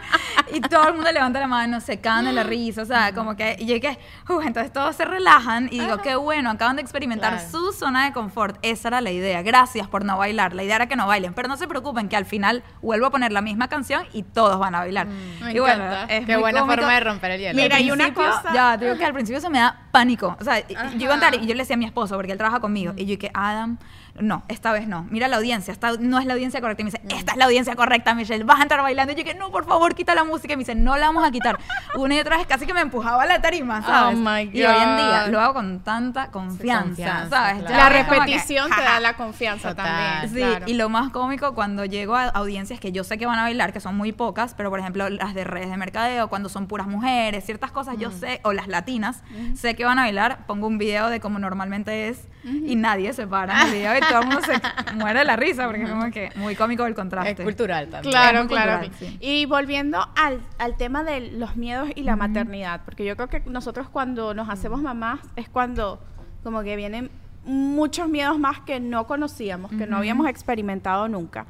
Y 0.56 0.62
todo 0.62 0.88
el 0.90 0.94
mundo 0.96 1.12
levanta 1.12 1.40
la 1.40 1.48
mano, 1.48 1.80
se 1.80 2.00
cagan 2.00 2.26
de 2.26 2.34
la 2.34 2.44
risa, 2.44 2.82
o 2.82 2.86
sea, 2.86 3.14
como 3.14 3.36
que, 3.36 3.56
y 3.60 3.66
yo 3.66 3.80
que, 3.80 3.98
"Uf", 4.30 4.46
entonces 4.46 4.72
todos 4.74 4.96
se 4.96 5.06
relajan 5.06 5.68
y 5.72 5.80
digo, 5.80 5.98
qué 6.00 6.16
bueno, 6.16 6.50
acaban 6.50 6.76
de 6.76 6.82
experimentar 6.82 7.34
Claro. 7.34 7.50
su 7.50 7.72
zona 7.72 8.06
de 8.06 8.14
confort. 8.14 8.58
Esa 8.62 8.90
era 8.90 9.02
la 9.02 9.12
idea. 9.12 9.42
Gracias 9.44 9.88
por 9.88 10.04
no 10.04 10.18
bailar. 10.18 10.54
La 10.54 10.64
idea 10.64 10.76
era 10.76 10.88
que 10.88 10.96
no 10.96 11.08
bailen, 11.08 11.34
pero 11.34 11.48
no 11.48 11.56
se 11.58 11.68
preocupen 11.68 12.10
que 12.10 12.18
al 12.18 12.26
final 12.26 12.64
vuelvo 12.82 13.06
a 13.08 13.12
poner 13.12 13.32
la 13.32 13.42
misma 13.42 13.68
canción 13.70 14.06
y 14.14 14.24
todos 14.24 14.60
van 14.60 14.76
a 14.76 14.80
bailar. 14.80 15.08
Me 15.08 15.54
y 15.54 15.60
bueno, 15.60 15.86
encanta. 15.86 16.14
es 16.14 16.26
Qué 16.26 16.36
buena 16.38 16.62
cómico. 16.62 16.82
forma 16.82 16.94
de 16.96 17.00
romper 17.00 17.32
el 17.32 17.42
hielo. 17.42 17.62
Mira, 17.62 17.80
y 17.80 17.92
una 17.92 18.14
cosa- 18.14 18.51
Ya, 18.54 18.78
te 18.78 18.86
digo 18.86 18.98
que 18.98 19.06
al 19.06 19.14
principio 19.14 19.38
eso 19.38 19.50
me 19.50 19.60
da 19.60 19.78
pánico. 19.92 20.36
O 20.40 20.44
sea, 20.44 20.68
yo 20.68 20.76
iba 20.98 21.12
a 21.12 21.16
andar 21.16 21.36
y 21.36 21.46
yo 21.46 21.54
le 21.54 21.64
decía 21.64 21.76
a 21.76 21.78
mi 21.78 21.86
esposo, 21.86 22.16
porque 22.16 22.32
él 22.32 22.38
trabaja 22.38 22.60
conmigo, 22.60 22.94
y 22.96 23.06
yo 23.06 23.18
que 23.18 23.32
Adam, 23.34 23.78
no, 24.20 24.44
esta 24.48 24.72
vez 24.72 24.88
no. 24.88 25.06
Mira 25.10 25.28
la 25.28 25.38
audiencia, 25.38 25.72
esta 25.72 25.94
no 26.00 26.20
es 26.20 26.26
la 26.26 26.34
audiencia 26.34 26.62
correcta. 26.62 26.82
Y 26.82 26.86
me 26.86 26.92
dice, 26.92 27.02
esta 27.10 27.32
es 27.32 27.38
la 27.38 27.46
audiencia 27.46 27.76
correcta, 27.76 28.14
Michelle, 28.14 28.44
vas 28.44 28.60
a 28.60 28.64
entrar 28.64 28.82
bailando. 28.82 29.14
Y 29.14 29.16
yo 29.16 29.24
que 29.24 29.34
no, 29.34 29.52
por 29.52 29.66
favor, 29.66 29.96
quita 29.96 30.14
la 30.16 30.24
música. 30.24 30.54
Y 30.54 30.58
me 30.58 30.62
dice, 30.62 30.76
no 30.76 30.98
la 30.98 31.08
vamos 31.08 31.26
a 31.28 31.32
quitar. 31.32 31.58
Una 31.96 32.16
y 32.16 32.20
otra 32.20 32.38
vez 32.38 32.48
casi 32.48 32.66
que 32.66 32.74
me 32.74 32.82
empujaba 32.82 33.24
a 33.24 33.26
la 33.26 33.42
tarima, 33.42 33.82
¿sabes? 33.82 34.18
Oh, 34.18 34.22
my 34.22 34.42
Y 34.54 34.64
hoy 34.64 34.76
en 34.84 34.98
día 34.98 35.24
God. 35.26 35.32
lo 35.32 35.40
hago 35.40 35.54
con 35.56 35.80
tanta 35.84 36.30
confianza, 36.32 36.86
confianza, 36.88 37.30
¿sabes? 37.30 37.64
claro. 37.64 37.76
Ya 37.76 37.78
La 37.78 37.90
que, 37.90 38.04
repetición 38.04 38.70
te 38.70 38.82
da 38.82 39.00
la 39.00 39.14
confianza 39.16 39.70
Total. 39.70 39.86
también. 39.86 40.34
Sí, 40.34 40.50
claro. 40.52 40.66
y 40.68 40.74
lo 40.74 40.90
más 40.90 41.10
cómico 41.12 41.54
cuando 41.54 41.86
llego 41.86 42.16
a 42.16 42.26
audiencias 42.26 42.80
que 42.80 42.92
yo 42.92 43.04
sé 43.04 43.18
que 43.18 43.26
van 43.26 43.40
a 43.40 43.44
bailar, 43.44 43.74
que 43.74 43.80
son 43.80 43.96
muy 43.96 44.12
pocas, 44.12 44.54
pero 44.56 44.70
por 44.70 44.80
ejemplo 44.80 45.10
las 45.10 45.34
de 45.34 45.44
redes 45.44 45.70
de 45.70 45.78
mercadeo, 45.78 46.28
cuando 46.30 46.50
son 46.50 46.68
puras 46.68 46.88
mujeres, 46.88 47.46
ciertas 47.46 47.72
cosas 47.72 47.96
yo 47.98 48.12
sé, 48.12 48.40
o 48.44 48.54
las 48.54 48.68
latinas, 48.68 49.24
sé 49.56 49.76
que 49.76 49.86
van 49.86 50.00
a 50.00 50.04
bailar, 50.04 50.46
pongo 50.48 50.68
un 50.68 50.78
video 50.78 51.10
de 51.10 51.20
como 51.20 51.40
normalmente 51.40 52.10
es 52.10 52.28
y 52.44 52.76
nadie 52.76 53.14
se 53.14 53.28
para 53.28 53.62
en 53.62 53.68
el 53.68 53.74
video 53.74 53.98
y 53.98 54.00
todo 54.02 54.22
el 54.22 54.26
mundo 54.28 54.42
se 54.42 54.94
muere 54.96 55.20
de 55.20 55.26
la 55.26 55.36
risa 55.36 55.68
porque 55.68 55.84
es 55.84 55.90
como 55.90 56.10
que 56.12 56.32
muy 56.36 56.56
cómico 56.56 56.86
el 56.86 56.96
contraste. 56.96 57.32
Es 57.32 57.42
cultural 57.42 57.88
también. 57.90 58.12
Claro, 58.12 58.48
claro. 58.48 58.80
cultural, 58.82 58.92
sí. 59.00 59.18
Y 59.22 59.46
volviendo 59.46 60.08
al, 60.16 60.40
al 60.58 60.76
tema 60.78 61.04
de 61.04 61.20
los 61.32 61.56
miedos 61.56 61.90
y 61.96 62.04
la 62.04 62.16
maternidad, 62.16 62.82
porque 62.86 63.06
yo 63.06 63.16
creo 63.16 63.28
que 63.30 63.42
nosotros 63.42 63.90
cuando 63.90 64.34
nos 64.34 64.50
hacemos 64.50 64.82
mamás 64.82 65.20
es 65.36 65.50
cuando 65.50 66.02
como 66.44 66.64
que 66.64 66.76
vienen 66.76 67.12
muchos 67.46 68.08
miedos 68.08 68.38
más 68.40 68.60
que 68.62 68.80
no 68.80 69.08
conocíamos, 69.08 69.72
que 69.72 69.88
no 69.88 69.98
habíamos 69.98 70.28
experimentado 70.28 71.08
nunca. 71.08 71.46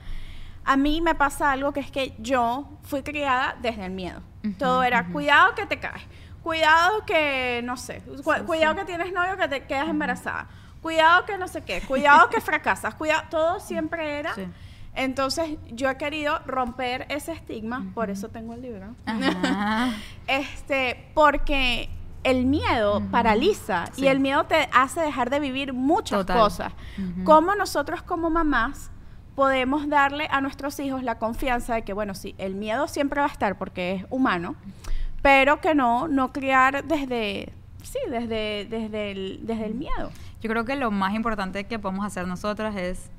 A 0.64 0.78
mí 0.78 1.02
me 1.02 1.16
pasa 1.16 1.52
algo 1.52 1.72
que 1.74 1.80
es 1.80 1.90
que 1.92 2.14
yo 2.20 2.70
fui 2.84 3.02
criada 3.02 3.56
desde 3.62 3.86
el 3.86 3.92
miedo. 3.92 4.22
Todo 4.58 4.84
era 4.84 5.06
cuidado 5.08 5.54
que 5.56 5.66
te 5.66 5.80
caes, 5.80 6.04
cuidado 6.44 7.06
que 7.06 7.62
no 7.64 7.78
sé, 7.78 8.02
cu- 8.24 8.46
cuidado 8.46 8.76
que 8.76 8.86
tienes 8.86 9.12
novio 9.14 9.38
que 9.38 9.48
te 9.48 9.64
quedas 9.66 9.88
embarazada, 9.90 10.48
cuidado 10.82 11.26
que 11.26 11.38
no 11.38 11.48
sé 11.48 11.62
qué, 11.64 11.82
cuidado 11.82 12.30
que 12.30 12.42
fracasas, 12.42 12.96
cuidado, 12.96 13.24
todo 13.30 13.60
siempre 13.60 14.20
era 14.20 14.34
Sí. 14.36 14.46
Entonces, 14.94 15.58
yo 15.70 15.90
he 15.90 15.96
querido 15.96 16.40
romper 16.46 17.06
ese 17.08 17.32
estigma, 17.32 17.86
por 17.94 18.10
eso 18.10 18.28
tengo 18.28 18.54
el 18.54 18.62
libro. 18.62 18.94
Ajá. 19.06 19.92
Este, 20.28 21.10
porque 21.14 21.90
el 22.26 22.46
miedo 22.46 23.02
paraliza 23.10 23.86
Sí. 23.94 24.04
y 24.04 24.08
el 24.08 24.20
miedo 24.20 24.44
te 24.46 24.68
hace 24.74 25.00
dejar 25.02 25.30
de 25.30 25.40
vivir 25.40 25.72
muchas 25.74 26.20
Total. 26.20 26.38
cosas. 26.40 26.74
Ujú. 26.98 27.24
¿Cómo 27.24 27.56
nosotros 27.56 28.02
como 28.04 28.30
mamás 28.30 28.92
podemos 29.36 29.88
darle 29.88 30.28
a 30.30 30.42
nuestros 30.42 30.78
hijos 30.82 31.04
la 31.04 31.18
confianza 31.18 31.74
de 31.76 31.84
que, 31.84 31.94
bueno, 31.94 32.14
sí, 32.14 32.36
el 32.38 32.56
miedo 32.56 32.88
siempre 32.90 33.22
va 33.22 33.28
a 33.28 33.32
estar 33.32 33.58
porque 33.58 33.94
es 33.94 34.06
humano, 34.10 34.56
pero 35.22 35.62
que 35.62 35.74
no, 35.74 36.10
no 36.10 36.34
criar 36.34 36.84
desde, 36.84 37.54
sí, 37.82 38.00
desde, 38.10 38.66
desde, 38.70 39.12
el, 39.12 39.40
desde 39.44 39.66
el 39.68 39.74
miedo? 39.76 40.12
Yo 40.42 40.50
creo 40.50 40.66
que 40.66 40.76
lo 40.76 40.90
más 40.90 41.14
importante 41.14 41.66
que 41.66 41.78
podemos 41.78 42.04
hacer 42.04 42.28
nosotras 42.28 42.76
es 42.76 43.12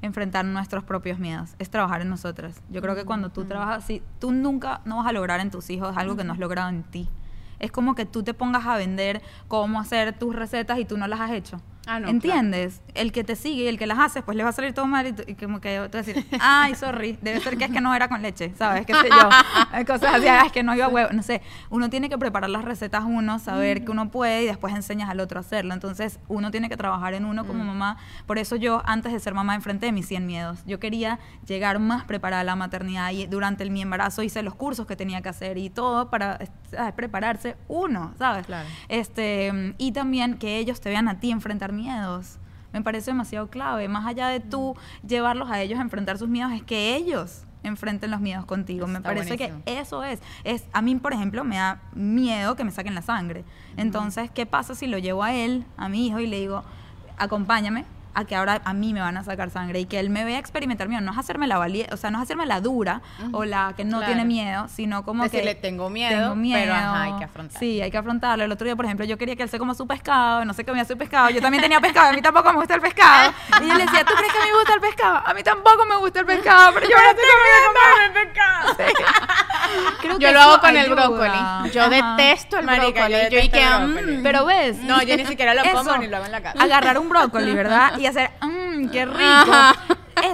enfrentar 0.00 0.46
nuestros 0.46 0.82
propios 0.82 1.18
miedos, 1.18 1.54
es 1.58 1.68
trabajar 1.68 2.00
en 2.00 2.08
nosotras. 2.08 2.62
Yo 2.70 2.80
creo 2.80 2.94
que 2.94 3.04
cuando 3.04 3.28
tú 3.28 3.44
trabajas 3.44 3.84
así, 3.84 4.02
tú 4.18 4.32
nunca 4.32 4.80
no 4.86 4.96
vas 4.96 5.06
a 5.06 5.12
lograr 5.12 5.40
en 5.40 5.50
tus 5.50 5.68
hijos 5.68 5.94
algo 5.98 6.16
que 6.16 6.24
no 6.24 6.32
has 6.32 6.38
logrado 6.38 6.70
en 6.70 6.82
ti. 6.82 7.10
Es 7.58 7.70
como 7.70 7.94
que 7.94 8.06
tú 8.06 8.22
te 8.22 8.32
pongas 8.32 8.66
a 8.66 8.76
vender 8.76 9.20
cómo 9.48 9.80
hacer 9.80 10.18
tus 10.18 10.34
recetas 10.34 10.78
y 10.78 10.86
tú 10.86 10.96
no 10.96 11.06
las 11.06 11.20
has 11.20 11.32
hecho. 11.32 11.60
Ah, 11.86 11.98
no, 11.98 12.08
¿Entiendes? 12.08 12.80
El 12.94 13.10
que 13.10 13.24
te 13.24 13.34
sigue 13.34 13.64
y 13.64 13.66
el 13.66 13.76
que 13.76 13.86
las 13.88 13.98
hace, 13.98 14.22
pues 14.22 14.36
le 14.36 14.44
va 14.44 14.50
a 14.50 14.52
salir 14.52 14.72
todo 14.72 14.86
mal 14.86 15.04
y, 15.08 15.12
tú- 15.14 15.24
y 15.26 15.34
como 15.34 15.60
que 15.60 15.76
tú 15.90 15.98
vas 15.98 16.06
a 16.06 16.12
decir, 16.12 16.24
ay, 16.40 16.76
sorry, 16.76 17.18
debe 17.22 17.40
ser 17.40 17.56
que 17.58 17.64
es 17.64 17.70
que 17.72 17.80
no 17.80 17.92
era 17.92 18.08
con 18.08 18.22
leche, 18.22 18.52
¿sabes? 18.56 18.86
¿Qué 18.86 18.94
sé 18.94 19.08
yo? 19.10 19.28
Cosas 19.86 20.14
así, 20.14 20.28
"Ah, 20.28 20.42
es 20.46 20.52
que 20.52 20.62
no 20.62 20.74
iba 20.76 20.84
a 20.84 20.88
huevo, 20.88 21.10
no 21.12 21.24
sé. 21.24 21.42
Uno 21.70 21.90
tiene 21.90 22.08
que 22.08 22.16
preparar 22.18 22.50
las 22.50 22.64
recetas 22.64 23.02
uno, 23.04 23.40
saber 23.40 23.84
que 23.84 23.90
uno 23.90 24.10
puede 24.12 24.44
y 24.44 24.46
después 24.46 24.72
enseñas 24.74 25.10
al 25.10 25.18
otro 25.18 25.38
a 25.38 25.40
hacerlo. 25.40 25.74
Entonces, 25.74 26.20
uno 26.28 26.52
tiene 26.52 26.68
que 26.68 26.76
trabajar 26.76 27.14
en 27.14 27.24
uno 27.24 27.44
como 27.46 27.64
mamá. 27.64 27.96
Por 28.26 28.38
eso 28.38 28.54
yo, 28.54 28.80
antes 28.84 29.12
de 29.12 29.18
ser 29.18 29.34
mamá, 29.34 29.56
enfrenté 29.56 29.90
mis 29.90 30.06
100 30.06 30.24
miedos. 30.24 30.60
Yo 30.66 30.78
quería 30.78 31.18
llegar 31.48 31.80
más 31.80 32.04
preparada 32.04 32.42
a 32.42 32.44
la 32.44 32.54
maternidad 32.54 33.10
y 33.10 33.26
durante 33.26 33.64
el, 33.64 33.72
mi 33.72 33.82
embarazo 33.82 34.22
hice 34.22 34.42
los 34.44 34.54
cursos 34.54 34.86
que 34.86 34.94
tenía 34.94 35.20
que 35.20 35.30
hacer 35.30 35.58
y 35.58 35.68
todo 35.68 36.10
para 36.10 36.38
¿sabes? 36.70 36.92
prepararse 36.94 37.56
uno, 37.66 38.14
¿sabes? 38.18 38.46
Claro. 38.46 38.68
Este, 38.88 39.74
y 39.78 39.90
también 39.92 40.34
que 40.38 40.58
ellos 40.58 40.80
te 40.80 40.88
vean 40.88 41.08
a 41.08 41.18
ti 41.18 41.30
enfrentar 41.32 41.71
miedos. 41.72 42.38
Me 42.72 42.82
parece 42.82 43.10
demasiado 43.10 43.48
clave. 43.48 43.88
Más 43.88 44.06
allá 44.06 44.28
de 44.28 44.40
tú 44.40 44.74
llevarlos 45.06 45.50
a 45.50 45.60
ellos 45.60 45.78
a 45.78 45.82
enfrentar 45.82 46.18
sus 46.18 46.28
miedos, 46.28 46.52
es 46.52 46.62
que 46.62 46.96
ellos 46.96 47.44
enfrenten 47.62 48.10
los 48.10 48.20
miedos 48.20 48.44
contigo. 48.44 48.86
Me 48.86 49.00
parece 49.00 49.36
buenísimo. 49.36 49.62
que 49.64 49.80
eso 49.80 50.02
es. 50.04 50.20
es. 50.44 50.64
A 50.72 50.82
mí, 50.82 50.94
por 50.96 51.12
ejemplo, 51.12 51.44
me 51.44 51.56
da 51.56 51.80
miedo 51.94 52.56
que 52.56 52.64
me 52.64 52.70
saquen 52.70 52.94
la 52.94 53.02
sangre. 53.02 53.44
Entonces, 53.76 54.30
¿qué 54.30 54.46
pasa 54.46 54.74
si 54.74 54.86
lo 54.86 54.98
llevo 54.98 55.22
a 55.22 55.34
él, 55.34 55.64
a 55.76 55.88
mi 55.88 56.06
hijo, 56.06 56.20
y 56.20 56.26
le 56.26 56.40
digo, 56.40 56.64
acompáñame? 57.18 57.84
A 58.14 58.24
que 58.24 58.36
ahora 58.36 58.60
a 58.64 58.72
mí 58.74 58.92
me 58.92 59.00
van 59.00 59.16
a 59.16 59.24
sacar 59.24 59.50
sangre 59.50 59.80
y 59.80 59.86
que 59.86 59.98
él 59.98 60.10
me 60.10 60.24
vea 60.24 60.38
experimentar 60.38 60.88
miedo, 60.88 61.00
no 61.00 61.12
es 61.12 61.18
hacerme 61.18 61.46
la 61.46 61.58
valie 61.58 61.86
o 61.92 61.96
sea, 61.96 62.10
no 62.10 62.18
es 62.18 62.24
hacerme 62.24 62.46
la 62.46 62.60
dura 62.60 63.00
o 63.32 63.44
la 63.44 63.72
que 63.76 63.84
no 63.84 63.98
Claro. 63.98 64.12
tiene 64.12 64.24
miedo, 64.26 64.66
sino 64.68 65.04
como 65.04 65.22
Decirle, 65.24 65.54
que 65.56 65.62
tengo 65.62 65.88
miedo, 65.90 66.34
pero, 66.52 66.74
ajá, 66.74 67.02
hay 67.02 67.12
que 67.18 67.24
afrontarlo. 67.24 67.58
Sí, 67.60 67.80
hay 67.80 67.90
que 67.90 67.98
afrontarlo. 67.98 68.44
El 68.44 68.52
otro 68.52 68.64
día, 68.64 68.76
por 68.76 68.84
ejemplo, 68.84 69.04
yo 69.06 69.16
quería 69.18 69.36
que 69.36 69.42
él 69.42 69.48
se 69.48 69.58
coma 69.58 69.74
su 69.74 69.86
pescado, 69.86 70.44
no 70.44 70.52
sé 70.54 70.64
comía 70.64 70.84
su 70.84 70.96
pescado. 70.98 71.30
Yo 71.30 71.40
también 71.40 71.62
tenía 71.62 71.80
pescado, 71.80 72.10
a 72.10 72.12
mí 72.12 72.20
tampoco 72.22 72.50
me 72.52 72.58
gusta 72.58 72.74
el 72.74 72.80
pescado. 72.80 73.32
Y 73.62 73.68
yo 73.68 73.74
le 73.74 73.84
decía, 73.84 74.04
¿tú 74.04 74.14
crees 74.14 74.32
que 74.32 74.38
a 74.38 74.42
mí 74.42 74.48
me 74.50 74.58
gusta 74.58 74.74
el 74.74 74.80
pescado? 74.80 75.16
A 75.26 75.34
mí 75.34 75.42
tampoco 75.42 75.84
me 75.86 75.96
gusta 75.96 76.20
el 76.20 76.26
pescado, 76.26 76.72
pero 76.74 76.86
yo 76.88 76.96
lo 76.96 77.10
estoy 77.10 77.24
comiendo 77.24 78.18
el 78.18 78.26
pescado. 78.26 78.76
Creo 80.02 80.18
que 80.18 80.24
Yo 80.24 80.32
lo 80.32 80.40
hago 80.40 80.60
con 80.60 80.70
el 80.76 80.84
ayuda. 80.84 81.06
brócoli. 81.08 81.70
Yo 81.72 81.82
Ajá. 81.82 82.16
detesto 82.16 82.58
el 82.58 82.66
Marica, 82.66 83.06
brócoli. 83.08 83.12
yo 83.24 83.28
Yo, 83.30 83.38
y 83.44 83.48
que, 83.48 83.62
el 83.62 83.88
mm, 83.88 83.92
brócoli. 83.94 84.20
Pero 84.22 84.44
ves. 84.44 84.76
No, 84.78 85.02
yo 85.02 85.16
ni 85.16 85.24
siquiera 85.24 85.54
lo 85.54 85.62
como 85.62 85.80
Eso, 85.90 85.98
ni 85.98 86.08
lo 86.08 86.16
hago 86.16 86.26
en 86.26 86.32
la 86.32 86.40
casa. 86.42 86.62
Agarrar 86.62 86.98
un 86.98 87.08
brócoli, 87.08 87.52
¿verdad? 87.54 87.92
Y 88.02 88.06
hacer, 88.06 88.32
mmm, 88.42 88.88
qué 88.88 89.06
rico. 89.06 89.20
Ajá. 89.20 89.76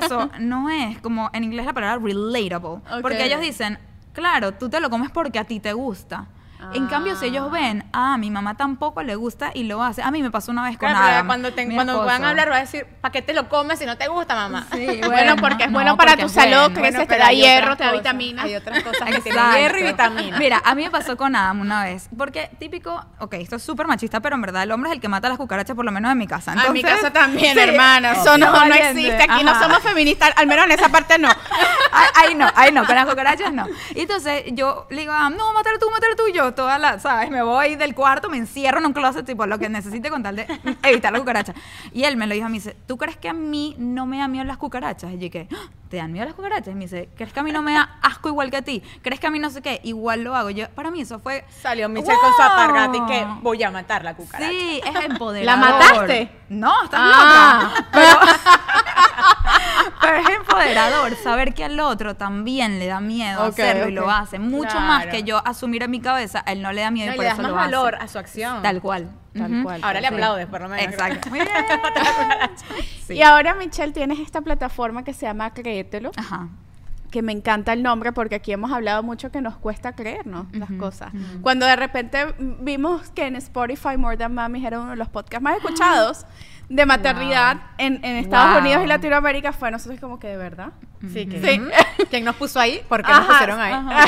Eso 0.02 0.30
no 0.40 0.70
es 0.70 0.98
como 1.02 1.28
en 1.34 1.44
inglés 1.44 1.66
la 1.66 1.74
palabra 1.74 2.02
relatable. 2.02 2.80
Porque 3.02 3.26
ellos 3.26 3.42
dicen, 3.42 3.78
claro, 4.14 4.54
tú 4.54 4.70
te 4.70 4.80
lo 4.80 4.88
comes 4.88 5.10
porque 5.10 5.38
a 5.38 5.44
ti 5.44 5.60
te 5.60 5.74
gusta. 5.74 6.28
En 6.74 6.86
cambio, 6.88 7.16
si 7.16 7.26
ellos 7.26 7.50
ven, 7.50 7.84
ah, 7.92 8.14
a 8.14 8.18
mi 8.18 8.30
mamá 8.30 8.56
tampoco 8.56 9.02
le 9.02 9.14
gusta 9.14 9.50
y 9.54 9.64
lo 9.64 9.82
hace. 9.82 10.02
A 10.02 10.10
mí 10.10 10.22
me 10.22 10.30
pasó 10.30 10.50
una 10.50 10.62
vez 10.64 10.76
con 10.76 10.88
Claro, 10.88 11.04
Adam, 11.06 11.26
cuando, 11.26 11.52
te, 11.52 11.64
cuando 11.72 11.92
esposo. 11.92 12.04
puedan 12.04 12.24
hablar, 12.24 12.50
va 12.50 12.56
a 12.56 12.60
decir, 12.60 12.86
¿para 13.00 13.12
qué 13.12 13.22
te 13.22 13.32
lo 13.32 13.48
comes 13.48 13.78
si 13.78 13.86
no 13.86 13.96
te 13.96 14.08
gusta, 14.08 14.34
mamá? 14.34 14.66
Sí, 14.72 15.00
Bueno, 15.06 15.36
porque 15.36 15.64
es 15.64 15.70
no, 15.70 15.74
bueno 15.78 15.96
para 15.96 16.16
tu 16.16 16.28
salud, 16.28 16.70
bueno. 16.72 16.80
creces, 16.80 17.08
te 17.08 17.16
da 17.18 17.30
hierro, 17.32 17.76
te 17.76 17.84
da 17.84 17.92
vitaminas. 17.92 18.44
Hay 18.44 18.54
otras 18.56 18.82
cosas 18.84 19.08
que 19.10 19.20
tienen 19.20 19.42
hierro 19.56 19.78
y 19.78 19.82
vitaminas. 19.84 20.38
Mira, 20.38 20.60
a 20.64 20.74
mí 20.74 20.82
me 20.84 20.90
pasó 20.90 21.16
con 21.16 21.34
Adam 21.36 21.60
una 21.60 21.84
vez. 21.84 22.08
Porque 22.16 22.50
típico, 22.58 23.04
ok, 23.18 23.34
esto 23.34 23.56
es 23.56 23.62
súper 23.62 23.86
machista, 23.86 24.20
pero 24.20 24.34
en 24.34 24.42
verdad 24.42 24.62
el 24.64 24.72
hombre 24.72 24.90
es 24.90 24.96
el 24.96 25.00
que 25.00 25.08
mata 25.08 25.28
a 25.28 25.30
las 25.30 25.38
cucarachas, 25.38 25.74
por 25.76 25.84
lo 25.84 25.92
menos 25.92 26.10
en 26.12 26.18
mi 26.18 26.26
casa. 26.26 26.54
Ah, 26.56 26.64
en 26.66 26.72
mi 26.72 26.80
Entonces, 26.80 27.02
casa 27.02 27.12
también, 27.12 27.54
sí. 27.54 27.60
hermana. 27.60 28.12
Eso 28.12 28.36
no, 28.36 28.64
existe. 28.64 29.22
Aquí 29.22 29.44
no 29.44 29.58
somos 29.60 29.78
feministas, 29.80 30.32
al 30.36 30.46
menos 30.46 30.66
en 30.66 30.72
esa 30.72 30.88
parte 30.88 31.18
no. 31.18 31.28
Ahí, 31.92 32.28
ahí 32.28 32.34
no, 32.34 32.46
ahí 32.54 32.72
no, 32.72 32.84
con 32.84 32.94
las 32.94 33.06
cucarachas 33.06 33.52
no. 33.52 33.66
Y 33.94 34.00
entonces 34.02 34.44
yo 34.52 34.86
le 34.90 35.00
digo, 35.02 35.12
ah, 35.12 35.30
no, 35.30 35.52
mátalo 35.52 35.78
tú, 35.78 35.90
mátalo 35.90 36.14
tú. 36.16 36.24
Yo 36.32 36.47
toda 36.54 36.78
la, 36.78 36.98
¿sabes? 36.98 37.30
Me 37.30 37.42
voy 37.42 37.76
del 37.76 37.94
cuarto, 37.94 38.28
me 38.28 38.36
encierro 38.36 38.78
en 38.78 38.86
un 38.86 38.92
closet, 38.92 39.24
tipo 39.24 39.46
lo 39.46 39.58
que 39.58 39.68
necesite 39.68 40.10
con 40.10 40.22
tal 40.22 40.36
de 40.36 40.46
evitar 40.82 41.12
la 41.12 41.18
cucaracha. 41.18 41.54
Y 41.92 42.04
él 42.04 42.16
me 42.16 42.26
lo 42.26 42.34
dijo 42.34 42.46
a 42.46 42.48
mí, 42.48 42.58
dice, 42.58 42.76
¿tú 42.86 42.96
crees 42.96 43.16
que 43.16 43.28
a 43.28 43.32
mí 43.32 43.74
no 43.78 44.06
me 44.06 44.18
da 44.18 44.28
miedo 44.28 44.44
las 44.44 44.56
cucarachas? 44.58 45.10
Y 45.10 45.14
yo 45.14 45.20
dije, 45.20 45.48
"Ah, 45.52 45.68
¿te 45.88 45.96
dan 45.98 46.12
miedo 46.12 46.26
las 46.26 46.34
cucarachas? 46.34 46.68
Y 46.68 46.74
me 46.74 46.82
dice, 46.84 47.08
¿crees 47.16 47.32
que 47.32 47.40
a 47.40 47.42
mí 47.42 47.50
no 47.52 47.62
me 47.62 47.72
da 47.74 47.98
asco 48.02 48.28
igual 48.28 48.50
que 48.50 48.56
a 48.58 48.62
ti? 48.62 48.82
¿Crees 49.02 49.20
que 49.20 49.26
a 49.26 49.30
mí 49.30 49.38
no 49.38 49.50
sé 49.50 49.62
qué? 49.62 49.80
Igual 49.84 50.22
lo 50.22 50.34
hago. 50.36 50.50
Yo, 50.50 50.68
para 50.70 50.90
mí 50.90 51.00
eso 51.00 51.18
fue... 51.18 51.44
Salió 51.62 51.88
Michelle 51.88 52.18
con 52.20 52.32
su 52.34 52.42
apargata 52.42 52.96
y 52.96 53.06
que 53.06 53.24
¡Wow! 53.24 53.38
voy 53.42 53.62
a 53.62 53.70
matar 53.70 54.04
la 54.04 54.14
cucaracha. 54.14 54.50
Sí, 54.50 54.80
es 54.84 55.04
empoderador. 55.04 55.44
¿La 55.44 55.56
mataste? 55.56 56.30
No, 56.50 56.84
estás 56.84 57.00
Ah. 57.02 57.70
loca. 57.72 57.88
Pero, 57.92 58.18
pero 60.00 60.16
es 60.18 60.28
empoderador 60.28 61.16
saber 61.16 61.54
que 61.54 61.64
al 61.64 61.78
otro 61.80 62.14
también 62.16 62.78
le 62.78 62.86
da 62.86 63.00
miedo 63.00 63.42
hacerlo 63.42 63.88
y 63.88 63.92
lo 63.92 64.10
hace. 64.10 64.38
Mucho 64.38 64.78
más 64.80 65.06
que 65.06 65.22
yo 65.22 65.40
asumir 65.46 65.82
en 65.82 65.90
mi 65.90 66.00
cabeza, 66.00 66.42
a 66.46 66.52
él 66.52 66.62
no 66.62 66.72
le 66.72 66.82
da 66.82 66.90
miedo 66.90 67.08
No, 67.08 67.14
y 67.14 67.16
por 67.16 67.24
le 67.24 67.30
eso 67.30 67.42
das 67.42 67.50
lo 67.50 67.56
más 67.56 67.66
hace. 67.66 67.74
valor 67.76 67.94
a 67.96 68.08
su 68.08 68.18
acción. 68.18 68.62
Tal 68.62 68.80
cual. 68.80 69.10
Tal 69.38 69.52
Ujú. 69.54 69.62
cual. 69.64 69.80
Ahora 69.84 70.00
le 70.00 70.06
aplaudes, 70.08 70.46
por 70.46 70.60
lo 70.60 70.68
menos. 70.68 70.92
Exacto. 70.92 71.28
Muy 71.30 71.40
bien. 71.40 71.48
Sí. 73.06 73.14
Y 73.14 73.22
ahora, 73.22 73.54
Michelle, 73.54 73.92
tienes 73.92 74.18
esta 74.20 74.42
plataforma 74.42 75.02
que 75.02 75.14
se 75.14 75.24
llama 75.24 75.54
Créetelo, 75.54 76.10
Ajá. 76.16 76.48
que 77.10 77.22
me 77.22 77.32
encanta 77.32 77.72
el 77.72 77.82
nombre 77.82 78.12
porque 78.12 78.34
aquí 78.34 78.52
hemos 78.52 78.70
hablado 78.70 79.02
mucho 79.02 79.30
que 79.32 79.40
nos 79.40 79.56
cuesta 79.56 79.94
creernos 79.94 80.46
las 80.52 80.70
cosas. 80.72 81.10
Cuando 81.40 81.64
de 81.64 81.74
repente 81.76 82.26
vimos 82.38 83.08
que 83.10 83.26
en 83.26 83.36
Spotify 83.36 83.96
More 83.96 84.18
Than 84.18 84.34
Mamis 84.34 84.62
era 84.64 84.78
uno 84.80 84.90
de 84.90 84.96
los 84.96 85.08
podcasts 85.08 85.42
más 85.42 85.56
escuchados 85.56 86.26
de 86.68 86.84
maternidad 86.84 87.62
en, 87.78 87.94
en 88.04 88.16
Estados 88.16 88.50
Wow. 88.52 88.60
Unidos 88.60 88.82
y 88.84 88.86
Latinoamérica, 88.88 89.52
fue 89.54 89.70
nosotros 89.70 89.98
como 90.00 90.18
que 90.18 90.26
de 90.28 90.36
verdad. 90.36 90.72
Sí, 91.10 91.24
que, 91.26 91.40
Sí. 91.40 91.62
¿Quién 92.10 92.24
nos 92.26 92.36
puso 92.36 92.60
ahí? 92.60 92.82
¿Por 92.90 93.02
qué 93.02 93.10
nos 93.10 93.20
Ajá, 93.20 93.28
pusieron 93.32 93.58
ahí? 93.60 93.72
ajá. 93.72 94.04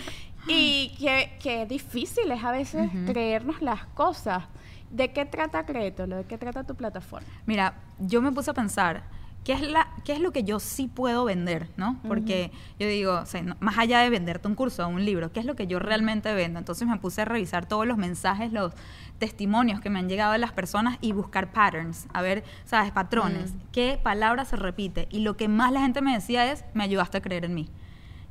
y 0.46 0.94
que, 1.00 1.36
que 1.42 1.66
difícil 1.66 2.30
es 2.30 2.44
a 2.44 2.52
veces 2.52 2.88
creernos 3.06 3.60
las 3.62 3.84
cosas. 3.94 4.44
¿De 4.94 5.12
qué 5.12 5.24
trata 5.24 5.66
Créetelo? 5.66 6.16
¿De 6.16 6.24
qué 6.24 6.38
trata 6.38 6.64
tu 6.64 6.74
plataforma? 6.74 7.26
Mira, 7.46 7.74
yo 7.98 8.22
me 8.22 8.30
puse 8.32 8.50
a 8.50 8.54
pensar, 8.54 9.02
¿qué 9.42 9.52
es, 9.52 9.60
la, 9.60 9.88
qué 10.04 10.12
es 10.12 10.20
lo 10.20 10.30
que 10.32 10.44
yo 10.44 10.60
sí 10.60 10.86
puedo 10.86 11.24
vender? 11.24 11.68
¿no? 11.76 11.98
Porque 12.06 12.52
yo 12.78 12.86
digo, 12.86 13.14
o 13.20 13.26
sea, 13.26 13.42
no- 13.42 13.56
más 13.60 13.76
allá 13.78 13.98
de 14.00 14.10
venderte 14.10 14.46
un 14.46 14.54
curso 14.54 14.84
o 14.86 14.88
un 14.88 15.04
libro, 15.04 15.32
¿qué 15.32 15.40
es 15.40 15.46
lo 15.46 15.56
que 15.56 15.66
yo 15.66 15.78
realmente 15.80 16.32
vendo? 16.32 16.58
Entonces 16.60 16.86
me 16.86 16.96
puse 16.98 17.22
a 17.22 17.24
revisar 17.24 17.66
todos 17.66 17.86
los 17.86 17.96
mensajes, 17.98 18.52
los 18.52 18.72
testimonios 19.18 19.80
que 19.80 19.90
me 19.90 19.98
han 19.98 20.08
llegado 20.08 20.32
de 20.32 20.38
las 20.38 20.52
personas 20.52 20.96
y 21.00 21.12
buscar 21.12 21.52
patterns, 21.52 22.06
a 22.12 22.22
ver, 22.22 22.44
¿sabes? 22.64 22.92
Patrones. 22.92 23.52
¿Qué 23.72 23.98
palabra 24.02 24.44
se 24.44 24.56
repite? 24.56 25.08
Y 25.10 25.20
lo 25.20 25.36
que 25.36 25.48
más 25.48 25.72
la 25.72 25.80
gente 25.80 26.02
me 26.02 26.12
decía 26.14 26.50
es, 26.52 26.64
me 26.74 26.84
ayudaste 26.84 27.18
a 27.18 27.20
creer 27.22 27.44
en 27.44 27.54
mí. 27.54 27.68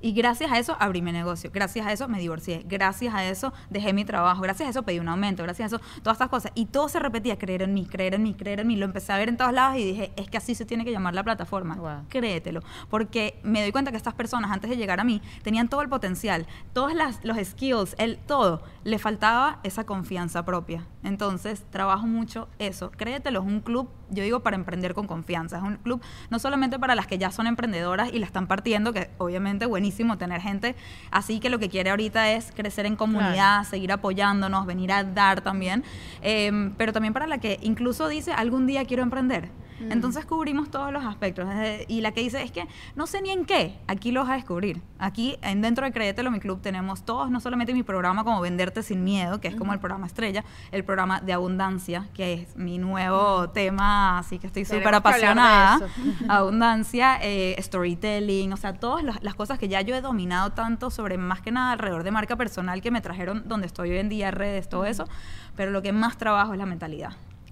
Y 0.03 0.11
gracias 0.11 0.51
a 0.51 0.59
eso 0.59 0.75
abrí 0.81 1.01
mi 1.01 1.13
negocio, 1.13 1.49
gracias 1.53 1.87
a 1.87 1.93
eso 1.93 2.09
me 2.09 2.19
divorcié, 2.19 2.65
gracias 2.67 3.15
a 3.15 3.23
eso 3.23 3.53
dejé 3.69 3.93
mi 3.93 4.03
trabajo, 4.03 4.41
gracias 4.41 4.67
a 4.67 4.69
eso 4.71 4.83
pedí 4.83 4.99
un 4.99 5.07
aumento, 5.07 5.43
gracias 5.43 5.71
a 5.71 5.77
eso, 5.77 5.85
todas 6.01 6.15
estas 6.15 6.27
cosas. 6.27 6.51
Y 6.55 6.65
todo 6.65 6.89
se 6.89 6.99
repetía, 6.99 7.39
creer 7.39 7.61
en 7.61 7.73
mí, 7.73 7.85
creer 7.85 8.15
en 8.15 8.21
mí, 8.21 8.33
creer 8.33 8.59
en 8.59 8.67
mí. 8.67 8.75
Lo 8.75 8.83
empecé 8.83 9.13
a 9.13 9.17
ver 9.17 9.29
en 9.29 9.37
todos 9.37 9.53
lados 9.53 9.77
y 9.77 9.85
dije, 9.85 10.11
es 10.17 10.29
que 10.29 10.35
así 10.35 10.55
se 10.55 10.65
tiene 10.65 10.83
que 10.83 10.91
llamar 10.91 11.13
la 11.13 11.23
plataforma. 11.23 11.75
Wow. 11.75 12.09
Créetelo. 12.09 12.59
Porque 12.89 13.39
me 13.43 13.61
doy 13.61 13.71
cuenta 13.71 13.91
que 13.91 13.97
estas 13.97 14.13
personas 14.13 14.51
antes 14.51 14.69
de 14.69 14.75
llegar 14.75 14.99
a 14.99 15.05
mí 15.05 15.21
tenían 15.41 15.69
todo 15.69 15.81
el 15.81 15.87
potencial, 15.87 16.47
todos 16.73 16.93
las, 16.93 17.23
los 17.23 17.37
skills, 17.37 17.95
el 17.97 18.17
todo. 18.17 18.61
Le 18.83 18.99
faltaba 18.99 19.61
esa 19.63 19.85
confianza 19.85 20.43
propia. 20.43 20.85
Entonces 21.05 21.63
trabajo 21.69 22.07
mucho 22.07 22.49
eso. 22.59 22.91
Créetelo, 22.91 23.39
es 23.39 23.45
un 23.45 23.61
club, 23.61 23.87
yo 24.09 24.21
digo, 24.21 24.41
para 24.41 24.57
emprender 24.57 24.93
con 24.93 25.07
confianza. 25.07 25.59
Es 25.59 25.63
un 25.63 25.77
club 25.77 26.01
no 26.29 26.39
solamente 26.39 26.77
para 26.77 26.93
las 26.93 27.07
que 27.07 27.17
ya 27.17 27.31
son 27.31 27.47
emprendedoras 27.47 28.11
y 28.11 28.19
la 28.19 28.25
están 28.25 28.47
partiendo, 28.47 28.91
que 28.91 29.09
obviamente 29.17 29.65
buenísimo 29.65 29.92
tener 30.17 30.41
gente 30.41 30.75
así 31.11 31.39
que 31.39 31.49
lo 31.49 31.59
que 31.59 31.69
quiere 31.69 31.89
ahorita 31.89 32.31
es 32.31 32.51
crecer 32.51 32.85
en 32.85 32.95
comunidad, 32.95 33.63
seguir 33.63 33.91
apoyándonos, 33.91 34.65
venir 34.65 34.91
a 34.91 35.03
dar 35.03 35.41
también. 35.41 35.83
Em, 36.21 36.73
pero 36.75 36.91
también 36.93 37.13
para 37.13 37.27
la 37.27 37.37
que 37.37 37.59
incluso 37.61 38.07
dice, 38.07 38.33
algún 38.33 38.67
día 38.67 38.85
quiero 38.85 39.03
emprender. 39.03 39.49
Entonces 39.91 40.25
cubrimos 40.25 40.69
todos 40.71 40.91
los 40.91 41.03
aspectos. 41.05 41.47
desde- 41.47 41.85
y 41.87 42.01
la 42.01 42.11
que 42.11 42.21
dice 42.21 42.41
es 42.41 42.51
que 42.51 42.67
no 42.95 43.07
sé 43.07 43.21
ni 43.21 43.31
en 43.31 43.45
qué, 43.45 43.79
aquí 43.87 44.11
lo 44.11 44.21
vas 44.21 44.31
a 44.31 44.33
descubrir. 44.35 44.81
Aquí 44.99 45.37
en, 45.41 45.61
dentro 45.61 45.85
de 45.85 45.91
Créetelo, 45.91 46.31
mi 46.31 46.39
club, 46.39 46.61
tenemos 46.61 47.03
todos, 47.05 47.29
no 47.29 47.39
solamente 47.39 47.73
mi 47.73 47.83
programa 47.83 48.23
como 48.23 48.39
Venderte 48.41 48.83
sin 48.83 49.03
Miedo, 49.03 49.39
que 49.41 49.47
es 49.47 49.55
como 49.55 49.73
el 49.73 49.79
programa 49.79 50.07
estrella, 50.07 50.43
el 50.71 50.83
programa 50.83 51.19
de 51.21 51.33
abundancia, 51.33 52.07
que 52.13 52.33
es 52.33 52.55
mi 52.55 52.77
nuevo 52.77 53.49
tema, 53.49 54.19
así 54.19 54.39
que 54.39 54.47
estoy 54.47 54.63
súper 54.65 54.83
apasionada. 54.95 55.79
Abundancia, 56.29 57.17
eh, 57.21 57.55
storytelling, 57.61 58.51
o 58.53 58.57
sea, 58.57 58.73
todas 58.73 59.03
las, 59.03 59.21
las 59.23 59.35
cosas 59.35 59.59
que 59.59 59.67
ya 59.67 59.81
yo 59.81 59.95
he 59.95 60.01
dominado 60.01 60.51
tanto 60.51 60.89
sobre 60.91 61.17
más 61.17 61.41
que 61.41 61.51
nada 61.51 61.71
alrededor 61.73 62.03
de 62.03 62.11
marca 62.11 62.35
personal 62.35 62.81
que 62.81 62.91
me 62.91 63.01
trajeron 63.01 63.43
donde 63.47 63.67
estoy 63.67 63.91
hoy 63.91 63.97
en 63.97 64.09
día, 64.09 64.31
redes, 64.31 64.69
todo 64.69 64.85
eso, 64.85 65.07
pero 65.55 65.71
lo 65.71 65.81
que 65.81 65.91
más 65.93 66.17
trabajo 66.17 66.53
es 66.53 66.59
la 66.59 66.65
mentalidad. 66.65 67.11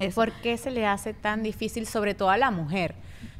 ¿Por 0.09 0.31
qué 0.33 0.57
se 0.57 0.71
le 0.71 0.85
hace 0.85 1.13
tan 1.13 1.43
difícil, 1.43 1.85
sobre 1.85 2.15
todo 2.15 2.29
a 2.29 2.37
la 2.37 2.51
mujer? 2.51 2.95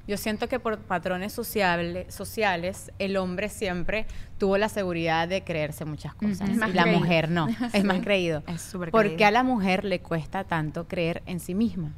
Yo 0.08 0.18
siento 0.18 0.50
que 0.50 0.60
por 0.60 0.80
patrones 0.80 1.32
sociable- 1.32 2.10
sociales, 2.12 2.92
el 3.00 3.18
hombre 3.18 3.50
siempre 3.50 4.08
tuvo 4.38 4.58
la 4.58 4.68
seguridad 4.68 5.28
de 5.28 5.44
creerse 5.44 5.86
muchas 5.86 6.14
cosas. 6.16 6.50
Y 6.50 6.56
la 6.56 6.68
creído. 6.84 7.00
mujer 7.00 7.30
no, 7.30 7.48
es 7.74 7.84
más 7.84 8.00
creído. 8.02 8.44
Es 8.48 8.62
súper 8.62 8.92
¿Por 8.92 9.16
qué 9.16 9.26
a 9.26 9.32
la 9.32 9.44
mujer 9.44 9.86
le 9.86 10.02
cuesta 10.02 10.44
tanto 10.44 10.88
creer 10.88 11.22
en 11.28 11.40
sí 11.40 11.54
misma? 11.56 11.94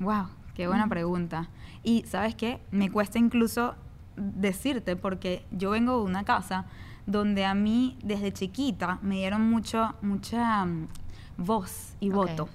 Wow, 0.00 0.28
qué 0.54 0.66
buena 0.66 0.88
pregunta. 0.88 1.48
Y 1.82 2.04
sabes 2.08 2.34
qué, 2.34 2.60
me 2.70 2.90
cuesta 2.90 3.18
incluso 3.18 3.74
decirte 4.16 4.96
porque 4.96 5.44
yo 5.50 5.70
vengo 5.70 5.98
de 5.98 6.04
una 6.04 6.24
casa 6.24 6.64
donde 7.06 7.44
a 7.44 7.54
mí 7.54 7.98
desde 8.02 8.32
chiquita 8.32 8.98
me 9.02 9.16
dieron 9.16 9.42
mucho, 9.50 9.94
mucha 10.00 10.64
mm, 10.64 10.88
voz 11.36 11.94
y 12.00 12.08
voto. 12.08 12.48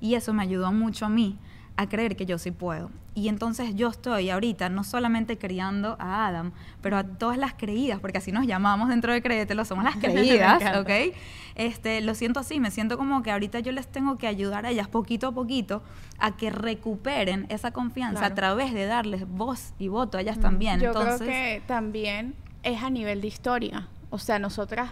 Y 0.00 0.14
eso 0.14 0.32
me 0.32 0.42
ayudó 0.42 0.72
mucho 0.72 1.06
a 1.06 1.08
mí 1.08 1.38
a 1.76 1.88
creer 1.88 2.16
que 2.16 2.24
yo 2.26 2.38
sí 2.38 2.50
puedo. 2.52 2.90
Y 3.14 3.28
entonces 3.28 3.74
yo 3.74 3.88
estoy 3.88 4.28
ahorita 4.30 4.68
no 4.68 4.84
solamente 4.84 5.38
criando 5.38 5.96
a 5.98 6.26
Adam, 6.26 6.52
pero 6.82 6.98
a 6.98 7.04
todas 7.04 7.38
las 7.38 7.54
creídas, 7.54 7.98
porque 8.00 8.18
así 8.18 8.30
nos 8.32 8.46
llamamos 8.46 8.88
dentro 8.90 9.12
de 9.12 9.22
Créetelo, 9.22 9.64
somos 9.64 9.84
las 9.84 9.96
creídas. 9.96 10.62
¿ok? 10.76 11.14
Este, 11.54 12.00
lo 12.02 12.14
siento 12.14 12.40
así, 12.40 12.60
me 12.60 12.70
siento 12.70 12.98
como 12.98 13.22
que 13.22 13.30
ahorita 13.30 13.60
yo 13.60 13.72
les 13.72 13.86
tengo 13.88 14.18
que 14.18 14.26
ayudar 14.26 14.66
a 14.66 14.70
ellas 14.70 14.88
poquito 14.88 15.28
a 15.28 15.32
poquito 15.32 15.82
a 16.18 16.36
que 16.36 16.50
recuperen 16.50 17.46
esa 17.48 17.70
confianza 17.72 18.20
Claro. 18.20 18.32
a 18.32 18.34
través 18.36 18.74
de 18.74 18.84
darles 18.86 19.26
voz 19.28 19.72
y 19.78 19.88
voto 19.88 20.18
a 20.18 20.20
ellas 20.20 20.38
también. 20.38 20.80
Yo 20.80 20.88
Entonces, 20.88 21.26
creo 21.26 21.60
que 21.60 21.62
también 21.66 22.34
es 22.62 22.82
a 22.82 22.90
nivel 22.90 23.20
de 23.22 23.28
historia. 23.28 23.88
O 24.10 24.18
sea, 24.18 24.38
nosotras 24.38 24.90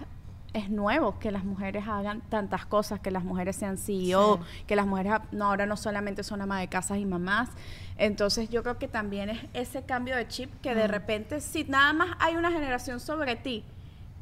es 0.54 0.70
nuevo 0.70 1.18
que 1.18 1.30
las 1.30 1.44
mujeres 1.44 1.84
hagan 1.86 2.22
tantas 2.30 2.64
cosas, 2.64 3.00
que 3.00 3.10
las 3.10 3.24
mujeres 3.24 3.56
sean 3.56 3.76
CEO, 3.76 4.40
que 4.66 4.76
las 4.76 4.86
mujeres 4.86 5.12
a- 5.12 5.22
no, 5.32 5.46
ahora 5.46 5.66
no 5.66 5.76
solamente 5.76 6.22
son 6.22 6.40
amas 6.40 6.60
de 6.60 6.68
casas 6.68 6.96
y 6.98 7.04
mamás. 7.04 7.50
Entonces 7.98 8.48
yo 8.48 8.62
creo 8.62 8.78
que 8.78 8.88
también 8.88 9.30
es 9.30 9.40
ese 9.52 9.82
cambio 9.82 10.16
de 10.16 10.26
chip 10.28 10.50
que 10.62 10.74
de 10.74 10.86
repente, 10.86 11.40
si 11.40 11.64
nada 11.64 11.92
más 11.92 12.16
hay 12.20 12.36
una 12.36 12.50
generación 12.50 13.00
sobre 13.00 13.36
ti 13.36 13.64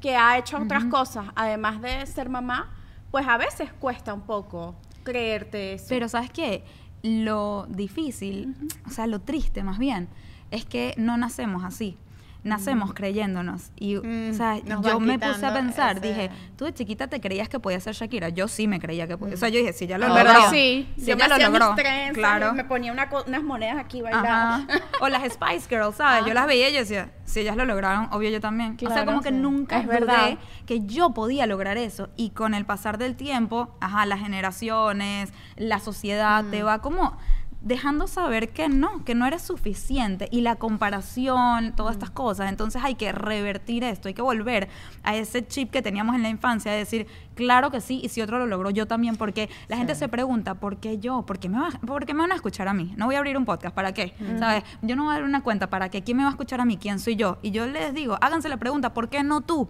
que 0.01 0.17
ha 0.17 0.37
hecho 0.39 0.59
otras 0.59 0.85
cosas, 0.87 1.27
además 1.37 1.81
de 1.81 2.05
ser 2.07 2.29
mamá, 2.29 2.71
pues 3.13 3.29
a 3.29 3.37
veces 3.37 3.71
cuesta 3.79 4.13
un 4.15 4.23
poco 4.23 4.75
creerte 5.05 5.75
eso. 5.75 5.87
Pero 5.89 6.09
¿sabes 6.09 6.31
qué? 6.31 6.65
Lo 7.03 7.67
difícil, 7.69 8.55
o 8.87 8.91
sea, 8.91 9.07
lo 9.07 9.21
triste 9.21 9.63
más 9.63 9.79
bien, 9.79 10.09
es 10.51 10.65
que 10.65 10.95
no 10.97 11.17
nacemos 11.17 11.63
así. 11.65 11.99
Nacemos 12.45 12.93
creyéndonos. 12.93 13.71
Y, 13.77 13.97
Mm, 13.97 14.31
o 14.31 14.35
sea, 14.35 14.59
nos 14.65 14.85
yo 14.85 14.99
me 14.99 15.17
puse 15.19 15.47
a 15.47 15.53
pensar, 15.55 15.99
ese- 15.99 16.09
dije, 16.09 16.31
tú 16.57 16.65
de 16.65 16.75
chiquita 16.75 17.07
te 17.07 17.21
creías 17.21 17.49
que 17.49 17.61
podías 17.61 17.85
ser 17.85 17.95
Shakira. 17.95 18.31
Yo 18.31 18.49
sí 18.49 18.67
me 18.67 18.81
creía 18.81 19.07
que 19.07 19.17
podía. 19.17 19.35
O 19.35 19.37
sea, 19.37 19.49
yo 19.49 19.59
dije, 19.61 19.73
si 19.73 19.87
ya 19.87 19.97
lo 19.97 20.09
logró. 20.09 20.51
sí, 20.51 20.89
si 20.99 21.07
yo 21.07 21.17
me 21.17 21.29
lo 21.29 21.39
logró. 21.39 21.75
trenzas 21.77 22.15
claro. 22.15 22.53
me 22.53 22.65
ponía 22.65 22.91
una 22.93 23.09
unas 23.27 23.43
monedas 23.45 23.77
aquí 23.79 24.03
bailaba. 24.03 24.55
Ajá. 24.57 24.67
O 25.01 25.09
las 25.09 25.23
Spice 25.33 25.69
Girls, 25.69 25.97
¿sabes? 25.97 26.27
Yo 26.27 26.35
las 26.35 26.47
veía 26.49 26.69
y 26.69 26.73
yo 26.73 26.81
decía, 26.81 27.13
si 27.25 27.41
ellas 27.41 27.57
lo 27.57 27.65
lograron, 27.65 28.09
obvio 28.11 28.29
yo 28.31 28.41
también. 28.41 28.77
o 28.85 28.91
sea, 28.91 29.05
como 29.05 29.21
que 29.21 29.29
sí. 29.29 29.35
nunca 29.37 29.79
Es 29.79 29.87
verdad. 29.87 30.37
que 30.67 30.81
yo 30.81 31.11
podía 31.15 31.47
lograr 31.47 31.77
eso. 31.79 32.09
Y 32.17 32.31
con 32.31 32.55
el 32.55 32.65
pasar 32.65 32.99
del 32.99 33.15
tiempo, 33.15 33.77
ajá, 33.81 34.05
las 34.07 34.19
generaciones, 34.21 35.33
la 35.57 35.79
sociedad, 35.79 36.43
Mm. 36.45 36.51
te 36.51 36.63
va 36.63 36.81
como 36.81 37.17
dejando 37.65 38.07
saber 38.07 38.49
que 38.51 38.69
no, 38.69 39.05
que 39.05 39.15
no 39.15 39.27
eres 39.27 39.43
suficiente. 39.43 40.29
Y 40.31 40.41
la 40.41 40.57
comparación, 40.57 41.73
todas 41.77 41.93
Mm. 41.97 41.99
estas 41.99 42.11
cosas. 42.11 42.49
Entonces 42.49 42.83
hay 42.85 42.95
que 42.95 43.13
revertir 43.13 43.85
esto, 43.85 44.09
hay 44.09 44.15
que 44.15 44.23
volver 44.23 44.69
a 45.03 45.15
ese 45.17 45.47
chip 45.47 45.71
que 45.71 45.83
teníamos 45.83 46.15
en 46.17 46.23
la 46.23 46.29
infancia, 46.29 46.73
de 46.73 46.79
decir, 46.79 47.07
claro 47.35 47.71
que 47.71 47.81
sí, 47.81 48.01
y 48.03 48.09
si 48.09 48.21
otro 48.21 48.39
lo 48.39 48.47
logró, 48.47 48.71
yo 48.71 48.87
también, 48.87 49.17
porque 49.17 49.49
la 49.69 49.77
gente 49.77 49.95
se 49.95 50.09
pregunta, 50.09 50.55
¿por 50.55 50.77
qué 50.79 50.99
yo? 50.99 51.23
¿Por 51.23 51.39
qué, 51.39 51.49
me 51.49 51.59
va- 51.59 51.71
¿Por 51.87 52.05
qué 52.07 52.15
me 52.15 52.21
van 52.21 52.33
a 52.33 52.35
escuchar 52.35 52.69
a 52.69 52.75
mí? 52.75 52.93
No 52.97 53.07
voy 53.07 53.15
a 53.15 53.19
abrir 53.19 53.37
un 53.37 53.45
podcast, 53.45 53.75
¿para 53.75 53.93
qué? 53.93 54.15
¿Sabes? 54.39 54.65
Yo 54.83 54.97
no 54.97 55.05
voy 55.05 55.13
a 55.13 55.17
abrir 55.17 55.29
una 55.29 55.43
cuenta, 55.43 55.69
¿para 55.71 55.89
qué? 55.89 56.03
¿Quién 56.03 56.17
me 56.19 56.23
va 56.25 56.29
a 56.29 56.33
escuchar 56.33 56.61
a 56.61 56.65
mí? 56.65 56.77
¿Quién 56.77 56.99
soy 56.99 57.17
yo? 57.17 57.39
Y 57.43 57.51
yo 57.53 57.67
les 57.67 57.95
digo, 57.95 58.19
háganse 58.21 58.49
la 58.49 58.57
pregunta, 58.59 58.93
¿por 58.95 59.09
qué 59.09 59.23
no 59.23 59.41
tú? 59.41 59.69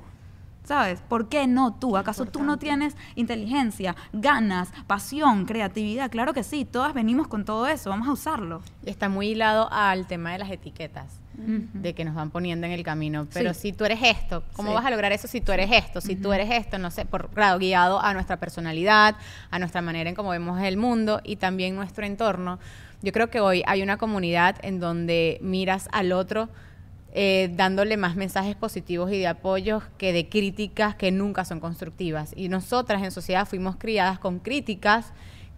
¿Sabes? 0.65 1.01
¿Por 1.09 1.29
qué 1.29 1.47
no 1.49 1.75
tú? 1.75 1.97
¿Acaso 1.97 2.25
tú 2.27 2.43
no 2.45 2.57
tienes 2.57 2.97
inteligencia, 3.17 3.97
ganas, 4.13 4.71
pasión, 4.87 5.45
creatividad? 5.45 6.11
Claro 6.11 6.33
que 6.35 6.45
sí, 6.45 6.65
todas 6.65 6.95
venimos 6.95 7.27
con 7.27 7.45
todo 7.45 7.67
eso, 7.67 7.91
vamos 7.91 8.07
a 8.07 8.13
usarlo. 8.13 8.63
Y 8.87 8.91
está 8.91 9.09
muy 9.09 9.29
hilado 9.31 9.69
al 9.73 10.07
tema 10.07 10.33
de 10.33 10.39
las 10.39 10.51
etiquetas. 10.51 11.19
de 11.35 11.95
que 11.95 12.05
nos 12.05 12.15
van 12.15 12.29
poniendo 12.31 12.67
en 12.67 12.73
el 12.75 12.83
camino. 12.85 13.27
Pero 13.33 13.55
Sí. 13.55 13.61
si 13.61 13.73
tú 13.73 13.87
eres 13.87 14.01
esto, 14.03 14.45
¿cómo 14.53 14.69
Sí. 14.69 14.75
vas 14.75 14.85
a 14.85 14.91
lograr 14.91 15.13
eso 15.13 15.27
si 15.27 15.41
tú 15.41 15.51
eres 15.51 15.73
esto? 15.73 16.03
Si 16.03 16.15
tú 16.15 16.31
eres 16.35 16.51
esto, 16.51 16.79
no 16.79 16.91
sé, 16.91 17.07
por 17.07 17.31
claro, 17.31 17.59
guiado 17.59 18.01
a 18.03 18.13
nuestra 18.13 18.37
personalidad, 18.39 19.17
a 19.51 19.59
nuestra 19.59 19.81
manera 19.81 20.11
en 20.11 20.15
cómo 20.15 20.29
vemos 20.29 20.61
el 20.61 20.77
mundo 20.77 21.23
y 21.25 21.37
también 21.37 21.75
nuestro 21.75 22.05
entorno. 22.05 22.59
Yo 23.01 23.13
creo 23.13 23.31
que 23.31 23.41
hoy 23.41 23.63
hay 23.67 23.83
una 23.83 23.97
comunidad 23.97 24.57
en 24.63 24.79
donde 24.79 25.39
miras 25.43 25.89
al 25.91 26.13
otro 26.13 26.51
eh, 27.15 27.51
dándole 27.55 27.97
más 27.97 28.17
mensajes 28.17 28.57
positivos 28.57 29.13
y 29.13 29.19
de 29.19 29.27
apoyo 29.27 29.83
que 29.99 30.13
de 30.13 30.29
críticas 30.29 30.95
que 30.95 31.11
nunca 31.11 31.45
son 31.45 31.61
constructivas. 31.61 32.33
Y 32.37 32.49
nosotras 32.49 33.03
en 33.03 33.11
sociedad 33.11 33.47
fuimos 33.47 33.77
criadas 33.77 34.19
con 34.19 34.39
críticas 34.39 35.13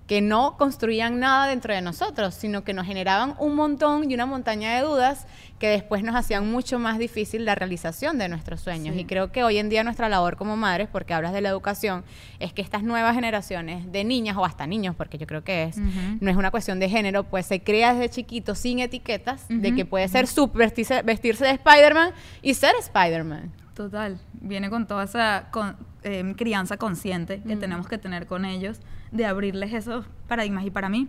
que 0.06 0.20
no 0.20 0.56
construían 0.58 1.18
nada 1.18 1.46
dentro 1.46 1.72
de 1.72 1.80
nosotros, 1.80 2.34
sino 2.34 2.62
que 2.62 2.74
nos 2.74 2.86
generaban 2.86 3.34
un 3.38 3.54
montón 3.54 4.10
y 4.10 4.14
una 4.14 4.26
montaña 4.26 4.74
de 4.74 4.82
dudas 4.82 5.26
que 5.58 5.68
después 5.68 6.02
nos 6.02 6.14
hacían 6.14 6.50
mucho 6.50 6.78
más 6.78 6.98
difícil 6.98 7.44
la 7.46 7.54
realización 7.54 8.18
de 8.18 8.28
nuestros 8.28 8.60
sueños. 8.60 8.96
Y 8.96 9.06
creo 9.06 9.32
que 9.32 9.44
hoy 9.44 9.56
en 9.56 9.70
día 9.70 9.82
nuestra 9.82 10.10
labor 10.10 10.36
como 10.36 10.56
madres, 10.56 10.88
porque 10.92 11.14
hablas 11.14 11.32
de 11.32 11.40
la 11.40 11.48
educación, 11.48 12.04
es 12.38 12.52
que 12.52 12.60
estas 12.60 12.82
nuevas 12.82 13.14
generaciones 13.14 13.90
de 13.90 14.04
niñas 14.04 14.36
o 14.36 14.44
hasta 14.44 14.66
niños, 14.66 14.94
porque 14.94 15.16
yo 15.16 15.26
creo 15.26 15.42
que 15.42 15.64
es, 15.64 15.78
no 15.78 16.30
es 16.30 16.36
una 16.36 16.50
cuestión 16.50 16.80
de 16.80 16.90
género, 16.90 17.24
pues 17.24 17.46
se 17.46 17.62
crea 17.62 17.94
desde 17.94 18.10
chiquito 18.10 18.54
sin 18.54 18.80
etiquetas, 18.80 19.46
de 19.48 19.74
que 19.74 19.86
puede 19.86 20.08
ser 20.08 20.26
vestirse, 20.52 21.02
vestirse 21.02 21.44
de 21.44 21.52
Spider-Man 21.52 22.10
y 22.42 22.54
ser 22.54 22.74
Spider-Man. 22.78 23.63
Total, 23.74 24.20
viene 24.34 24.70
con 24.70 24.86
toda 24.86 25.02
esa 25.04 25.48
con- 25.50 25.76
em, 26.04 26.34
crianza 26.34 26.76
consciente 26.76 27.42
que 27.42 27.56
tenemos 27.56 27.88
que 27.88 27.98
tener 27.98 28.26
con 28.26 28.44
ellos, 28.44 28.80
de 29.10 29.26
abrirles 29.26 29.72
esos 29.72 30.06
paradigmas. 30.28 30.64
Y 30.64 30.70
para 30.70 30.88
mí, 30.88 31.08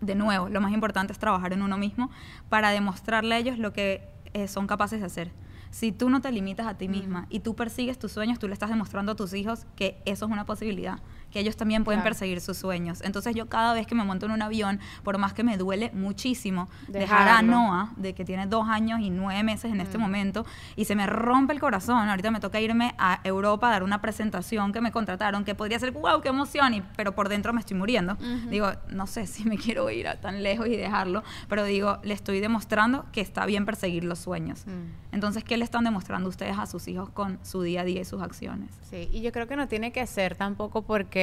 de 0.00 0.14
nuevo, 0.14 0.48
lo 0.48 0.60
más 0.60 0.72
importante 0.72 1.12
es 1.12 1.18
trabajar 1.18 1.52
en 1.52 1.62
uno 1.62 1.76
mismo 1.78 2.10
para 2.48 2.70
demostrarle 2.70 3.34
a 3.34 3.38
ellos 3.38 3.58
lo 3.58 3.72
que 3.72 4.08
eh, 4.32 4.46
son 4.46 4.66
capaces 4.68 5.00
de 5.00 5.06
hacer. 5.06 5.32
Si 5.70 5.90
tú 5.90 6.08
no 6.08 6.20
te 6.20 6.30
limitas 6.30 6.66
a 6.66 6.74
ti 6.78 6.86
misma 6.86 7.26
y 7.30 7.40
tú 7.40 7.54
persigues 7.56 7.98
tus 7.98 8.12
sueños, 8.12 8.38
tú 8.38 8.46
le 8.46 8.52
estás 8.54 8.68
demostrando 8.70 9.12
a 9.12 9.16
tus 9.16 9.32
hijos 9.34 9.66
que 9.74 10.00
eso 10.04 10.26
es 10.26 10.30
una 10.30 10.44
posibilidad, 10.44 10.98
que 11.32 11.40
ellos 11.40 11.56
también 11.56 11.82
pueden 11.84 12.00
Claro. 12.00 12.10
perseguir 12.10 12.40
sus 12.40 12.56
sueños. 12.58 13.00
Entonces 13.02 13.34
yo 13.34 13.48
cada 13.48 13.72
vez 13.74 13.86
que 13.86 13.94
me 13.94 14.04
monto 14.04 14.26
en 14.26 14.32
un 14.32 14.42
avión, 14.42 14.78
por 15.02 15.18
más 15.18 15.32
que 15.32 15.42
me 15.42 15.56
duele 15.56 15.90
muchísimo 15.94 16.68
dejar 16.88 17.22
a 17.22 17.24
Dejarlo. 17.24 17.50
Noah, 17.52 17.92
de 17.96 18.14
que 18.14 18.24
tiene 18.24 18.46
dos 18.46 18.68
años 18.68 19.00
y 19.00 19.10
nueve 19.10 19.42
meses 19.42 19.72
en 19.72 19.80
este 19.80 19.98
momento, 19.98 20.44
y 20.76 20.84
se 20.84 20.94
me 20.94 21.06
rompe 21.06 21.52
el 21.52 21.60
corazón. 21.60 22.08
Ahorita 22.08 22.30
me 22.30 22.40
toca 22.40 22.60
irme 22.60 22.94
a 22.98 23.20
Europa 23.24 23.68
a 23.68 23.72
dar 23.72 23.82
una 23.82 24.00
presentación 24.00 24.72
que 24.72 24.80
me 24.80 24.92
contrataron, 24.92 25.44
que 25.44 25.54
podría 25.54 25.78
ser, 25.78 25.92
wow, 25.92 26.20
qué 26.20 26.28
emoción, 26.28 26.74
y, 26.74 26.82
pero 26.96 27.14
por 27.14 27.28
dentro 27.28 27.52
me 27.52 27.60
estoy 27.60 27.76
muriendo. 27.76 28.16
Digo, 28.50 28.70
no 28.90 29.06
sé 29.06 29.26
si 29.26 29.44
me 29.44 29.56
quiero 29.64 29.88
ir 29.90 30.08
a 30.08 30.20
tan 30.20 30.42
lejos 30.42 30.66
y 30.66 30.76
dejarlo, 30.76 31.22
pero 31.48 31.64
digo, 31.64 31.98
le 32.02 32.14
estoy 32.14 32.40
demostrando 32.40 33.06
que 33.12 33.20
está 33.22 33.46
bien 33.46 33.64
perseguir 33.64 34.04
los 34.04 34.18
sueños. 34.18 34.64
Entonces, 35.12 35.44
¿qué 35.44 35.56
le 35.56 35.64
están 35.64 35.84
demostrando 35.84 36.28
ustedes 36.28 36.58
a 36.58 36.66
sus 36.66 36.88
hijos 36.88 37.10
con 37.10 37.38
su 37.42 37.62
día 37.62 37.82
a 37.82 37.84
día 37.84 38.00
y 38.00 38.04
sus 38.04 38.22
acciones? 38.22 38.70
Sí, 38.90 39.08
y 39.12 39.20
yo 39.22 39.30
creo 39.32 39.46
que 39.46 39.56
no 39.56 39.68
tiene 39.68 39.92
que 39.92 40.06
ser 40.06 40.36
tampoco 40.36 40.82
porque 40.82 41.21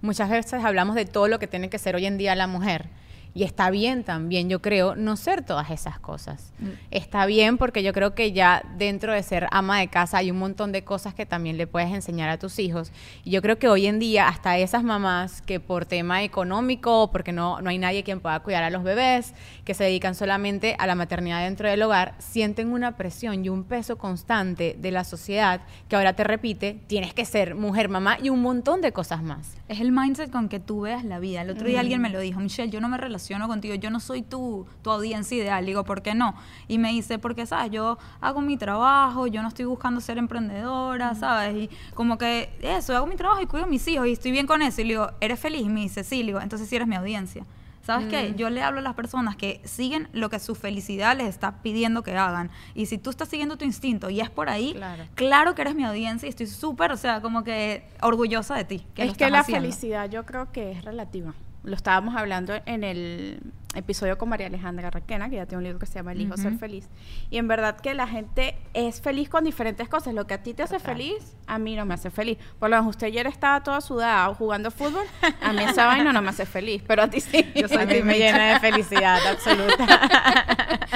muchas 0.00 0.28
veces 0.28 0.64
hablamos 0.64 0.94
de 0.94 1.04
todo 1.04 1.28
lo 1.28 1.38
que 1.38 1.46
tiene 1.46 1.70
que 1.70 1.78
ser 1.78 1.96
hoy 1.96 2.06
en 2.06 2.18
día 2.18 2.34
la 2.34 2.46
mujer. 2.46 2.86
Y 3.34 3.44
está 3.44 3.70
bien 3.70 4.04
también, 4.04 4.50
yo 4.50 4.60
creo, 4.60 4.94
no 4.94 5.16
ser 5.16 5.42
todas 5.42 5.70
esas 5.70 5.98
cosas. 5.98 6.52
Mm. 6.58 6.68
Está 6.90 7.24
bien 7.24 7.56
porque 7.56 7.82
yo 7.82 7.94
creo 7.94 8.14
que 8.14 8.32
ya 8.32 8.62
dentro 8.76 9.14
de 9.14 9.22
ser 9.22 9.46
ama 9.50 9.78
de 9.78 9.88
casa 9.88 10.18
hay 10.18 10.30
un 10.30 10.38
montón 10.38 10.70
de 10.70 10.84
cosas 10.84 11.14
que 11.14 11.24
también 11.24 11.56
le 11.56 11.66
puedes 11.66 11.90
enseñar 11.90 12.28
a 12.28 12.38
tus 12.38 12.58
hijos. 12.58 12.92
Y 13.24 13.30
yo 13.30 13.40
creo 13.40 13.58
que 13.58 13.68
hoy 13.68 13.86
en 13.86 13.98
día 13.98 14.28
hasta 14.28 14.58
esas 14.58 14.84
mamás 14.84 15.40
que 15.40 15.60
por 15.60 15.86
tema 15.86 16.22
económico, 16.22 17.10
porque 17.10 17.32
no, 17.32 17.62
no 17.62 17.70
hay 17.70 17.78
nadie 17.78 18.04
quien 18.04 18.20
pueda 18.20 18.38
cuidar 18.40 18.64
a 18.64 18.70
los 18.70 18.82
bebés, 18.82 19.32
que 19.64 19.72
se 19.72 19.84
dedican 19.84 20.14
solamente 20.14 20.76
a 20.78 20.86
la 20.86 20.94
maternidad 20.94 21.42
dentro 21.42 21.70
del 21.70 21.80
hogar, 21.82 22.14
sienten 22.18 22.70
una 22.70 22.98
presión 22.98 23.44
y 23.44 23.48
un 23.48 23.64
peso 23.64 23.96
constante 23.96 24.76
de 24.78 24.90
la 24.90 25.04
sociedad 25.04 25.62
que 25.88 25.96
ahora 25.96 26.12
te 26.12 26.24
repite, 26.24 26.80
tienes 26.86 27.14
que 27.14 27.24
ser 27.24 27.54
mujer, 27.54 27.88
mamá 27.88 28.18
y 28.22 28.28
un 28.28 28.42
montón 28.42 28.82
de 28.82 28.92
cosas 28.92 29.22
más. 29.22 29.56
Es 29.68 29.80
el 29.80 29.90
mindset 29.90 30.30
con 30.30 30.50
que 30.50 30.60
tú 30.60 30.82
veas 30.82 31.02
la 31.02 31.18
vida. 31.18 31.40
El 31.40 31.50
otro 31.50 31.66
día 31.66 31.80
alguien 31.80 32.02
me 32.02 32.10
lo 32.10 32.20
dijo, 32.20 32.38
Michelle, 32.38 32.70
yo 32.70 32.80
no 32.82 32.90
me 32.90 32.98
relaciono 32.98 33.21
relaciono 33.22 33.48
contigo, 33.48 33.74
yo 33.76 33.90
no 33.90 34.00
soy 34.00 34.22
tu, 34.22 34.66
tu 34.82 34.90
audiencia 34.90 35.36
ideal. 35.38 35.64
Digo, 35.64 35.84
¿por 35.84 36.02
qué 36.02 36.14
no? 36.14 36.34
Y 36.68 36.78
me 36.78 36.90
dice, 36.90 37.18
porque, 37.18 37.46
¿sabes? 37.46 37.70
Yo 37.70 37.98
hago 38.20 38.40
mi 38.40 38.56
trabajo, 38.56 39.26
yo 39.26 39.42
no 39.42 39.48
estoy 39.48 39.64
buscando 39.64 40.00
ser 40.00 40.18
emprendedora, 40.18 41.14
¿sabes? 41.14 41.54
Y 41.56 41.70
como 41.94 42.18
que 42.18 42.50
eso, 42.62 42.96
hago 42.96 43.06
mi 43.06 43.16
trabajo 43.16 43.40
y 43.40 43.46
cuido 43.46 43.66
a 43.66 43.68
mis 43.68 43.86
hijos 43.88 44.06
y 44.08 44.12
estoy 44.12 44.32
bien 44.32 44.46
con 44.46 44.60
eso. 44.62 44.80
Y 44.80 44.84
le 44.84 44.90
digo, 44.94 45.10
¿eres 45.20 45.38
feliz? 45.38 45.62
Y 45.62 45.68
me 45.68 45.80
dice, 45.80 46.04
sí, 46.04 46.18
le 46.20 46.26
digo, 46.28 46.40
entonces 46.40 46.68
sí 46.68 46.76
eres 46.76 46.88
mi 46.88 46.96
audiencia. 46.96 47.44
¿Sabes 47.84 48.06
qué? 48.06 48.34
Yo 48.36 48.48
le 48.48 48.62
hablo 48.62 48.78
a 48.78 48.82
las 48.82 48.94
personas 48.94 49.34
que 49.34 49.60
siguen 49.64 50.08
lo 50.12 50.30
que 50.30 50.38
su 50.38 50.54
felicidad 50.54 51.16
les 51.16 51.26
está 51.26 51.62
pidiendo 51.62 52.04
que 52.04 52.16
hagan. 52.16 52.48
Y 52.76 52.86
si 52.86 52.96
tú 52.96 53.10
estás 53.10 53.28
siguiendo 53.28 53.56
tu 53.56 53.64
instinto 53.64 54.08
y 54.08 54.20
es 54.20 54.30
por 54.30 54.48
ahí, 54.48 54.72
Claro. 54.74 55.02
claro, 55.16 55.54
que 55.56 55.62
eres 55.62 55.74
mi 55.74 55.82
audiencia 55.82 56.26
y 56.26 56.30
estoy 56.30 56.46
súper, 56.46 56.92
o 56.92 56.96
sea, 56.96 57.20
como 57.20 57.42
que 57.42 57.82
orgullosa 58.00 58.54
de 58.54 58.64
ti. 58.64 58.86
Que 58.94 59.02
es 59.02 59.08
lo 59.08 59.14
que 59.16 59.28
la 59.30 59.40
haciendo. 59.40 59.62
felicidad 59.68 60.08
yo 60.08 60.24
creo 60.24 60.52
que 60.52 60.70
es 60.70 60.84
relativa. 60.84 61.34
Lo 61.64 61.76
estábamos 61.76 62.16
hablando 62.16 62.54
en 62.66 62.82
el 62.82 63.40
episodio 63.76 64.18
con 64.18 64.28
María 64.28 64.48
Alejandra 64.48 64.90
Requena, 64.90 65.30
que 65.30 65.36
ya 65.36 65.46
tiene 65.46 65.58
un 65.58 65.64
libro 65.64 65.78
que 65.78 65.86
se 65.86 65.94
llama 65.94 66.10
El 66.12 66.20
hijo 66.20 66.36
ser 66.36 66.48
Ujú. 66.52 66.58
feliz. 66.58 66.88
Y 67.30 67.38
en 67.38 67.46
verdad 67.46 67.80
que 67.80 67.94
la 67.94 68.08
gente 68.08 68.56
es 68.74 69.00
feliz 69.00 69.28
con 69.28 69.44
diferentes 69.44 69.88
cosas. 69.88 70.12
Lo 70.12 70.26
que 70.26 70.34
a 70.34 70.42
ti 70.42 70.54
te 70.54 70.64
hace 70.64 70.78
Total. 70.78 70.96
feliz, 70.96 71.36
a 71.46 71.58
mí 71.58 71.76
no 71.76 71.86
me 71.86 71.94
hace 71.94 72.10
feliz. 72.10 72.36
Por 72.58 72.68
lo 72.68 72.76
menos 72.76 72.90
usted 72.90 73.06
ayer 73.06 73.26
estaba 73.28 73.62
toda 73.62 73.80
sudada 73.80 74.34
jugando 74.34 74.70
fútbol, 74.72 75.04
a 75.40 75.52
mí 75.52 75.62
esa 75.62 75.86
vaina 75.86 76.12
no 76.12 76.20
me 76.20 76.30
hace 76.30 76.46
feliz, 76.46 76.82
pero 76.86 77.02
a 77.04 77.08
ti 77.08 77.20
sí. 77.20 77.50
Yo 77.54 77.68
soy 77.68 77.82
a 77.82 77.86
mí 77.86 78.02
me 78.02 78.18
llena 78.18 78.54
de 78.54 78.60
felicidad 78.60 79.24
absoluta. 79.26 79.86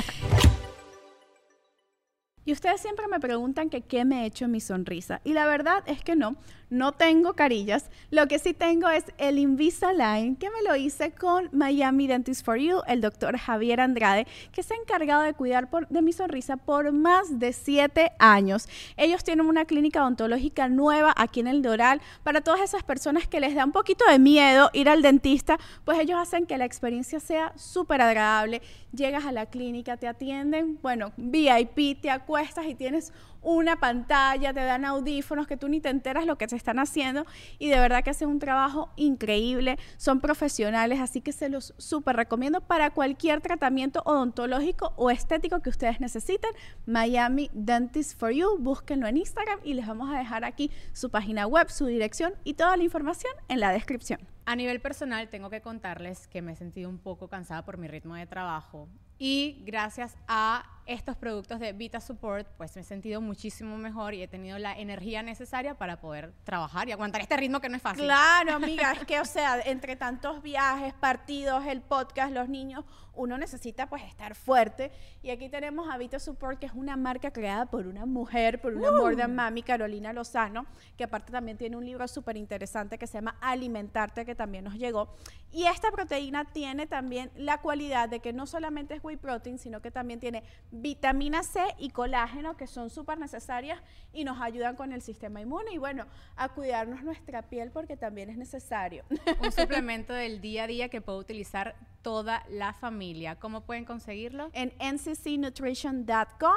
Y 2.48 2.52
ustedes 2.52 2.80
siempre 2.80 3.08
me 3.08 3.18
preguntan 3.18 3.70
que 3.70 3.80
qué 3.80 4.04
me 4.04 4.22
he 4.22 4.26
hecho 4.26 4.46
mi 4.46 4.60
sonrisa. 4.60 5.20
Y 5.24 5.32
la 5.32 5.46
verdad 5.46 5.82
es 5.86 6.04
que 6.04 6.14
no, 6.14 6.36
no 6.70 6.92
tengo 6.92 7.34
carillas. 7.34 7.90
Lo 8.10 8.26
que 8.26 8.38
sí 8.38 8.54
tengo 8.54 8.88
es 8.88 9.04
el 9.18 9.38
Invisalign, 9.38 10.36
que 10.36 10.50
me 10.50 10.62
lo 10.68 10.76
hice 10.76 11.12
con 11.12 11.48
Miami 11.52 12.06
Dentist 12.06 12.44
for 12.44 12.56
You, 12.56 12.82
el 12.86 13.00
doctor 13.00 13.36
Javier 13.36 13.80
Andrade, 13.80 14.26
que 14.52 14.62
se 14.62 14.74
ha 14.74 14.76
encargado 14.76 15.22
de 15.22 15.34
cuidar 15.34 15.68
de 15.88 16.02
mi 16.02 16.12
sonrisa 16.12 16.56
por 16.56 16.92
más 16.92 17.38
de 17.38 17.52
siete 17.52 18.12
años. 18.18 18.68
Ellos 18.96 19.24
tienen 19.24 19.46
una 19.46 19.64
clínica 19.64 20.02
odontológica 20.02 20.68
nueva 20.68 21.12
aquí 21.16 21.40
en 21.40 21.46
el 21.46 21.62
Doral. 21.62 22.00
Para 22.22 22.40
todas 22.40 22.60
esas 22.60 22.82
personas 22.82 23.26
que 23.26 23.40
les 23.40 23.54
da 23.54 23.64
un 23.64 23.72
poquito 23.72 24.04
de 24.08 24.18
miedo 24.18 24.70
ir 24.72 24.88
al 24.88 25.02
dentista, 25.02 25.58
pues 25.84 25.98
ellos 25.98 26.18
hacen 26.18 26.46
que 26.46 26.58
la 26.58 26.64
experiencia 26.64 27.20
sea 27.20 27.52
súper 27.56 28.00
agradable. 28.00 28.62
Llegas 28.92 29.24
a 29.24 29.32
la 29.32 29.46
clínica, 29.46 29.96
te 29.96 30.08
atienden, 30.08 30.78
bueno, 30.82 31.12
VIP, 31.16 32.00
te 32.00 32.10
acuestas 32.10 32.66
y 32.66 32.74
tienes 32.74 33.12
una 33.42 33.76
pantalla, 33.76 34.52
te 34.52 34.64
dan 34.64 34.84
audífonos 34.84 35.46
que 35.46 35.56
tú 35.56 35.68
ni 35.68 35.80
te 35.80 35.88
enteras 35.88 36.26
lo 36.26 36.36
que 36.36 36.48
se 36.48 36.55
están 36.56 36.78
haciendo 36.78 37.26
y 37.58 37.68
de 37.68 37.78
verdad 37.78 38.02
que 38.02 38.10
hacen 38.10 38.28
un 38.28 38.38
trabajo 38.38 38.90
increíble, 38.96 39.78
son 39.96 40.20
profesionales, 40.20 41.00
así 41.00 41.20
que 41.20 41.32
se 41.32 41.48
los 41.48 41.74
súper 41.78 42.16
recomiendo 42.16 42.60
para 42.60 42.90
cualquier 42.90 43.40
tratamiento 43.40 44.02
odontológico 44.04 44.92
o 44.96 45.10
estético 45.10 45.60
que 45.60 45.70
ustedes 45.70 46.00
necesiten. 46.00 46.50
Miami 46.86 47.50
Dentist 47.52 48.18
for 48.18 48.30
You, 48.30 48.58
búsquenlo 48.58 49.06
en 49.06 49.16
Instagram 49.16 49.60
y 49.64 49.74
les 49.74 49.86
vamos 49.86 50.12
a 50.14 50.18
dejar 50.18 50.44
aquí 50.44 50.70
su 50.92 51.10
página 51.10 51.46
web, 51.46 51.70
su 51.70 51.86
dirección 51.86 52.34
y 52.44 52.54
toda 52.54 52.76
la 52.76 52.84
información 52.84 53.32
en 53.48 53.60
la 53.60 53.72
descripción. 53.72 54.35
A 54.46 54.54
nivel 54.54 54.80
personal, 54.80 55.28
tengo 55.28 55.50
que 55.50 55.60
contarles 55.60 56.28
que 56.28 56.40
me 56.40 56.52
he 56.52 56.56
sentido 56.56 56.88
un 56.88 56.98
poco 56.98 57.28
cansada 57.28 57.64
por 57.64 57.78
mi 57.78 57.88
ritmo 57.88 58.14
de 58.14 58.26
trabajo 58.26 58.88
y 59.18 59.62
gracias 59.64 60.16
a 60.28 60.64
estos 60.84 61.16
productos 61.16 61.58
de 61.58 61.72
Vita 61.72 62.00
Support, 62.00 62.46
pues 62.56 62.76
me 62.76 62.82
he 62.82 62.84
sentido 62.84 63.20
muchísimo 63.20 63.76
mejor 63.76 64.14
y 64.14 64.22
he 64.22 64.28
tenido 64.28 64.58
la 64.58 64.78
energía 64.78 65.22
necesaria 65.22 65.74
para 65.74 66.00
poder 66.00 66.32
trabajar 66.44 66.88
y 66.88 66.92
aguantar 66.92 67.22
este 67.22 67.36
ritmo 67.36 67.60
que 67.60 67.68
no 67.68 67.76
es 67.76 67.82
fácil. 67.82 68.04
Claro, 68.04 68.54
amiga, 68.54 68.92
es 68.92 69.04
que, 69.04 69.18
o 69.18 69.24
sea, 69.24 69.60
entre 69.62 69.96
tantos 69.96 70.42
viajes, 70.42 70.94
partidos, 70.94 71.66
el 71.66 71.80
podcast, 71.80 72.32
los 72.32 72.48
niños, 72.48 72.84
uno 73.16 73.38
necesita 73.38 73.88
pues 73.88 74.02
estar 74.04 74.34
fuerte. 74.34 74.92
Y 75.22 75.30
aquí 75.30 75.48
tenemos 75.48 75.88
a 75.90 75.98
Vita 75.98 76.18
Support, 76.18 76.58
que 76.58 76.66
es 76.66 76.72
una 76.72 76.96
marca 76.96 77.32
creada 77.32 77.66
por 77.66 77.86
una 77.86 78.06
mujer, 78.06 78.60
por 78.60 78.74
una 78.74 79.16
than 79.16 79.34
mami, 79.34 79.62
Carolina 79.62 80.12
Lozano, 80.12 80.66
que 80.96 81.04
aparte 81.04 81.32
también 81.32 81.56
tiene 81.56 81.76
un 81.76 81.84
libro 81.84 82.06
súper 82.08 82.36
interesante 82.36 82.98
que 82.98 83.06
se 83.06 83.14
llama 83.14 83.36
Alimentarte, 83.40 84.24
que 84.24 84.34
también 84.34 84.64
nos 84.64 84.74
llegó. 84.74 85.14
Y 85.52 85.64
esta 85.64 85.90
proteína 85.90 86.44
tiene 86.44 86.86
también 86.86 87.30
la 87.36 87.60
cualidad 87.62 88.08
de 88.08 88.20
que 88.20 88.32
no 88.32 88.46
solamente 88.46 88.94
es 88.94 89.02
whey 89.02 89.16
protein, 89.16 89.58
sino 89.58 89.80
que 89.80 89.90
también 89.90 90.20
tiene 90.20 90.42
vitamina 90.70 91.42
C 91.42 91.60
y 91.78 91.90
colágeno, 91.90 92.56
que 92.56 92.66
son 92.66 92.90
súper 92.90 93.18
necesarias 93.18 93.80
y 94.12 94.24
nos 94.24 94.40
ayudan 94.40 94.76
con 94.76 94.92
el 94.92 95.02
sistema 95.02 95.40
inmune. 95.40 95.72
Y 95.72 95.78
bueno, 95.78 96.06
a 96.36 96.50
cuidarnos 96.50 97.02
nuestra 97.02 97.42
piel 97.42 97.70
porque 97.70 97.96
también 97.96 98.28
es 98.28 98.36
necesario. 98.36 99.04
Un 99.40 99.52
suplemento 99.52 100.12
del 100.12 100.40
día 100.40 100.64
a 100.64 100.66
día 100.66 100.88
que 100.88 101.00
puede 101.00 101.18
utilizar 101.18 101.74
toda 102.06 102.44
la 102.48 102.72
familia. 102.72 103.34
¿Cómo 103.34 103.62
pueden 103.62 103.84
conseguirlo? 103.84 104.48
en 104.52 104.72
nccnutrition.com 104.78 106.54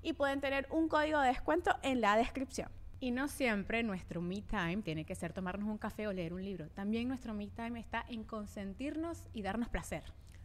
y 0.00 0.12
pueden 0.12 0.40
tener 0.40 0.68
un 0.70 0.86
código 0.86 1.18
de 1.20 1.26
descuento 1.26 1.74
en 1.82 2.00
la 2.00 2.16
descripción. 2.16 2.68
Y 3.00 3.10
no 3.10 3.26
siempre 3.26 3.82
nuestro 3.82 4.22
me 4.22 4.42
time 4.42 4.76
tiene 4.84 5.04
que 5.04 5.16
ser 5.16 5.32
tomarnos 5.32 5.68
un 5.68 5.76
café 5.76 6.06
o 6.06 6.12
leer 6.12 6.32
un 6.32 6.44
libro. 6.44 6.68
También 6.68 7.08
nuestro 7.08 7.34
me 7.34 7.48
time 7.48 7.80
está 7.80 8.04
en 8.08 8.22
consentirnos 8.22 9.26
y 9.32 9.42
darnos 9.42 9.68
placer. 9.70 10.04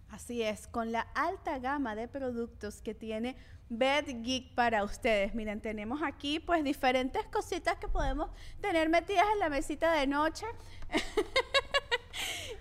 Así 0.10 0.42
es, 0.42 0.68
con 0.68 0.92
la 0.92 1.02
alta 1.14 1.60
gama 1.60 1.94
de 1.96 2.08
productos 2.08 2.82
que 2.82 2.96
tiene 2.96 3.36
Bed 3.70 4.24
Geek 4.24 4.56
para 4.56 4.84
ustedes. 4.84 5.36
Miren, 5.36 5.62
tenemos 5.62 6.02
aquí 6.02 6.40
pues 6.40 6.64
diferentes 6.64 7.24
cositas 7.28 7.78
que 7.78 7.90
podemos 7.90 8.32
tener 8.60 8.90
metidas 8.90 9.26
en 9.34 9.40
la 9.40 9.50
mesita 9.50 9.94
de 9.94 10.08
noche. 10.08 10.48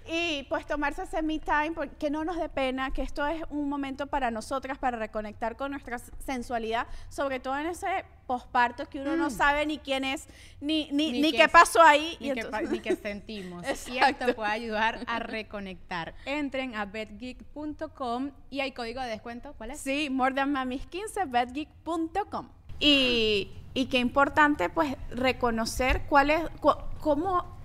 y 0.09 0.44
pues 0.48 0.66
tomarse 0.66 1.02
ese 1.02 1.22
me 1.22 1.38
time, 1.38 1.72
por- 1.72 1.88
que 1.90 2.11
no 2.11 2.24
nos 2.24 2.36
dé 2.36 2.48
pena, 2.48 2.90
que 2.92 3.02
esto 3.02 3.26
es 3.26 3.42
un 3.50 3.68
momento 3.68 4.07
para 4.07 4.30
nosotras, 4.30 4.78
para 4.78 4.96
reconectar 4.98 5.57
con 5.57 5.70
nuestra 5.72 5.98
sensualidad, 5.98 6.86
sobre 7.09 7.40
todo 7.40 7.57
en 7.59 7.66
ese 7.66 8.04
posparto 8.26 8.86
que 8.88 9.00
uno 9.00 9.16
no 9.16 9.30
sabe 9.30 9.64
ni 9.66 9.78
quién 9.78 10.04
es, 10.04 10.26
ni, 10.61 10.88
ni, 10.92 11.12
ni, 11.12 11.30
qué 11.30 11.38
qué- 11.38 11.48
pasó 11.48 11.80
ahí. 11.82 12.16
Ni, 12.20 12.26
y 12.26 12.30
entonces- 12.30 12.70
ni 12.70 12.80
que 12.80 12.96
sentimos. 12.96 13.64
Y 13.88 13.98
esto 13.98 14.26
puede 14.36 14.50
ayudar 14.50 15.00
a 15.07 15.18
reconectar. 15.20 16.14
Entren 16.24 16.74
a 16.74 16.84
bedgeek.com 16.86 18.30
y 18.50 18.61
hay 18.61 18.72
código 18.72 19.00
de 19.00 19.09
descuento. 19.09 19.54
¿Cuál 19.57 19.72
es? 19.72 19.80
Sí, 19.80 20.11
more 20.11 20.34
than 20.34 20.52
mamis 20.52 20.86
15 20.86 21.24
bedgeek.com. 21.26 22.48
Y, 22.78 23.50
y 23.74 23.86
qué 23.86 23.98
importante 23.98 24.68
pues 24.68 24.96
reconocer 25.11 26.02
cuál 26.09 26.30
es, 26.30 26.42
cu- 26.61 26.74
cómo, 27.00 27.55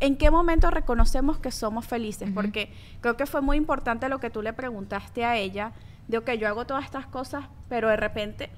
en 0.00 0.16
qué 0.16 0.30
momento 0.30 0.70
reconocemos 0.70 1.38
que 1.38 1.50
somos 1.50 1.86
felices, 1.86 2.30
porque 2.34 2.72
creo 3.00 3.16
que 3.16 3.26
fue 3.26 3.42
muy 3.42 3.56
importante 3.56 4.08
lo 4.08 4.18
que 4.18 4.30
tú 4.30 4.42
le 4.42 4.52
preguntaste 4.52 5.24
a 5.24 5.36
ella, 5.36 5.72
de 6.08 6.22
que 6.24 6.38
yo 6.38 6.48
hago 6.48 6.66
todas 6.66 6.84
estas 6.84 7.06
cosas, 7.06 7.44
pero 7.68 7.88
de 7.88 7.96
repente 7.96 8.50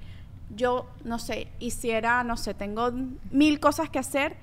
yo, 0.55 0.87
no 1.03 1.19
sé, 1.19 1.47
hiciera, 1.59 2.23
no 2.23 2.37
sé, 2.37 2.53
tengo 2.53 2.91
mil 3.31 3.59
cosas 3.59 3.89
que 3.89 3.99
hacer 3.99 4.37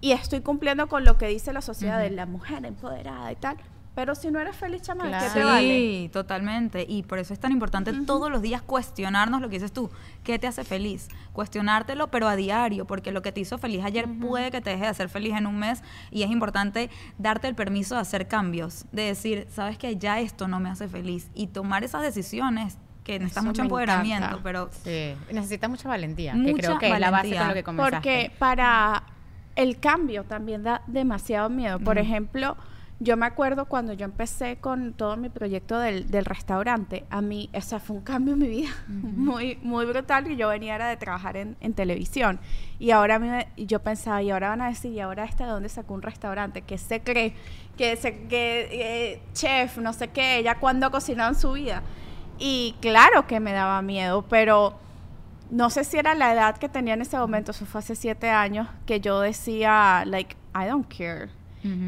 y 0.00 0.12
estoy 0.12 0.40
cumpliendo 0.40 0.88
con 0.88 1.04
lo 1.04 1.18
que 1.18 1.26
dice 1.26 1.52
la 1.52 1.62
sociedad 1.62 2.00
de 2.00 2.10
la 2.10 2.26
mujer 2.26 2.64
empoderada 2.64 3.30
y 3.32 3.36
tal, 3.36 3.56
pero 3.96 4.14
si 4.14 4.30
no 4.30 4.38
eres 4.38 4.54
feliz, 4.54 4.82
chama, 4.82 5.04
¿qué 5.04 5.08
Claro. 5.08 5.32
te 5.32 5.40
Sí, 5.40 5.44
vale? 5.44 6.10
totalmente. 6.12 6.84
Y 6.88 7.02
por 7.02 7.18
eso 7.18 7.32
es 7.32 7.40
tan 7.40 7.50
importante 7.50 7.92
todos 8.06 8.30
los 8.30 8.42
días 8.42 8.62
cuestionarnos 8.62 9.40
lo 9.40 9.48
que 9.48 9.54
dices 9.56 9.72
tú. 9.72 9.90
¿Qué 10.22 10.38
te 10.38 10.46
hace 10.46 10.62
feliz? 10.64 11.08
Cuestionártelo, 11.32 12.08
pero 12.08 12.28
a 12.28 12.36
diario, 12.36 12.86
porque 12.86 13.10
lo 13.10 13.22
que 13.22 13.32
te 13.32 13.40
hizo 13.40 13.56
feliz 13.58 13.82
ayer 13.84 14.06
puede 14.20 14.50
que 14.50 14.60
te 14.60 14.70
deje 14.70 14.82
de 14.82 14.88
hacer 14.88 15.08
feliz 15.08 15.34
en 15.34 15.46
un 15.46 15.58
mes. 15.58 15.82
Y 16.10 16.22
es 16.22 16.30
importante 16.30 16.90
darte 17.18 17.48
el 17.48 17.54
permiso 17.54 17.94
de 17.94 18.02
hacer 18.02 18.28
cambios, 18.28 18.84
de 18.92 19.02
decir, 19.02 19.46
sabes 19.50 19.78
que 19.78 19.96
ya 19.96 20.20
esto 20.20 20.46
no 20.46 20.60
me 20.60 20.68
hace 20.68 20.88
feliz. 20.88 21.30
Y 21.34 21.46
tomar 21.48 21.82
esas 21.82 22.02
decisiones 22.02 22.76
que 23.02 23.14
necesitas 23.18 23.44
Eso 23.44 23.48
mucho 23.48 23.62
empoderamiento, 23.62 24.26
encanta. 24.26 24.42
pero 24.42 24.68
Sí. 24.84 25.14
Necesita 25.32 25.68
mucha 25.68 25.88
valentía, 25.88 26.32
que 26.32 26.38
Mucha 26.38 26.54
creo 26.54 26.78
que 26.78 26.92
es 26.92 27.00
la 27.00 27.10
base 27.10 27.28
valentía. 27.34 27.38
con 27.40 27.48
lo 27.48 27.54
que 27.54 27.62
comenzaste. 27.64 27.96
Porque 27.96 28.32
para 28.38 29.04
el 29.54 29.80
cambio 29.80 30.24
también 30.24 30.62
da 30.64 30.82
demasiado 30.86 31.48
miedo. 31.48 31.78
Por 31.78 31.96
ejemplo, 31.98 32.56
yo 32.98 33.16
me 33.18 33.26
acuerdo 33.26 33.66
cuando 33.66 33.92
yo 33.92 34.06
empecé 34.06 34.56
con 34.56 34.94
todo 34.94 35.16
mi 35.18 35.28
proyecto 35.28 35.78
del, 35.78 36.10
del 36.10 36.24
restaurante, 36.24 37.04
a 37.10 37.20
mí, 37.20 37.50
ese 37.52 37.78
fue 37.78 37.96
un 37.96 38.02
cambio 38.02 38.32
en 38.34 38.40
mi 38.40 38.48
vida 38.48 38.70
muy, 38.88 39.58
muy 39.62 39.84
brutal 39.84 40.30
y 40.30 40.36
yo 40.36 40.48
venía 40.48 40.74
era 40.76 40.88
de 40.88 40.96
trabajar 40.96 41.36
en, 41.36 41.56
en 41.60 41.74
televisión. 41.74 42.40
Y 42.78 42.92
ahora 42.92 43.18
me- 43.18 43.48
yo 43.56 43.80
pensaba, 43.82 44.22
y 44.22 44.30
ahora 44.30 44.48
van 44.48 44.62
a 44.62 44.68
decir, 44.68 44.92
¿y 44.92 45.00
ahora 45.00 45.24
este 45.24 45.44
de 45.44 45.50
dónde 45.50 45.68
sacó 45.68 45.92
un 45.94 46.02
restaurante? 46.02 46.62
¿Qué 46.62 46.78
se 46.78 47.00
cree? 47.00 47.34
Que 47.76 47.96
se 47.96 48.16
que 48.28 48.68
eh, 48.72 49.22
chef, 49.34 49.76
no 49.78 49.92
sé 49.92 50.08
qué, 50.08 50.38
ella 50.38 50.58
cuando 50.58 50.86
ha 50.86 50.90
cocinado 50.90 51.28
en 51.30 51.38
su 51.38 51.52
vida. 51.52 51.82
Y 52.38 52.74
claro 52.80 53.26
que 53.26 53.40
me 53.40 53.52
daba 53.52 53.82
miedo, 53.82 54.22
pero 54.28 54.78
no 55.50 55.68
sé 55.70 55.84
si 55.84 55.98
era 55.98 56.14
la 56.14 56.32
edad 56.32 56.56
que 56.56 56.68
tenía 56.68 56.94
en 56.94 57.02
ese 57.02 57.18
momento, 57.18 57.50
eso 57.52 57.66
fue 57.66 57.78
hace 57.80 57.94
siete 57.94 58.30
años, 58.30 58.68
que 58.86 59.00
yo 59.00 59.20
decía, 59.20 60.02
like, 60.06 60.34
I 60.54 60.66
don't 60.66 60.86
care. 60.88 61.28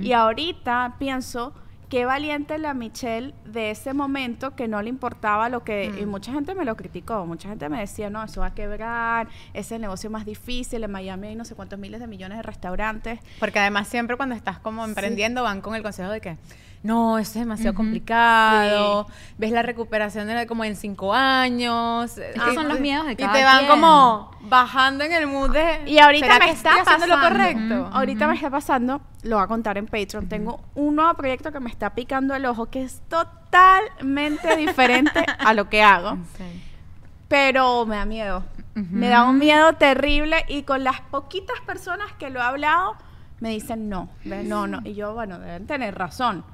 Y 0.03 0.12
ahorita 0.12 0.97
pienso 0.99 1.53
qué 1.89 2.05
valiente 2.05 2.59
la 2.59 2.74
Michelle 2.74 3.33
de 3.47 3.70
ese 3.70 3.95
momento 3.95 4.55
que 4.55 4.68
no 4.68 4.83
le 4.83 4.91
importaba 4.91 5.49
lo 5.49 5.64
que... 5.64 5.87
Y 5.99 6.05
Mm. 6.05 6.09
mucha 6.11 6.33
gente 6.33 6.55
me 6.55 6.66
lo 6.66 6.76
criticó, 6.76 7.24
mucha 7.24 7.49
gente 7.49 7.68
me 7.70 7.81
decía, 7.81 8.11
no, 8.11 8.22
eso 8.22 8.43
va 8.43 8.49
a 8.49 8.55
quebrar, 8.55 9.29
es 9.55 9.72
el 9.72 9.81
negocio 9.81 10.11
más 10.11 10.26
difícil, 10.26 10.85
en 10.85 10.91
Miami 10.91 11.29
hay 11.29 11.35
no 11.35 11.47
sé 11.47 11.55
cuántos 11.55 11.79
miles 11.79 12.01
de 12.01 12.07
millones 12.07 12.37
de 12.37 12.43
restaurantes. 12.43 13.20
Porque 13.41 13.59
además 13.59 13.89
siempre 13.89 14.16
cuando 14.18 14.35
estás 14.35 14.59
como 14.59 14.85
emprendiendo 14.85 15.43
van 15.43 15.62
con 15.62 15.74
el 15.74 15.83
consejo 15.83 16.11
de 16.11 16.20
que 16.20 16.37
no, 16.83 17.18
eso 17.18 17.33
es 17.33 17.41
demasiado 17.41 17.74
complicado, 17.74 19.07
ves 19.37 19.51
la 19.51 19.62
recuperación 19.62 20.29
de 20.29 20.47
como 20.47 20.64
en 20.64 20.76
cinco 20.76 21.12
años. 21.12 22.14
que 22.14 22.55
son 22.55 22.68
los 22.68 22.81
miedos 22.81 23.07
de 23.07 23.12
Y 23.12 23.16
cada 23.16 23.33
te 23.33 23.45
van 23.45 23.59
quien. 23.59 23.70
como 23.70 24.31
bajando 24.43 25.05
en 25.05 25.12
el 25.12 25.26
mood 25.26 25.51
de... 25.51 25.83
Y 25.87 25.99
ahorita 25.99 26.26
¿será 26.26 26.39
me 26.39 26.45
que 26.47 26.51
está 26.53 26.70
estoy 26.79 26.83
haciendo 26.95 27.07
lo 27.09 27.14
pasando. 27.20 27.39
correcto? 27.39 27.91
Ahorita 27.93 28.29
me 28.29 28.35
está 28.35 28.51
pasando, 28.51 29.01
lo 29.24 29.37
voy 29.37 29.45
a 29.45 29.49
contar 29.49 29.76
en 29.76 29.87
Patreon. 29.87 30.29
Tengo 30.29 30.61
un 30.74 30.97
nuevo 30.97 31.12
proyecto 31.14 31.51
que 31.51 31.61
me 31.61 31.68
está 31.68 31.95
picando 31.95 32.35
el 32.35 32.47
ojo 32.47 32.66
que 32.66 32.85
es 32.85 33.01
totalmente 33.09 34.57
diferente 34.57 35.24
a 35.39 35.55
lo 35.55 35.68
que 35.68 35.83
hago. 35.83 36.16
Pero 37.26 37.87
me 37.87 37.97
da 37.97 38.05
miedo. 38.05 38.45
Me 38.74 39.09
da 39.09 39.24
un 39.24 39.39
miedo 39.39 39.72
terrible 39.72 40.45
y 40.47 40.62
con 40.62 40.85
las 40.85 41.01
poquitas 41.01 41.61
personas 41.66 42.12
que 42.12 42.31
lo 42.31 42.39
he 42.39 42.45
hablado 42.45 42.95
me 43.41 43.51
dicen 43.51 43.89
no, 43.89 44.09
no, 44.24 44.68
no. 44.68 44.81
Y 44.85 44.95
yo, 44.95 45.14
bueno, 45.14 45.41
deben 45.41 45.66
tener 45.66 45.97
razón. 45.99 46.45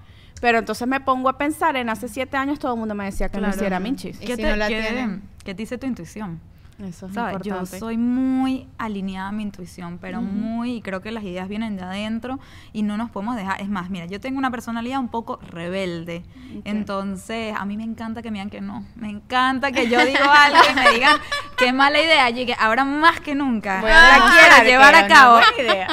Pero 0.45 0.59
entonces 0.59 0.87
me 0.87 1.01
pongo 1.01 1.31
a 1.31 1.39
pensar 1.39 1.75
en 1.75 1.89
hace 1.89 2.07
siete 2.07 2.37
años 2.37 2.59
todo 2.59 2.75
el 2.75 2.79
mundo 2.79 2.95
me 2.95 3.07
decía 3.07 3.31
que 3.31 3.41
no 3.41 3.49
hiciera 3.49 3.81
minchis. 3.81 4.21
Y 4.21 4.27
¿Qué 4.27 4.37
si 4.37 4.43
te, 4.43 4.51
no 4.51 4.57
la 4.57 4.69
qué- 4.69 4.83
tienen? 4.83 5.23
qué 5.43 5.55
te 5.55 5.63
dice 5.63 5.79
tu 5.79 5.87
intuición? 5.87 6.39
Eso 6.87 7.07
es 7.07 7.15
¿Sabes? 7.15 7.39
Yo 7.45 7.65
soy 7.65 7.97
muy 7.97 8.69
alineada 8.77 9.29
a 9.29 9.33
mi 9.33 9.43
intuición, 9.43 9.97
pero 9.97 10.21
muy, 10.21 10.75
y 10.75 10.83
creo 10.83 11.01
que 11.01 11.13
las 11.13 11.25
ideas 11.25 11.49
vienen 11.49 11.77
de 11.79 11.83
adentro 11.83 12.41
y 12.75 12.83
no 12.83 12.99
nos 12.99 13.11
podemos 13.11 13.37
dejar. 13.37 13.63
Es 13.63 13.71
más, 13.71 13.89
mira, 13.89 14.05
yo 14.05 14.21
tengo 14.21 14.37
una 14.37 14.51
personalidad 14.51 15.01
un 15.01 15.09
poco 15.09 15.39
rebelde, 15.51 16.25
entonces 16.65 17.55
a 17.57 17.65
mí 17.65 17.79
me 17.79 17.85
encanta 17.85 18.21
que 18.21 18.31
me 18.31 18.37
digan 18.37 18.51
que 18.51 18.61
no. 18.61 18.85
Me 18.97 19.09
encanta 19.09 19.73
que 19.73 19.89
yo 19.89 20.05
digo 20.05 20.25
algo 20.29 20.59
y 20.71 20.75
me 20.75 20.91
digan 20.91 21.17
qué 21.57 21.73
mala 21.73 22.03
idea. 22.03 22.29
Llegué 22.29 22.55
ahora 22.61 22.85
más 22.85 23.19
que 23.21 23.35
nunca. 23.35 23.81
Voy 23.81 23.91
a 23.91 24.19
la 24.19 24.31
quiero 24.31 24.57
que 24.63 24.65
llevar 24.69 24.95
a 24.95 25.07
cabo 25.07 25.39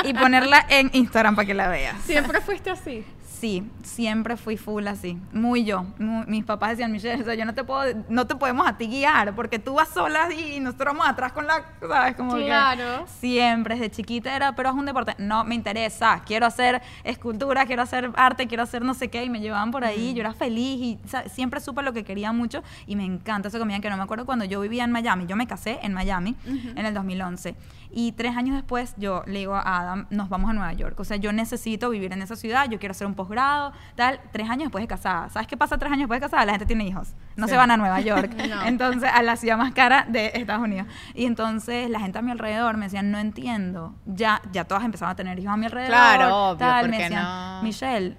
y 0.03 0.13
ponerla 0.13 0.65
en 0.67 0.89
Instagram 0.91 1.37
para 1.37 1.45
que 1.45 1.53
la 1.53 1.69
veas. 1.69 2.01
Siempre 2.01 2.41
fuiste 2.41 2.69
así. 2.69 3.05
Sí, 3.41 3.67
siempre 3.81 4.37
fui 4.37 4.55
full 4.55 4.85
así, 4.85 5.17
muy 5.33 5.63
yo. 5.63 5.83
Muy- 5.97 6.27
mis 6.27 6.45
papás 6.45 6.69
decían, 6.71 6.91
Michelle, 6.91 7.19
o 7.23 7.25
sea, 7.25 7.33
yo 7.33 7.43
no 7.43 7.55
te 7.55 7.63
puedo, 7.63 7.81
no 8.07 8.27
te 8.27 8.35
podemos 8.35 8.67
a 8.67 8.77
ti 8.77 8.85
guiar, 8.85 9.33
porque 9.33 9.57
tú 9.57 9.73
vas 9.73 9.89
sola 9.89 10.31
y 10.31 10.59
nosotros 10.59 10.93
vamos 10.93 11.07
atrás 11.09 11.31
con 11.31 11.47
la, 11.47 11.65
¿sabes? 11.79 12.15
Como 12.15 12.35
que 12.35 12.45
Claro. 12.45 13.07
siempre, 13.19 13.73
desde 13.73 13.89
chiquita 13.89 14.35
era, 14.35 14.53
pero 14.55 14.69
es 14.69 14.75
un 14.75 14.85
deporte, 14.85 15.15
no 15.17 15.43
me 15.43 15.55
interesa, 15.55 16.21
quiero 16.23 16.45
hacer 16.45 16.83
escultura, 17.03 17.65
quiero 17.65 17.81
hacer 17.81 18.11
arte, 18.15 18.45
quiero 18.47 18.61
hacer 18.61 18.83
no 18.83 18.93
sé 18.93 19.07
qué, 19.09 19.23
y 19.23 19.29
me 19.31 19.39
llevaban 19.39 19.71
por 19.71 19.83
ahí, 19.85 20.13
yo 20.13 20.19
era 20.21 20.33
feliz 20.33 20.79
y 20.79 20.99
¿sabes? 21.07 21.31
siempre 21.31 21.59
supe 21.61 21.81
lo 21.81 21.93
que 21.93 22.03
quería 22.03 22.31
mucho 22.31 22.61
y 22.85 22.95
me 22.95 23.05
encanta 23.05 23.49
me 23.49 23.65
digan 23.65 23.81
que 23.81 23.89
no 23.89 23.97
me 23.97 24.03
acuerdo 24.03 24.25
cuando 24.27 24.45
yo 24.45 24.61
vivía 24.61 24.83
en 24.83 24.91
Miami, 24.91 25.25
yo 25.25 25.35
me 25.35 25.47
casé 25.47 25.79
en 25.81 25.93
Miami 25.93 26.35
en 26.45 26.85
el 26.85 26.93
2011 26.93 27.55
y 27.93 28.11
tres 28.13 28.37
años 28.37 28.55
después 28.55 28.93
yo 28.97 29.23
le 29.25 29.39
digo 29.39 29.55
a 29.55 29.79
Adam, 29.79 30.05
nos 30.11 30.29
vamos 30.29 30.51
a 30.51 30.53
Nueva 30.53 30.73
York, 30.73 30.99
o 30.99 31.03
sea, 31.03 31.17
yo 31.17 31.33
necesito 31.33 31.89
vivir 31.89 32.13
en 32.13 32.21
esa 32.21 32.35
ciudad, 32.35 32.69
yo 32.69 32.77
quiero 32.79 32.91
hacer 32.91 33.07
un 33.07 33.15
posgrado, 33.31 33.71
tal, 33.95 34.19
tres 34.31 34.49
años 34.49 34.65
después 34.65 34.83
de 34.83 34.87
casada, 34.87 35.29
¿sabes 35.29 35.47
qué 35.47 35.55
pasa 35.55 35.77
tres 35.77 35.89
años 35.91 36.01
después 36.01 36.19
de 36.19 36.25
casada? 36.25 36.45
La 36.45 36.51
gente 36.51 36.65
tiene 36.65 36.85
hijos, 36.85 37.15
no 37.37 37.47
se 37.47 37.55
van 37.55 37.71
a 37.71 37.77
Nueva 37.77 38.01
York, 38.01 38.31
No. 38.49 38.63
entonces 38.63 39.09
a 39.13 39.21
la 39.23 39.37
ciudad 39.37 39.57
más 39.57 39.71
cara 39.73 40.05
de 40.09 40.31
Estados 40.35 40.63
Unidos. 40.63 40.87
Y 41.15 41.25
entonces 41.25 41.89
la 41.89 41.99
gente 42.01 42.19
a 42.19 42.21
mi 42.21 42.31
alrededor 42.31 42.75
me 42.77 42.85
decían, 42.85 43.09
no 43.09 43.19
entiendo, 43.19 43.95
ya, 44.05 44.41
ya 44.51 44.65
todas 44.65 44.83
empezaron 44.83 45.13
a 45.13 45.15
tener 45.15 45.39
hijos 45.39 45.53
a 45.53 45.57
mi 45.57 45.65
alrededor. 45.65 45.91
Claro, 45.91 46.49
obvio, 46.49 46.57
tal, 46.57 46.81
¿por 46.81 46.89
me 46.89 46.97
decían, 46.97 47.23
no? 47.23 47.63
Michelle, 47.63 48.17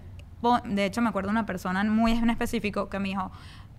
de 0.64 0.84
hecho 0.86 1.02
me 1.02 1.10
acuerdo 1.10 1.28
de 1.28 1.32
una 1.32 1.46
persona 1.46 1.84
muy 1.84 2.12
en 2.12 2.30
específico 2.30 2.88
que 2.88 2.98
me 2.98 3.08
dijo, 3.10 3.30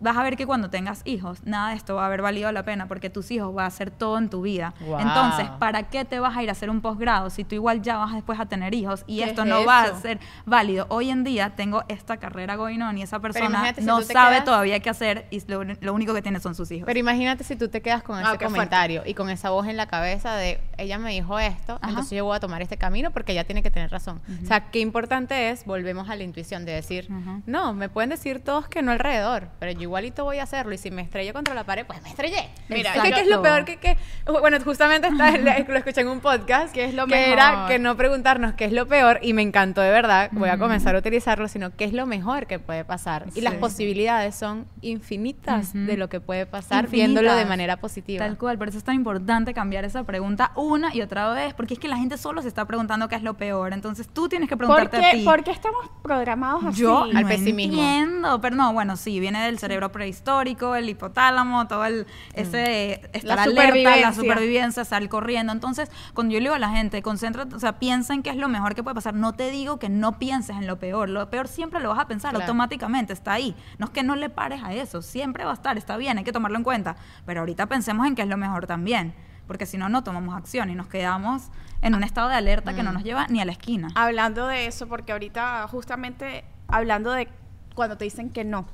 vas 0.03 0.17
a 0.17 0.23
ver 0.23 0.35
que 0.37 0.45
cuando 0.45 0.69
tengas 0.69 1.01
hijos, 1.05 1.39
nada 1.45 1.69
de 1.69 1.75
esto 1.77 1.95
va 1.95 2.03
a 2.03 2.05
haber 2.07 2.21
valido 2.21 2.51
la 2.51 2.63
pena 2.63 2.87
porque 2.87 3.09
tus 3.09 3.31
hijos 3.31 3.53
van 3.53 3.65
a 3.65 3.67
hacer 3.67 3.89
todo 3.89 4.17
en 4.17 4.29
tu 4.29 4.41
vida. 4.41 4.73
Wow. 4.81 4.99
Entonces, 4.99 5.47
¿para 5.59 5.83
qué 5.83 6.05
te 6.05 6.19
vas 6.19 6.35
a 6.37 6.43
ir 6.43 6.49
a 6.49 6.51
hacer 6.51 6.69
un 6.69 6.81
posgrado 6.81 7.29
si 7.29 7.43
tú 7.43 7.55
igual 7.55 7.81
ya 7.81 7.97
vas 7.97 8.13
después 8.13 8.39
a 8.39 8.45
tener 8.45 8.73
hijos 8.75 9.03
y 9.07 9.17
¿Qué 9.17 9.23
esto 9.29 9.43
es 9.43 9.47
no 9.47 9.65
va 9.65 9.83
a 9.83 9.85
eso? 9.87 9.99
ser 10.01 10.19
válido? 10.45 10.85
Hoy 10.89 11.09
en 11.09 11.23
día 11.23 11.55
tengo 11.55 11.83
esta 11.87 12.17
carrera 12.17 12.55
Goinón 12.55 12.97
y 12.97 13.01
esa 13.03 13.19
persona 13.19 13.73
si 13.73 13.81
no 13.81 14.01
sabe 14.01 14.35
quedas- 14.35 14.43
todavía 14.45 14.79
qué 14.81 14.89
hacer 14.89 15.25
y 15.31 15.41
lo, 15.49 15.63
lo 15.63 15.93
único 15.93 16.13
que 16.13 16.21
tiene 16.21 16.39
son 16.39 16.53
sus 16.53 16.69
hijos. 16.71 16.85
Pero 16.85 16.99
imagínate 16.99 17.43
si 17.43 17.55
tú 17.55 17.69
te 17.69 17.81
quedas 17.81 18.03
con 18.03 18.17
Ah, 18.17 18.19
ese 18.21 18.27
fuerte. 18.29 18.45
comentario 18.45 19.03
y 19.05 19.13
con 19.13 19.29
esa 19.29 19.49
voz 19.51 19.67
en 19.67 19.77
la 19.77 19.87
cabeza 19.87 20.35
de 20.35 20.59
ella 20.77 20.97
me 20.99 21.11
dijo 21.11 21.39
esto, 21.39 21.77
Ajá. 21.81 21.89
entonces 21.89 22.17
yo 22.17 22.25
voy 22.25 22.35
a 22.35 22.39
tomar 22.39 22.61
este 22.61 22.77
camino 22.77 23.11
porque 23.11 23.31
ella 23.31 23.45
tiene 23.45 23.63
que 23.63 23.71
tener 23.71 23.89
razón. 23.89 24.21
O 24.43 24.45
sea, 24.45 24.69
qué 24.71 24.79
importante 24.79 25.49
es, 25.49 25.65
volvemos 25.65 26.09
a 26.09 26.15
la 26.15 26.23
intuición 26.23 26.65
de 26.65 26.73
decir, 26.73 27.07
Ujú. 27.09 27.41
no, 27.45 27.73
me 27.73 27.87
pueden 27.89 28.09
decir 28.09 28.43
todos 28.43 28.67
que 28.67 28.81
no 28.81 28.91
alrededor, 28.91 29.47
pero 29.59 29.71
yo 29.71 29.92
igualito 29.93 30.23
voy 30.23 30.39
a 30.39 30.43
hacerlo 30.43 30.73
y 30.73 30.77
si 30.79 30.89
me 30.89 31.03
estrello 31.03 31.33
contra 31.33 31.53
la 31.53 31.63
pared, 31.63 31.85
pues 31.85 32.01
me 32.01 32.09
estrellé. 32.09 32.49
Mira, 32.67 32.95
es 32.95 33.01
que 33.03 33.11
¿qué 33.11 33.19
es 33.21 33.27
lo 33.27 33.41
peor 33.43 33.63
que, 33.63 33.77
que 33.77 33.95
bueno, 34.27 34.57
justamente 34.63 35.07
está, 35.07 35.31
lo 35.67 35.77
escuché 35.77 36.01
en 36.01 36.07
un 36.07 36.19
podcast 36.19 36.73
¿Qué 36.73 36.85
es 36.85 36.93
lo 36.95 37.05
que 37.05 37.15
mejor? 37.15 37.33
era 37.33 37.65
que 37.67 37.77
no 37.77 37.95
preguntarnos 37.95 38.53
qué 38.55 38.65
es 38.65 38.71
lo 38.71 38.87
peor 38.87 39.19
y 39.21 39.33
me 39.33 39.43
encantó 39.43 39.81
de 39.81 39.91
verdad, 39.91 40.29
voy 40.31 40.49
a 40.49 40.57
comenzar 40.57 40.95
a 40.95 40.99
utilizarlo, 40.99 41.47
sino 41.47 41.75
qué 41.75 41.85
es 41.85 41.93
lo 41.93 42.05
mejor 42.07 42.47
que 42.47 42.57
puede 42.57 42.83
pasar. 42.85 43.25
Y 43.35 43.41
las 43.41 43.53
Sí. 43.53 43.59
posibilidades 43.59 44.33
son 44.35 44.65
infinitas 44.81 45.69
Ujú. 45.69 45.85
de 45.85 45.97
lo 45.97 46.09
que 46.09 46.19
puede 46.19 46.45
pasar 46.47 46.85
Infinitas. 46.85 46.91
viéndolo 47.13 47.35
de 47.35 47.45
manera 47.45 47.77
positiva. 47.77 48.25
Tal 48.25 48.37
cual, 48.37 48.57
por 48.57 48.69
eso 48.69 48.77
es 48.79 48.83
tan 48.83 48.95
importante 48.95 49.53
cambiar 49.53 49.85
esa 49.85 50.03
pregunta 50.03 50.51
una 50.55 50.93
y 50.95 51.01
otra 51.01 51.29
vez, 51.33 51.53
porque 51.53 51.75
es 51.75 51.79
que 51.79 51.87
la 51.87 51.97
gente 51.97 52.17
solo 52.17 52.41
se 52.41 52.47
está 52.47 52.65
preguntando 52.65 53.07
qué 53.09 53.15
es 53.15 53.21
lo 53.23 53.35
peor, 53.35 53.73
entonces 53.73 54.07
tú 54.07 54.27
tienes 54.29 54.49
que 54.49 54.57
¿Por 54.57 54.65
preguntarte 54.65 54.97
a 54.97 55.11
qué, 55.11 55.17
ti. 55.19 55.23
por 55.25 55.43
qué 55.43 55.51
estamos 55.51 55.81
programados 56.01 56.63
así? 56.65 56.81
Yo 56.81 57.03
Al 57.03 57.13
no 57.13 57.27
pesimismo. 57.27 57.73
entiendo, 57.81 58.41
pero 58.41 58.55
no, 58.55 58.73
bueno, 58.73 58.95
sí, 58.97 59.19
viene 59.19 59.43
del 59.45 59.59
cerebro 59.59 59.82
prehistórico, 59.91 60.75
el 60.75 60.87
hipotálamo, 60.89 61.67
todo 61.67 61.85
el 61.85 62.07
ese 62.33 63.01
estar 63.13 63.37
La 63.37 63.43
alerta, 63.43 63.95
la 63.97 64.13
supervivencia. 64.13 64.85
salir 64.85 65.09
corriendo. 65.09 65.51
Entonces, 65.53 65.89
cuando 66.13 66.33
yo 66.33 66.39
le 66.39 66.45
digo 66.45 66.55
a 66.55 66.59
la 66.59 66.69
gente, 66.69 67.01
concéntrate, 67.01 67.55
o 67.55 67.59
sea, 67.59 67.79
piensa 67.79 68.13
en 68.13 68.23
qué 68.23 68.29
es 68.29 68.37
lo 68.37 68.47
mejor 68.49 68.75
que 68.75 68.83
puede 68.83 68.95
pasar. 68.95 69.13
No 69.13 69.33
te 69.33 69.49
digo 69.51 69.79
que 69.79 69.89
no 69.89 70.17
pienses 70.19 70.55
en 70.55 70.67
lo 70.67 70.79
peor, 70.79 71.09
lo 71.09 71.29
peor 71.29 71.47
siempre 71.47 71.79
lo 71.79 71.89
vas 71.89 71.99
a 71.99 72.07
pensar 72.07 72.31
Claro. 72.31 72.43
automáticamente, 72.45 73.13
está 73.13 73.33
ahí. 73.33 73.55
No 73.77 73.85
es 73.85 73.91
que 73.91 74.03
no 74.03 74.15
le 74.15 74.29
pares 74.29 74.61
a 74.63 74.73
eso, 74.73 75.01
siempre 75.01 75.43
va 75.45 75.51
a 75.51 75.55
estar, 75.55 75.77
está 75.77 75.97
bien, 75.97 76.17
hay 76.17 76.23
que 76.23 76.31
tomarlo 76.31 76.57
en 76.57 76.63
cuenta, 76.63 76.95
pero 77.25 77.41
ahorita 77.41 77.65
pensemos 77.67 78.07
en 78.07 78.15
qué 78.15 78.21
es 78.23 78.27
lo 78.27 78.37
mejor 78.37 78.67
también, 78.67 79.13
porque 79.47 79.65
si 79.65 79.77
no 79.77 79.89
no 79.89 80.03
tomamos 80.03 80.35
acción 80.35 80.69
y 80.69 80.75
nos 80.75 80.87
quedamos 80.87 81.49
en 81.81 81.95
un 81.95 82.03
estado 82.03 82.29
de 82.29 82.35
alerta 82.35 82.73
que 82.73 82.81
no 82.83 82.93
nos 82.93 83.03
lleva 83.03 83.27
ni 83.27 83.41
a 83.41 83.45
la 83.45 83.51
esquina. 83.51 83.89
Hablando 83.95 84.47
de 84.47 84.67
eso, 84.67 84.87
porque 84.87 85.11
ahorita 85.11 85.67
justamente 85.67 86.45
hablando 86.67 87.11
de 87.11 87.27
cuando 87.75 87.97
te 87.97 88.05
dicen 88.05 88.29
que 88.29 88.43
no. 88.45 88.65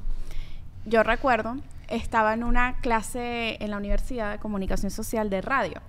Yo 0.85 1.03
recuerdo, 1.03 1.57
estaba 1.87 2.33
en 2.33 2.43
una 2.43 2.77
clase 2.81 3.57
en 3.63 3.71
la 3.71 3.77
Universidad 3.77 4.31
de 4.31 4.39
Comunicación 4.39 4.91
Social 4.91 5.29
de 5.29 5.41
radio 5.41 5.81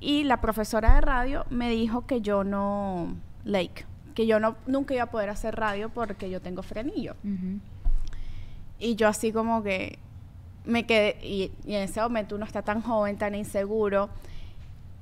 y 0.00 0.24
la 0.24 0.40
profesora 0.40 0.96
de 0.96 1.00
radio 1.00 1.46
me 1.48 1.70
dijo 1.70 2.06
que 2.06 2.20
yo 2.20 2.42
no, 2.42 3.14
Lake, 3.44 3.86
que 4.14 4.26
yo 4.26 4.40
no 4.40 4.56
nunca 4.66 4.94
iba 4.94 5.04
a 5.04 5.10
poder 5.10 5.30
hacer 5.30 5.54
radio 5.54 5.90
porque 5.90 6.28
yo 6.28 6.40
tengo 6.40 6.62
frenillo. 6.62 7.14
Y 8.78 8.96
yo 8.96 9.06
así 9.06 9.32
como 9.32 9.62
que 9.62 9.98
me 10.64 10.86
quedé, 10.86 11.18
y, 11.22 11.52
y 11.64 11.74
en 11.74 11.82
ese 11.82 12.00
momento 12.00 12.34
uno 12.34 12.44
está 12.44 12.62
tan 12.62 12.82
joven, 12.82 13.16
tan 13.16 13.36
inseguro. 13.36 14.10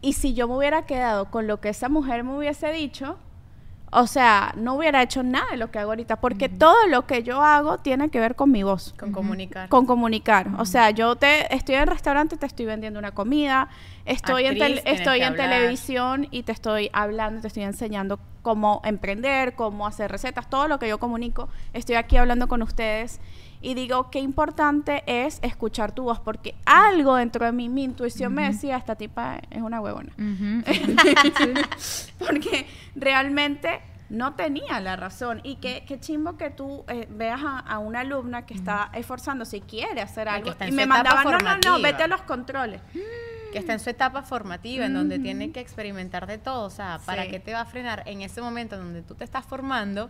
Y 0.02 0.12
si 0.12 0.34
yo 0.34 0.46
me 0.48 0.56
hubiera 0.56 0.84
quedado 0.84 1.30
con 1.30 1.46
lo 1.46 1.60
que 1.60 1.70
esa 1.70 1.88
mujer 1.88 2.22
me 2.22 2.36
hubiese 2.36 2.70
dicho, 2.72 3.18
o 3.92 4.06
sea, 4.06 4.52
no 4.56 4.74
hubiera 4.74 5.02
hecho 5.02 5.22
nada 5.22 5.46
de 5.50 5.56
lo 5.56 5.70
que 5.70 5.80
hago 5.80 5.90
ahorita, 5.90 6.20
porque 6.20 6.48
todo 6.48 6.86
lo 6.86 7.06
que 7.06 7.22
yo 7.22 7.42
hago 7.42 7.78
tiene 7.78 8.08
que 8.08 8.20
ver 8.20 8.36
con 8.36 8.52
mi 8.52 8.62
voz. 8.62 8.94
Con 8.98 9.10
comunicar. 9.10 9.68
Con 9.68 9.84
comunicar. 9.84 10.48
O 10.58 10.64
sea, 10.64 10.90
yo 10.90 11.16
te 11.16 11.52
estoy 11.54 11.74
en 11.74 11.82
el 11.82 11.86
restaurante, 11.88 12.36
te 12.36 12.46
estoy 12.46 12.66
vendiendo 12.66 12.98
una 13.00 13.12
comida, 13.12 13.68
estoy 14.04 14.46
en, 14.46 14.62
Actriz, 14.62 14.82
estoy 14.84 15.22
en 15.22 15.34
televisión 15.34 16.28
y 16.30 16.44
te 16.44 16.52
estoy 16.52 16.90
hablando, 16.92 17.40
te 17.40 17.48
estoy 17.48 17.64
enseñando 17.64 18.20
cómo 18.42 18.80
emprender, 18.84 19.54
cómo 19.54 19.86
hacer 19.86 20.10
recetas, 20.10 20.48
todo 20.48 20.68
lo 20.68 20.78
que 20.78 20.88
yo 20.88 20.98
comunico. 20.98 21.48
Estoy 21.72 21.96
aquí 21.96 22.16
hablando 22.16 22.46
con 22.46 22.62
ustedes 22.62 23.20
y 23.62 23.74
digo 23.74 24.10
qué 24.10 24.18
importante 24.20 25.02
es 25.06 25.38
escuchar 25.42 25.92
tu 25.92 26.04
voz, 26.04 26.20
porque 26.20 26.54
algo 26.64 27.16
dentro 27.16 27.44
de 27.44 27.52
mí, 27.52 27.68
mi 27.68 27.84
intuición 27.84 28.32
me 28.34 28.44
decía, 28.48 28.76
esta 28.76 28.94
tipa 28.96 29.40
es 29.50 29.62
una 29.62 29.80
huevona. 29.80 30.12
Porque 32.18 32.66
realmente 32.94 33.80
no 34.08 34.34
tenía 34.34 34.80
la 34.80 34.96
razón. 34.96 35.40
Y 35.44 35.56
qué, 35.56 35.84
qué 35.86 36.00
chimbo 36.00 36.36
que 36.36 36.50
tú 36.50 36.84
eh, 36.88 37.06
veas 37.10 37.40
a, 37.44 37.58
a 37.60 37.78
una 37.78 38.00
alumna 38.00 38.44
que 38.46 38.54
está 38.54 38.90
esforzándose 38.94 39.58
y 39.58 39.60
quiere 39.60 40.00
hacer 40.00 40.28
algo. 40.28 40.52
Y 40.66 40.72
me 40.72 40.86
mandaban, 40.86 41.24
no, 41.24 41.30
no, 41.30 41.38
no, 41.38 41.44
formativa". 41.44 41.78
vete 41.78 42.02
a 42.02 42.06
los 42.08 42.22
controles. 42.22 42.80
que 43.52 43.58
está 43.58 43.72
en 43.72 43.80
su 43.80 43.90
etapa 43.90 44.22
formativa, 44.22 44.86
en 44.86 44.94
donde 44.94 45.18
tiene 45.18 45.50
que 45.50 45.58
experimentar 45.60 46.26
de 46.26 46.38
todo. 46.38 46.64
O 46.66 46.70
sea, 46.70 47.00
¿para 47.04 47.24
Sí. 47.24 47.30
qué 47.30 47.40
te 47.40 47.52
va 47.52 47.62
a 47.62 47.66
frenar 47.66 48.04
en 48.06 48.22
ese 48.22 48.40
momento 48.40 48.76
donde 48.76 49.02
tú 49.02 49.14
te 49.16 49.24
estás 49.24 49.44
formando? 49.44 50.08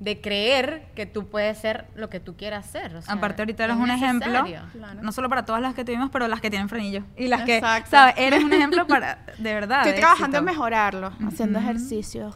De 0.00 0.18
creer 0.18 0.86
que 0.96 1.04
tú 1.04 1.28
puedes 1.28 1.58
ser 1.58 1.86
lo 1.94 2.08
que 2.08 2.20
tú 2.20 2.34
quieras 2.34 2.64
ser. 2.64 2.96
o 2.96 3.02
sea, 3.02 3.14
Aparte 3.14 3.42
ahorita 3.42 3.64
eres 3.64 3.76
es 3.76 3.82
un 3.82 3.90
ejemplo. 3.90 4.44
Claro. 4.72 5.02
no 5.02 5.12
solo 5.12 5.28
para 5.28 5.44
todas 5.44 5.60
las 5.60 5.74
que 5.74 5.84
tuvimos, 5.84 6.08
pero 6.10 6.26
las 6.26 6.40
que 6.40 6.48
tienen 6.48 6.70
frenillo. 6.70 7.04
Y 7.18 7.28
las 7.28 7.42
que, 7.42 7.58
Exacto. 7.58 7.90
¿sabes? 7.90 8.14
Eres 8.16 8.42
un 8.42 8.52
ejemplo 8.52 8.86
para, 8.86 9.18
de 9.36 9.54
verdad. 9.54 9.80
Estoy 9.80 9.92
de 9.92 9.98
trabajando 9.98 10.38
en 10.38 10.44
éxito. 10.44 10.58
mejorarlo, 10.58 11.12
haciendo 11.28 11.58
ejercicio 11.58 12.34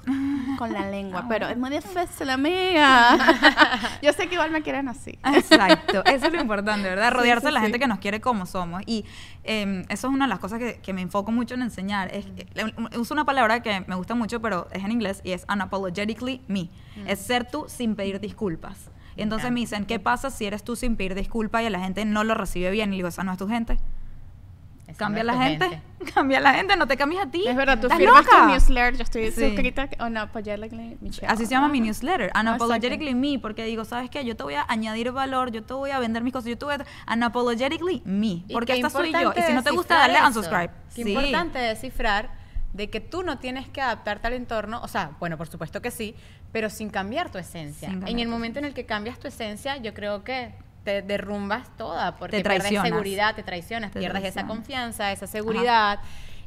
con 0.59 0.75
la 0.75 0.91
lengua, 0.91 1.25
pero 1.27 1.49
es 1.49 1.57
muy 1.57 1.71
difícil, 1.71 2.29
amiga. 2.29 3.17
Yo 4.03 4.13
sé 4.13 4.29
que 4.29 4.35
igual 4.35 4.51
me 4.51 4.61
quieren 4.61 4.89
así. 4.89 5.19
Exacto, 5.25 6.05
eso 6.05 6.27
es 6.27 6.33
lo 6.33 6.41
importante, 6.41 6.89
¿verdad? 6.89 7.05
Sí, 7.15 7.19
Rodearse 7.19 7.41
sí, 7.43 7.47
de 7.47 7.53
la 7.53 7.61
sí. 7.61 7.65
gente 7.65 7.79
que 7.79 7.87
nos 7.87 7.99
quiere 7.99 8.21
como 8.21 8.45
somos. 8.45 8.83
Y 8.87 9.05
eh, 9.45 9.85
eso 9.89 10.09
es 10.09 10.13
una 10.13 10.27
de 10.27 10.29
las 10.29 10.39
cosas 10.39 10.59
que, 10.59 10.81
que 10.81 10.93
me 10.93 11.01
enfoco 11.01 11.33
mucho 11.33 11.55
en 11.55 11.63
enseñar. 11.63 12.15
Es, 12.15 12.27
eh, 12.57 12.73
uso 12.99 13.15
una 13.15 13.25
palabra 13.25 13.63
que 13.63 13.85
me 13.87 13.95
gusta 13.95 14.15
mucho, 14.15 14.43
pero 14.43 14.69
es 14.73 14.85
en 14.85 14.93
inglés 14.93 15.21
y 15.25 15.33
es 15.33 15.47
unapologetically 15.51 16.43
me. 16.47 16.69
Es 17.07 17.21
ser 17.21 17.45
tú 17.55 17.67
sin 17.69 17.95
pedir 17.95 18.19
disculpas. 18.21 18.91
Y 19.17 19.23
entonces 19.23 19.53
me 19.53 19.61
dicen, 19.61 19.85
¿qué 19.87 20.01
pasa 20.01 20.31
si 20.31 20.45
eres 20.45 20.65
tú 20.65 20.75
sin 20.75 20.97
pedir 20.97 21.15
disculpas 21.15 21.63
y 21.63 21.71
la 21.71 21.79
gente 21.79 22.05
no 22.05 22.25
lo 22.25 22.35
recibe 22.35 22.71
bien? 22.73 22.93
Y 22.93 22.97
digo, 22.97 23.09
esa 23.09 23.23
no 23.23 23.31
es 23.33 23.39
tu 23.39 23.47
gente. 23.49 23.79
Esa 24.89 24.99
Cambia 24.99 25.23
no 25.23 25.27
la 25.29 25.33
tu 25.35 25.39
gente. 25.39 25.83
Cambia 26.15 26.41
la 26.41 26.53
gente, 26.53 26.77
no 26.77 26.87
te 26.87 26.97
cambias 26.97 27.27
a 27.27 27.31
ti. 27.31 27.45
Es 27.47 27.55
verdad, 27.57 27.79
tú 27.81 27.87
¿Estás 27.87 27.99
firmas 27.99 28.25
tu 28.27 28.33
loca? 28.33 28.47
newsletter, 28.49 28.97
yo 28.97 29.03
estoy 29.05 29.31
Sí. 29.31 29.41
suscrita 29.47 29.89
a 29.99 30.07
Unapologetically 30.07 30.99
Michelle. 31.01 31.29
Así 31.33 31.45
se 31.47 31.53
llama 31.53 31.69
mi 31.69 31.81
newsletter, 31.81 32.31
Ah, 32.35 32.41
Unapologetically 32.41 33.15
Me, 33.15 33.39
porque 33.39 33.65
digo, 33.65 33.85
¿sabes 33.85 34.11
qué? 34.11 34.25
Yo 34.25 34.37
te 34.37 34.43
voy 34.43 34.55
a 34.55 34.65
añadir 34.69 35.13
valor, 35.13 35.53
yo 35.53 35.63
te 35.63 35.73
voy 35.75 35.91
a 35.93 35.99
vender 36.01 36.23
mis 36.25 36.33
cosas, 36.33 36.51
yo 36.51 36.59
te 36.59 36.65
voy 36.65 36.75
a... 36.75 36.85
Unapologetically 37.13 38.03
Me, 38.05 38.43
porque 38.53 38.75
esta 38.75 38.91
soy 38.91 39.13
yo. 39.13 39.33
Y 39.37 39.43
si 39.43 39.53
no 39.55 39.63
te 39.63 39.71
gusta, 39.71 39.95
dale 39.97 40.19
eso. 40.19 40.27
unsubscribe. 40.27 40.71
Qué 40.95 41.03
Sí. 41.05 41.09
importante 41.13 41.59
descifrar 41.61 42.31
de 42.75 42.91
que 42.91 43.01
tú 43.01 43.23
no 43.23 43.39
tienes 43.39 43.69
que 43.69 43.81
adaptarte 43.81 44.27
al 44.27 44.33
entorno, 44.35 44.81
o 44.83 44.89
sea, 44.89 45.13
bueno, 45.21 45.39
por 45.39 45.47
supuesto 45.47 45.81
que 45.81 45.93
sí, 45.93 46.17
pero 46.55 46.71
sin 46.71 46.89
cambiar 46.89 47.33
tu 47.33 47.39
esencia. 47.39 47.89
Cambiar 47.89 48.11
en 48.13 48.21
el 48.21 48.29
momento 48.29 48.61
en 48.61 48.65
el 48.65 48.75
que 48.75 48.87
cambias 48.87 49.19
tu 49.19 49.27
esencia, 49.27 49.77
yo 49.79 49.93
creo 49.93 50.23
que 50.23 50.53
te 50.85 51.03
derrumbas 51.03 51.77
toda, 51.77 52.17
porque 52.17 52.45
Te 52.45 52.49
pierdes 52.49 52.81
seguridad, 52.81 53.35
te 53.35 53.43
traicionas, 53.43 53.91
Te 53.91 53.99
pierdes 53.99 54.23
esa 54.23 54.47
confianza, 54.47 55.11
esa 55.11 55.27
seguridad, 55.27 55.99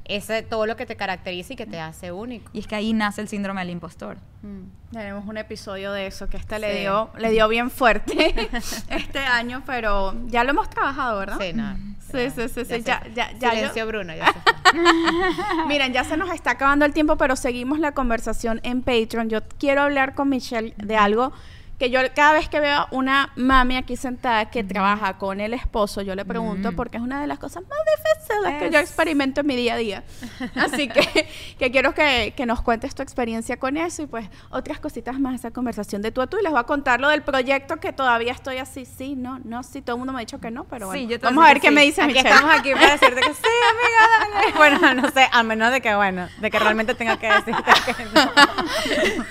ese 0.08 0.42
todo 0.44 0.66
lo 0.66 0.76
que 0.76 0.86
te 0.86 0.96
caracteriza 0.96 1.54
y 1.54 1.56
que 1.56 1.66
te 1.66 1.80
hace 1.80 2.12
único. 2.12 2.50
Y 2.54 2.60
es 2.60 2.68
que 2.68 2.76
ahí 2.76 2.94
nace 2.94 3.22
el 3.22 3.28
síndrome 3.28 3.62
del 3.62 3.70
impostor. 3.72 4.18
Mm. 4.42 4.94
Tenemos 4.94 5.26
un 5.28 5.38
episodio 5.38 5.92
de 5.92 6.08
eso 6.08 6.28
que 6.30 6.38
este 6.38 6.60
le 6.60 6.74
Sí. 6.74 6.80
dio, 6.80 7.10
le 7.18 7.30
dio 7.32 7.48
bien 7.48 7.70
fuerte 7.72 8.34
este 8.90 9.20
año, 9.20 9.64
pero 9.66 10.14
ya 10.28 10.44
lo 10.44 10.52
hemos 10.52 10.70
trabajado, 10.70 11.20
¿verdad? 11.20 11.38
Sí, 11.40 11.54
no. 11.54 11.76
Sí, 12.12 12.30
sí, 12.34 12.48
sí, 12.48 12.64
sí, 12.64 12.82
ya- 12.84 13.04
ya- 13.14 13.32
ya 13.34 13.50
yo- 13.50 13.50
Silencio, 13.52 13.86
Bruno, 13.88 14.14
ya. 14.16 14.34
Miren, 15.68 15.92
ya 15.94 16.04
se 16.04 16.16
nos 16.18 16.30
está 16.32 16.52
acabando 16.52 16.86
el 16.86 16.94
tiempo, 16.94 17.18
pero 17.18 17.36
seguimos 17.36 17.80
la 17.80 17.92
conversación 17.94 18.60
en 18.64 18.82
Patreon. 18.82 19.30
Yo 19.30 19.40
quiero 19.60 19.82
hablar 19.82 20.14
con 20.16 20.30
Michelle 20.30 20.74
de 20.78 20.96
algo 20.96 21.34
que 21.78 21.90
yo 21.92 22.00
cada 22.16 22.34
vez 22.34 22.50
que 22.50 22.60
veo 22.60 22.88
una 22.92 23.32
mami 23.36 23.78
aquí 23.78 23.96
sentada 23.98 24.50
que 24.50 24.64
trabaja 24.64 25.18
con 25.18 25.40
el 25.40 25.54
esposo, 25.54 26.02
yo 26.02 26.16
le 26.16 26.26
pregunto 26.26 26.72
porque 26.74 26.98
es 26.98 27.04
una 27.04 27.22
de 27.22 27.28
las 27.28 27.38
cosas 27.38 27.64
más 27.70 27.78
difíciles 27.98 28.60
que 28.60 28.70
yo 28.72 28.80
experimento 28.80 29.42
en 29.42 29.48
mi 29.48 29.56
día 29.56 29.76
a 29.76 29.78
día. 29.78 30.04
Así 30.56 30.88
que, 30.88 31.28
que 31.60 31.72
quiero 31.72 31.94
que, 31.94 32.34
que 32.36 32.46
nos 32.48 32.62
cuentes 32.62 32.96
tu 32.96 33.04
experiencia 33.04 33.58
con 33.58 33.78
eso 33.78 34.02
y 34.02 34.08
pues 34.08 34.28
otras 34.50 34.80
cositas 34.80 35.20
más, 35.20 35.36
esa 35.36 35.52
conversación 35.52 36.02
de 36.02 36.12
tú 36.12 36.22
a 36.22 36.28
tú. 36.28 36.38
Y 36.40 36.44
les 36.44 36.52
voy 36.52 36.60
a 36.60 36.64
contar 36.64 37.00
lo 37.00 37.10
del 37.10 37.22
proyecto 37.22 37.78
que 37.78 37.94
todavía 37.94 38.32
estoy 38.32 38.58
así, 38.58 38.86
sí, 38.86 39.16
no, 39.16 39.40
no, 39.44 39.62
sí, 39.64 39.82
todo 39.82 39.96
el 39.96 40.00
mundo 40.00 40.14
me 40.14 40.20
ha 40.20 40.22
dicho 40.22 40.40
que 40.40 40.50
no, 40.52 40.64
pero 40.64 40.92
Sí, 40.92 41.06
bueno. 41.06 41.12
yo 41.12 41.20
voy 41.20 41.28
a 41.28 41.30
Vamos 41.30 41.46
a 41.46 41.48
ver 41.54 41.62
qué 41.62 41.70
me 41.72 41.82
sí. 41.82 41.88
dice 41.88 42.02
Aquí 42.02 42.14
Michelle. 42.14 42.30
estamos 42.30 42.56
aquí 42.60 42.72
para 42.74 42.92
decirte 42.94 43.22
que 43.22 43.34
sí, 43.34 43.44
amiga, 43.72 44.42
dale. 44.42 44.54
Bueno, 44.58 44.94
no 45.02 45.10
sé, 45.12 45.28
a 45.32 45.44
menos 45.44 45.72
de 45.72 45.82
que, 45.82 45.94
bueno, 45.96 46.28
de 46.40 46.50
que 46.52 46.58
realmente 46.60 46.96
tenga 46.96 47.18
que 47.20 47.28
decirte 47.28 47.64
que 47.96 48.06
no. 48.06 48.32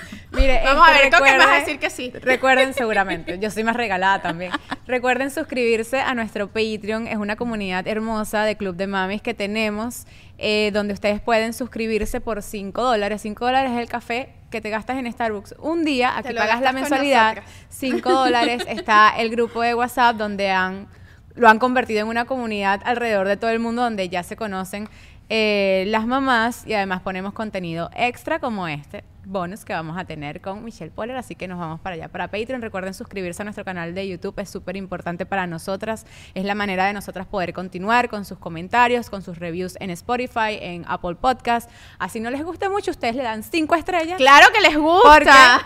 Mire, 0.37 0.61
Vamos 0.63 0.87
a 0.87 0.91
este, 0.91 1.03
ver, 1.03 1.09
creo 1.11 1.23
que 1.23 1.37
vas 1.37 1.47
a 1.47 1.49
recuerden- 1.49 1.59
decir 1.65 1.79
que 1.79 1.89
sí. 1.89 2.11
Recuerden 2.21 2.73
seguramente, 2.75 3.39
yo 3.39 3.49
soy 3.51 3.63
más 3.63 3.75
regalada 3.75 4.21
también. 4.21 4.51
Recuerden 4.85 5.31
suscribirse 5.31 5.99
a 5.99 6.13
nuestro 6.13 6.47
Patreon, 6.47 7.07
es 7.07 7.17
una 7.17 7.35
comunidad 7.35 7.87
hermosa 7.87 8.43
de 8.43 8.55
Club 8.55 8.75
de 8.75 8.87
Mamis 8.87 9.21
que 9.21 9.33
tenemos, 9.33 10.05
eh, 10.37 10.71
donde 10.73 10.93
ustedes 10.93 11.19
pueden 11.19 11.53
suscribirse 11.53 12.21
por 12.21 12.41
5 12.41 12.81
dólares. 12.83 13.21
5 13.21 13.45
dólares 13.45 13.71
es 13.71 13.79
el 13.79 13.87
café 13.89 14.29
que 14.51 14.61
te 14.61 14.69
gastas 14.69 14.97
en 14.97 15.11
Starbucks 15.11 15.55
un 15.59 15.83
día, 15.83 16.17
aquí 16.17 16.33
pagas 16.33 16.61
la 16.61 16.71
mensualidad, 16.71 17.35
nosotras. 17.35 17.55
5 17.69 18.11
dólares. 18.11 18.63
Está 18.69 19.13
el 19.17 19.29
grupo 19.29 19.61
de 19.61 19.73
WhatsApp 19.75 20.15
donde 20.15 20.51
han 20.51 20.87
lo 21.35 21.47
han 21.49 21.59
convertido 21.59 21.99
en 22.01 22.07
una 22.07 22.25
comunidad 22.25 22.81
alrededor 22.83 23.27
de 23.27 23.37
todo 23.37 23.51
el 23.51 23.59
mundo 23.59 23.83
donde 23.83 24.09
ya 24.09 24.23
se 24.23 24.35
conocen 24.35 24.89
eh, 25.29 25.83
las 25.87 26.07
mamás 26.07 26.65
y 26.65 26.73
además 26.73 27.01
ponemos 27.01 27.31
contenido 27.33 27.91
extra 27.95 28.39
como 28.39 28.67
este 28.67 29.03
bonus 29.27 29.65
que 29.65 29.73
vamos 29.73 29.97
a 29.97 30.05
tener 30.05 30.41
con 30.41 30.63
Michelle 30.63 30.91
Poller, 30.91 31.17
así 31.17 31.35
que 31.35 31.47
nos 31.47 31.59
vamos 31.59 31.79
para 31.81 31.95
allá, 31.95 32.07
para 32.07 32.27
Patreon. 32.29 32.61
Recuerden 32.61 32.93
suscribirse 32.93 33.41
a 33.41 33.45
nuestro 33.45 33.65
canal 33.65 33.93
de 33.93 34.07
YouTube, 34.07 34.33
es 34.39 34.49
súper 34.49 34.77
importante 34.77 35.25
para 35.25 35.47
nosotras, 35.47 36.05
es 36.33 36.45
la 36.45 36.55
manera 36.55 36.85
de 36.85 36.93
nosotras 36.93 37.27
poder 37.27 37.53
continuar 37.53 38.09
con 38.09 38.25
sus 38.25 38.37
comentarios, 38.39 39.09
con 39.09 39.21
sus 39.21 39.37
reviews 39.37 39.77
en 39.79 39.89
Spotify, 39.89 40.57
en 40.61 40.85
Apple 40.87 41.15
Podcast. 41.15 41.69
Así 41.99 42.19
no 42.19 42.29
les 42.29 42.43
gusta 42.43 42.69
mucho, 42.69 42.91
ustedes 42.91 43.15
le 43.15 43.23
dan 43.23 43.43
cinco 43.43 43.75
estrellas. 43.75 44.17
Claro 44.17 44.47
que 44.53 44.61
les 44.61 44.77
gusta. 44.77 45.61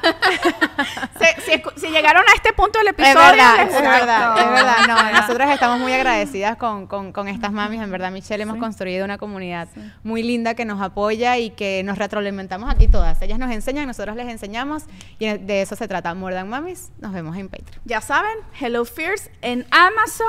si, 1.19 1.41
si 1.45 1.51
escu- 1.51 1.73
si 1.77 1.87
llegaron 1.89 2.23
a 2.27 2.35
este 2.35 2.53
punto 2.53 2.79
del 2.79 2.87
Es 2.87 2.93
episodio, 2.93 3.15
verdad, 3.31 3.55
les 3.57 3.75
es 3.75 3.81
verdad, 3.81 4.37
es 4.39 4.45
verdad. 4.49 4.75
No, 4.87 4.93
Exacto. 4.97 5.15
nosotras 5.21 5.51
estamos 5.51 5.79
muy 5.79 5.93
agradecidas 5.93 6.57
con, 6.57 6.87
con, 6.87 7.11
con 7.11 7.27
estas 7.27 7.51
mamis. 7.51 7.81
En 7.81 7.91
verdad, 7.91 8.11
Michelle, 8.11 8.43
hemos 8.43 8.57
construido 8.57 9.05
una 9.05 9.17
comunidad 9.17 9.67
muy 10.03 10.23
linda 10.23 10.55
que 10.55 10.65
nos 10.65 10.81
apoya 10.81 11.37
y 11.37 11.51
que 11.51 11.83
nos 11.83 11.97
retroalimentamos 11.97 12.69
aquí 12.69 12.87
todas. 12.87 13.21
Ellas 13.21 13.37
nos 13.39 13.50
enseñan, 13.51 13.87
nosotros 13.87 14.15
les 14.15 14.27
enseñamos 14.27 14.83
y 15.19 15.27
de 15.27 15.61
eso 15.61 15.75
se 15.75 15.87
trata. 15.87 16.13
More 16.13 16.35
Than 16.35 16.49
Mamis, 16.49 16.91
nos 16.99 17.13
vemos 17.13 17.35
en 17.37 17.49
Patreon. 17.49 17.81
Ya 17.85 18.01
saben, 18.01 18.31
Hello 18.59 18.85
Fierce 18.85 19.31
en 19.41 19.65
Amazon 19.71 20.27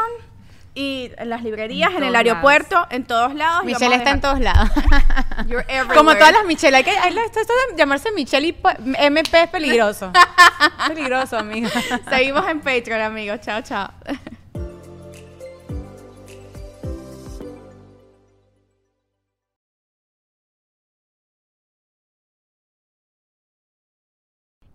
y 0.74 1.10
en 1.18 1.28
las 1.28 1.42
librerías, 1.42 1.90
en, 1.90 1.98
En 1.98 2.02
el 2.04 2.12
todos 2.12 2.26
aerropuerto, 2.26 2.86
en 2.90 3.04
todos 3.04 3.34
lados. 3.34 3.64
Michelle 3.64 3.94
está 3.94 4.10
en 4.10 4.20
todos 4.22 4.40
lados. 4.40 4.70
You're. 5.46 5.66
Como 5.94 6.14
todas 6.14 6.32
las 6.32 6.46
Michelle. 6.46 6.76
Hay 6.76 6.84
que, 6.84 6.90
hay 6.90 7.14
esto, 7.26 7.40
esto 7.40 7.52
de 7.70 7.76
llamarse 7.76 8.10
Michelle 8.12 8.46
y 8.48 8.52
po- 8.52 8.70
MP 8.98 9.42
es 9.42 9.48
peligroso. 9.50 10.12
peligroso, 10.88 11.36
amiga. 11.38 11.68
Seguimos 12.08 12.48
en 12.48 12.60
Patreon, 12.60 13.02
amigos. 13.02 13.40
Chao, 13.42 13.60
chao. 13.62 13.90